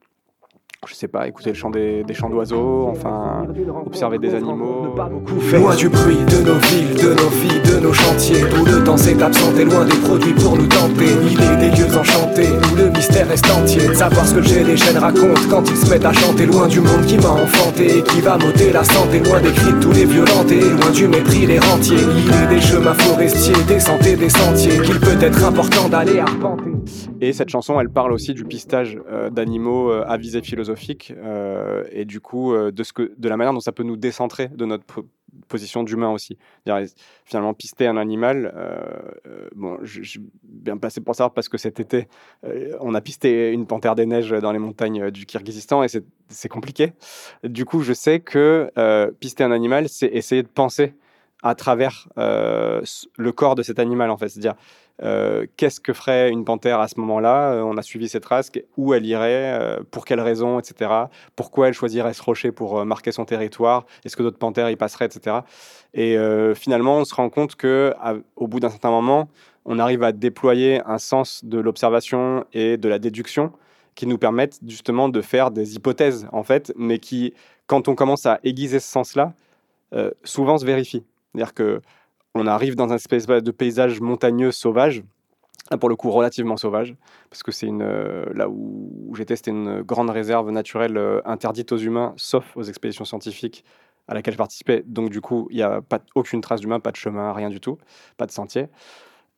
je 0.87 0.93
sais 0.93 1.07
pas, 1.07 1.27
écouter 1.27 1.49
le 1.49 1.55
chant 1.55 1.69
des, 1.69 2.03
des 2.03 2.13
chants 2.13 2.29
d'oiseaux, 2.29 2.87
enfin, 2.89 3.45
observer 3.85 4.17
des 4.17 4.35
animaux. 4.35 4.95
Loin 5.53 5.75
du 5.75 5.89
bruit 5.89 6.17
de 6.17 6.41
nos 6.45 6.55
villes, 6.55 6.95
de 6.95 7.13
nos 7.13 7.29
vies, 7.29 7.71
de 7.71 7.79
nos 7.79 7.93
chantiers, 7.93 8.43
où 8.43 8.65
le 8.65 8.83
temps 8.83 8.97
s'est 8.97 9.21
absenté, 9.21 9.65
loin 9.65 9.85
des 9.85 9.97
produits 9.97 10.33
pour 10.33 10.55
nous 10.55 10.67
tenter. 10.67 11.07
Il 11.23 11.41
est 11.41 11.57
des 11.57 11.75
lieux 11.75 11.97
enchantés, 11.97 12.49
où 12.71 12.75
le 12.75 12.89
mystère 12.89 13.27
reste 13.27 13.49
entier. 13.49 13.87
De 13.87 13.93
savoir 13.93 14.25
ce 14.25 14.35
que 14.35 14.41
j'ai 14.41 14.63
les 14.63 14.77
chaînes 14.77 14.97
racontent 14.97 15.41
quand 15.49 15.63
ils 15.69 15.77
se 15.77 15.89
mettent 15.89 16.05
à 16.05 16.13
chanter, 16.13 16.45
loin 16.45 16.67
du 16.67 16.79
monde 16.81 17.05
qui 17.07 17.17
m'a 17.17 17.31
enfanté, 17.31 18.03
qui 18.03 18.21
va 18.21 18.37
m'ôter 18.37 18.71
la 18.71 18.83
santé, 18.83 19.19
loin 19.19 19.41
des 19.41 19.51
cris 19.51 19.73
de 19.73 19.79
tous 19.79 19.91
les 19.91 20.05
violentés, 20.05 20.61
loin 20.61 20.91
du 20.91 21.07
mépris 21.07 21.45
des 21.47 21.59
rentiers. 21.59 21.97
Il 21.97 22.43
est 22.43 22.55
des 22.55 22.61
chemins 22.61 22.93
forestiers, 22.93 23.63
des 23.67 23.79
sentiers, 23.79 24.15
des 24.15 24.29
sentiers, 24.29 24.79
qu'il 24.81 24.99
peut 24.99 25.17
être 25.21 25.43
important 25.43 25.89
d'aller 25.89 26.19
arpenter. 26.19 26.74
Et 27.21 27.33
cette 27.33 27.49
chanson, 27.49 27.79
elle 27.79 27.89
parle 27.89 28.11
aussi 28.11 28.33
du 28.33 28.45
pistage 28.45 28.99
euh, 29.09 29.29
d'animaux 29.29 29.89
euh, 29.89 30.03
à 30.07 30.17
visée 30.17 30.41
philosophique 30.41 31.13
euh, 31.17 31.83
et 31.91 32.05
du 32.05 32.19
coup 32.19 32.53
de, 32.55 32.83
ce 32.83 32.93
que, 32.93 33.13
de 33.17 33.29
la 33.29 33.37
manière 33.37 33.53
dont 33.53 33.59
ça 33.59 33.71
peut 33.71 33.83
nous 33.83 33.97
décentrer 33.97 34.47
de 34.49 34.65
notre 34.65 34.85
position 35.47 35.83
d'humain 35.83 36.11
aussi. 36.11 36.37
Finalement, 37.25 37.53
pister 37.53 37.87
un 37.87 37.97
animal, 37.97 38.53
bon, 39.53 39.77
je, 39.83 40.01
suis 40.01 40.21
bien 40.43 40.77
placé 40.77 41.01
pour 41.01 41.13
savoir 41.13 41.33
parce 41.33 41.49
que 41.49 41.57
cet 41.57 41.79
été, 41.79 42.07
on 42.79 42.93
a 42.93 43.01
pisté 43.01 43.51
une 43.51 43.67
panthère 43.67 43.95
des 43.95 44.05
neiges 44.05 44.29
dans 44.29 44.53
les 44.53 44.59
montagnes 44.59 45.11
du 45.11 45.25
Kyrgyzstan 45.25 45.83
et 45.83 45.87
c'est 46.29 46.49
compliqué. 46.49 46.93
Du 47.43 47.65
coup, 47.65 47.81
je 47.81 47.91
sais 47.91 48.21
que 48.21 48.71
pister 49.19 49.43
un 49.43 49.51
animal, 49.51 49.89
c'est 49.89 50.07
essayer 50.07 50.41
de 50.41 50.47
penser 50.47 50.93
à 51.43 51.53
travers 51.53 52.07
le 52.15 53.31
corps 53.31 53.55
de 53.55 53.61
cet 53.61 53.79
animal, 53.79 54.11
en 54.11 54.17
fait. 54.17 54.29
C'est-à-dire, 54.29 54.55
euh, 55.03 55.45
qu'est-ce 55.57 55.79
que 55.79 55.93
ferait 55.93 56.29
une 56.29 56.45
panthère 56.45 56.79
à 56.79 56.87
ce 56.87 56.99
moment-là? 56.99 57.53
Euh, 57.53 57.61
On 57.61 57.77
a 57.77 57.81
suivi 57.81 58.07
ses 58.07 58.21
traces, 58.21 58.51
où 58.77 58.93
elle 58.93 59.05
irait, 59.05 59.59
euh, 59.59 59.79
pour 59.91 60.05
quelles 60.05 60.21
raisons, 60.21 60.59
etc. 60.59 60.91
Pourquoi 61.35 61.67
elle 61.67 61.73
choisirait 61.73 62.13
ce 62.13 62.23
rocher 62.23 62.51
pour 62.51 62.85
marquer 62.85 63.11
son 63.11 63.25
territoire? 63.25 63.85
Est-ce 64.05 64.15
que 64.15 64.23
d'autres 64.23 64.37
panthères 64.37 64.69
y 64.69 64.75
passeraient, 64.75 65.05
etc. 65.05 65.37
Et 65.93 66.17
finalement, 66.55 66.97
on 66.97 67.05
se 67.05 67.15
rend 67.15 67.29
compte 67.29 67.55
que 67.55 67.93
au 68.35 68.47
bout 68.47 68.59
d'un 68.59 68.69
certain 68.69 68.89
moment, 68.89 69.29
on 69.65 69.79
arrive 69.79 70.03
à 70.03 70.11
déployer 70.11 70.81
un 70.85 70.97
sens 70.97 71.43
de 71.43 71.57
l'observation 71.57 72.45
et 72.53 72.77
de 72.77 72.89
la 72.89 72.99
déduction 72.99 73.51
qui 73.95 74.05
nous 74.05 74.17
permettent 74.17 74.59
justement 74.67 75.07
de 75.07 75.21
faire 75.21 75.51
des 75.51 75.75
hypothèses, 75.75 76.27
en 76.33 76.43
fait, 76.43 76.73
mais 76.75 76.99
qui, 76.99 77.33
quand 77.65 77.87
on 77.87 77.95
commence 77.95 78.25
à 78.25 78.39
aiguiser 78.43 78.79
ce 78.79 78.89
sens-là, 78.89 79.33
souvent 80.23 80.57
se 80.57 80.65
vérifient. 80.65 81.05
C'est-à-dire 81.33 81.53
que 81.53 81.81
on 82.35 82.47
arrive 82.47 82.75
dans 82.75 82.91
un 82.91 82.95
espèce 82.95 83.25
de 83.25 83.51
paysage 83.51 84.01
montagneux 84.01 84.51
sauvage, 84.51 85.03
pour 85.79 85.89
le 85.89 85.95
coup 85.95 86.11
relativement 86.11 86.57
sauvage, 86.57 86.95
parce 87.29 87.41
que 87.41 87.51
c'est 87.51 87.69
euh, 87.71 88.25
là 88.33 88.47
où 88.49 89.13
j'étais, 89.15 89.35
c'était 89.35 89.51
une 89.51 89.81
grande 89.81 90.09
réserve 90.09 90.51
naturelle 90.51 90.97
euh, 90.97 91.21
interdite 91.25 91.71
aux 91.71 91.77
humains, 91.77 92.13
sauf 92.17 92.55
aux 92.55 92.63
expéditions 92.63 93.05
scientifiques 93.05 93.63
à 94.07 94.13
laquelle 94.13 94.33
je 94.33 94.37
participais. 94.37 94.83
Donc 94.85 95.09
du 95.09 95.21
coup, 95.21 95.47
il 95.49 95.55
n'y 95.55 95.63
a 95.63 95.81
pas 95.81 95.99
aucune 96.13 96.41
trace 96.41 96.61
d'humain, 96.61 96.79
pas 96.79 96.91
de 96.91 96.97
chemin, 96.97 97.33
rien 97.33 97.49
du 97.49 97.59
tout, 97.59 97.79
pas 98.17 98.27
de 98.27 98.31
sentier. 98.31 98.67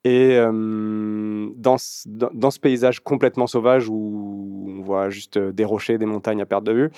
Et 0.03 0.35
euh, 0.37 1.49
dans, 1.55 1.77
ce 1.77 2.59
paysage 2.59 2.99
complètement 2.99 3.47
sauvage 3.47 3.87
où 3.87 4.65
on 4.67 4.81
voit 4.81 5.09
juste 5.09 5.37
des 5.37 5.65
rochers, 5.65 5.97
des 5.97 6.05
montagnes 6.05 6.41
à 6.41 6.45
perte 6.45 6.63
de 6.63 6.73
vue, 6.73 6.91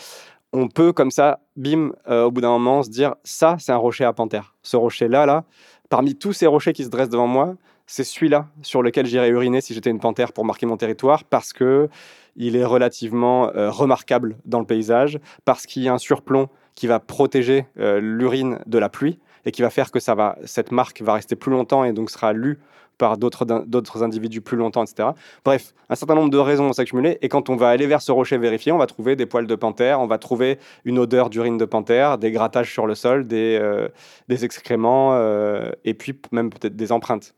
on 0.54 0.68
peut 0.68 0.94
comme 0.94 1.12
ça, 1.12 1.40
bim, 1.56 1.92
au 2.08 2.32
bout 2.32 2.42
d'un 2.42 2.50
moment, 2.50 2.82
se 2.82 2.90
dire 2.90 3.16
ça, 3.24 3.58
c'est 3.60 3.72
un 3.72 3.78
rocher 3.78 4.04
à 4.04 4.14
panthère. 4.14 4.56
Ce 4.64 4.76
rocher-là, 4.76 5.28
là, 5.28 5.46
Parmi 5.90 6.16
tous 6.16 6.34
ces 6.34 6.46
rochers 6.46 6.74
qui 6.74 6.84
se 6.84 6.90
dressent 6.90 7.10
devant 7.10 7.28
moi, 7.28 7.56
c'est 7.88 8.04
celui-là 8.04 8.48
sur 8.62 8.84
lequel 8.84 9.08
j'irais 9.08 9.30
uriner 9.30 9.62
si 9.62 9.74
j'étais 9.74 9.90
une 9.90 10.00
panthère 10.00 10.32
pour 10.32 10.46
marquer 10.46 10.68
mon 10.68 10.78
territoire, 10.78 11.24
parce 11.24 11.52
que 11.52 11.90
il 12.36 12.56
est 12.56 12.64
relativement 12.64 13.50
euh, 13.56 13.72
remarquable 13.72 14.38
dans 14.46 14.60
le 14.60 14.66
paysage, 14.66 15.20
parce 15.46 15.66
qu'il 15.66 15.82
y 15.82 15.90
a 15.90 15.94
un 15.94 15.98
surplomb 15.98 16.48
qui 16.76 16.86
va 16.86 17.00
protéger 17.00 17.66
euh, 17.80 18.00
l'urine 18.00 18.60
de 18.68 18.78
la 18.78 18.88
pluie 18.88 19.20
et 19.46 19.52
qui 19.52 19.64
va 19.64 19.72
faire 19.72 19.90
que 19.90 20.00
cette 20.00 20.72
marque 20.72 21.02
va 21.02 21.14
rester 21.14 21.36
plus 21.36 21.52
longtemps 21.52 21.84
et 21.84 21.92
donc 21.92 22.12
sera 22.12 22.34
lue 22.34 22.60
par 23.00 23.18
d'autres 23.18 24.04
individus 24.04 24.42
plus 24.42 24.58
longtemps, 24.58 24.84
etc. 24.84 25.10
Bref, 25.44 25.74
un 25.90 25.96
certain 25.96 26.14
nombre 26.14 26.30
de 26.30 26.38
raisons 26.38 26.68
vont 26.68 26.74
s'accumuler. 26.74 27.18
Et 27.22 27.30
quand 27.30 27.50
on 27.50 27.56
va 27.56 27.70
aller 27.70 27.88
vers 27.88 28.02
ce 28.02 28.12
rocher 28.12 28.38
vérifié, 28.38 28.72
on 28.72 28.78
va 28.78 28.86
trouver 28.86 29.16
des 29.16 29.26
poils 29.26 29.48
de 29.48 29.56
panthère, 29.56 30.02
on 30.02 30.06
va 30.06 30.20
trouver 30.20 30.60
une 30.86 31.00
odeur 31.00 31.32
d'urine 31.32 31.58
de 31.58 31.66
panthère, 31.66 32.18
des 32.20 32.32
grattages 32.32 32.72
sur 32.72 32.86
le 32.86 32.94
sol, 32.94 33.26
des, 33.26 33.58
euh, 33.60 33.88
des 34.28 34.46
excréments, 34.46 35.14
euh, 35.14 35.72
et 35.86 35.96
puis 35.96 36.20
même 36.32 36.52
peut-être 36.52 36.76
des 36.76 36.92
empreintes. 36.92 37.34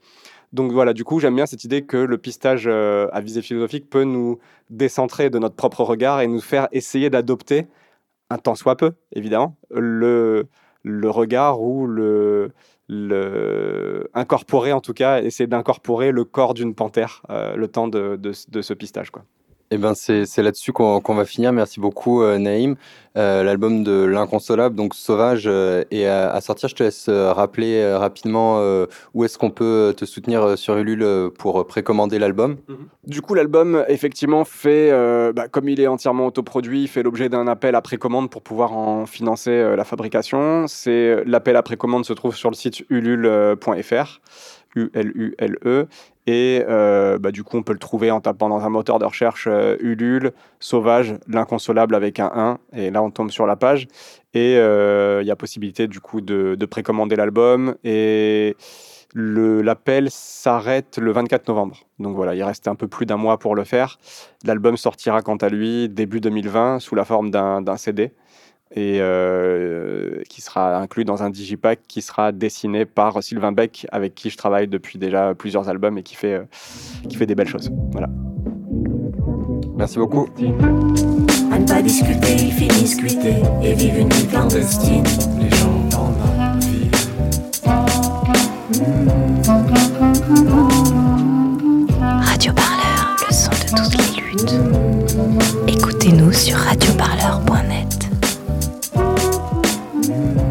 Donc 0.51 0.72
voilà, 0.72 0.93
du 0.93 1.05
coup, 1.05 1.20
j'aime 1.20 1.36
bien 1.36 1.45
cette 1.45 1.64
idée 1.64 1.84
que 1.84 1.97
le 1.97 2.18
pistage 2.18 2.64
euh, 2.66 3.07
à 3.14 3.22
visée 3.22 3.41
philosophique 3.41 3.89
peut 3.89 4.03
nous 4.03 4.39
décentrer 4.70 5.30
de 5.30 5.39
notre 5.39 5.55
propre 5.55 5.84
regard 5.84 6.22
et 6.22 6.28
nous 6.28 6.41
faire 6.41 6.68
essayer 6.72 7.09
d'adopter, 7.09 7.68
un 8.32 8.38
temps 8.38 8.55
soit 8.55 8.76
peu, 8.76 8.93
évidemment, 9.14 9.55
le, 9.70 10.47
le 10.84 11.09
regard 11.09 11.62
ou 11.62 11.86
le, 11.86 12.51
incorporer 14.14 14.74
en 14.74 14.82
tout 14.82 14.94
cas, 14.94 15.22
essayer 15.22 15.48
d'incorporer 15.48 16.12
le 16.12 16.26
corps 16.26 16.54
d'une 16.54 16.76
panthère 16.76 17.22
euh, 17.30 17.56
le 17.56 17.68
temps 17.68 17.88
de, 17.88 18.18
de, 18.18 18.62
ce 18.62 18.74
pistage. 18.74 19.12
Quoi. 19.12 19.24
Eh 19.74 19.78
ben 19.78 19.93
c'est 19.95 20.43
là-dessus 20.43 20.74
qu'on 20.74 20.99
va 20.99 21.24
finir. 21.24 21.53
Merci 21.53 21.80
beaucoup, 21.80 22.24
euh, 22.24 22.38
Naïm. 22.38 22.76
Euh, 23.17 23.41
l'album 23.41 23.84
de 23.86 24.03
l'inconsolable, 24.03 24.76
donc 24.76 24.93
Sauvage, 24.95 25.47
est 25.47 26.05
à, 26.05 26.41
sortir. 26.41 26.67
Je 26.67 26.76
te 26.76 26.84
laisse 26.84 27.09
rappeler 27.09 27.93
rapidement 27.95 28.61
où 29.13 29.24
est-ce 29.24 29.38
qu'on 29.38 29.49
peut 29.49 29.93
te 29.95 30.05
soutenir 30.05 30.57
sur 30.57 30.78
Ulule 30.78 31.30
pour 31.38 31.65
précommander 31.67 32.19
l'album? 32.19 32.57
Du 33.05 33.22
coup, 33.22 33.34
l'album, 33.34 33.84
effectivement, 33.88 34.45
fait, 34.45 34.91
bah, 35.34 35.47
comme 35.49 35.67
il 35.67 35.80
est 35.80 35.88
entièrement 35.88 36.28
autoproduit, 36.28 36.84
il 36.84 36.88
fait 36.88 37.03
l'objet 37.03 37.28
d'un 37.28 37.47
appel 37.47 37.76
à 37.76 37.82
précommande 37.82 38.30
pour 38.30 38.41
pouvoir 38.41 38.74
en 38.74 39.05
financer 39.05 39.76
la 39.76 39.84
fabrication. 39.84 40.65
L'appel 41.26 41.55
à 41.55 41.63
précommande 41.63 42.05
se 42.05 42.13
trouve 42.13 42.36
sur 42.36 42.49
le 42.49 42.55
site 42.55 42.84
ulule.fr. 42.89 44.19
U-L-U-L-E. 44.76 45.88
Et 46.28 46.63
euh, 46.67 47.17
bah, 47.17 47.32
du 47.32 47.43
coup, 47.43 47.57
on 47.57 47.63
peut 47.63 47.74
le 47.74 47.80
trouver 47.80 48.11
en 48.11 48.22
tapant 48.22 48.49
dans 48.49 48.63
un 48.63 48.69
moteur 48.69 48.99
de 48.99 49.05
recherche 49.05 49.47
euh, 49.49 49.76
Ulule, 49.80 50.32
Sauvage, 50.59 51.15
l'inconsolable 51.28 51.95
avec 51.95 52.19
un 52.19 52.32
1. 52.74 52.78
Et 52.78 52.91
là, 52.91 53.01
on 53.01 53.09
tombe 53.09 53.32
sur 53.32 53.47
la 53.47 53.55
page. 53.55 53.88
Et 54.34 54.57
euh, 54.57 55.22
il 55.22 55.28
y 55.28 55.32
a 55.32 55.36
possibilité 55.36 55.88
du 55.88 55.99
coup 55.99 56.22
de, 56.22 56.65
précommander 56.65 57.15
l'album. 57.15 57.76
Et 57.84 58.55
l'appel 59.13 60.09
s'arrête 60.09 60.97
le 60.97 61.11
24 61.11 61.47
novembre. 61.49 61.78
Donc 61.99 62.15
voilà, 62.15 62.36
il 62.36 62.43
reste 62.43 62.67
un 62.67 62.76
peu 62.76 62.88
plus 62.88 63.05
d'un 63.05 63.17
mois 63.17 63.39
pour 63.39 63.55
le 63.55 63.63
faire. 63.63 63.97
L'album 64.45 64.78
sortira 64.78 65.22
quant 65.22 65.38
à 65.38 65.49
lui 65.49 65.89
début 65.89 66.22
2020 66.22 66.80
sous 66.80 66.95
la 66.95 67.03
forme 67.03 67.30
d'un 67.32 67.78
CD 67.78 68.13
et 68.74 68.97
euh, 69.01 70.22
qui 70.30 70.41
sera 70.41 70.78
inclus 70.78 71.03
dans 71.03 71.24
un 71.24 71.30
digipack 71.30 71.80
qui 71.88 72.01
sera 72.01 72.32
dessiné 72.32 72.86
par 72.86 73.22
Sylvain 73.22 73.51
Beck 73.51 73.86
avec 73.91 74.15
qui 74.15 74.30
je 74.30 74.38
travaille 74.38 74.67
depuis 74.67 74.97
déjà 74.97 75.36
plusieurs 75.36 75.67
albums 75.67 75.97
et 75.97 76.03
qui 76.03 76.15
fait, 76.15 76.34
euh, 76.34 76.43
qui 77.09 77.17
fait 77.17 77.26
des 77.26 77.36
belles 77.36 77.49
choses. 77.49 77.69
Voilà. 77.91 78.07
Merci 79.76 79.97
beaucoup. 79.97 80.30
À 81.51 81.59
ne 81.59 81.67
pas 81.67 81.82
discuter, 81.82 82.34
ils 82.34 82.51
finissent 82.51 82.95
cuiter 82.95 83.36
et 83.63 83.74
vivent 83.74 83.99
une 83.99 84.09
vie 84.09 84.28
clandestine. 84.28 85.03
Les 85.39 85.49
gens 85.49 85.89
dans. 85.89 86.11
Radio 92.22 92.53
Parleur, 92.53 93.17
le 93.28 93.34
son 93.34 93.51
de 93.51 93.55
toutes 93.76 93.97
les 93.97 94.22
luttes. 94.22 94.55
Écoutez-nous 95.67 96.32
sur 96.32 96.57
Thank 100.12 100.41
you. 100.41 100.51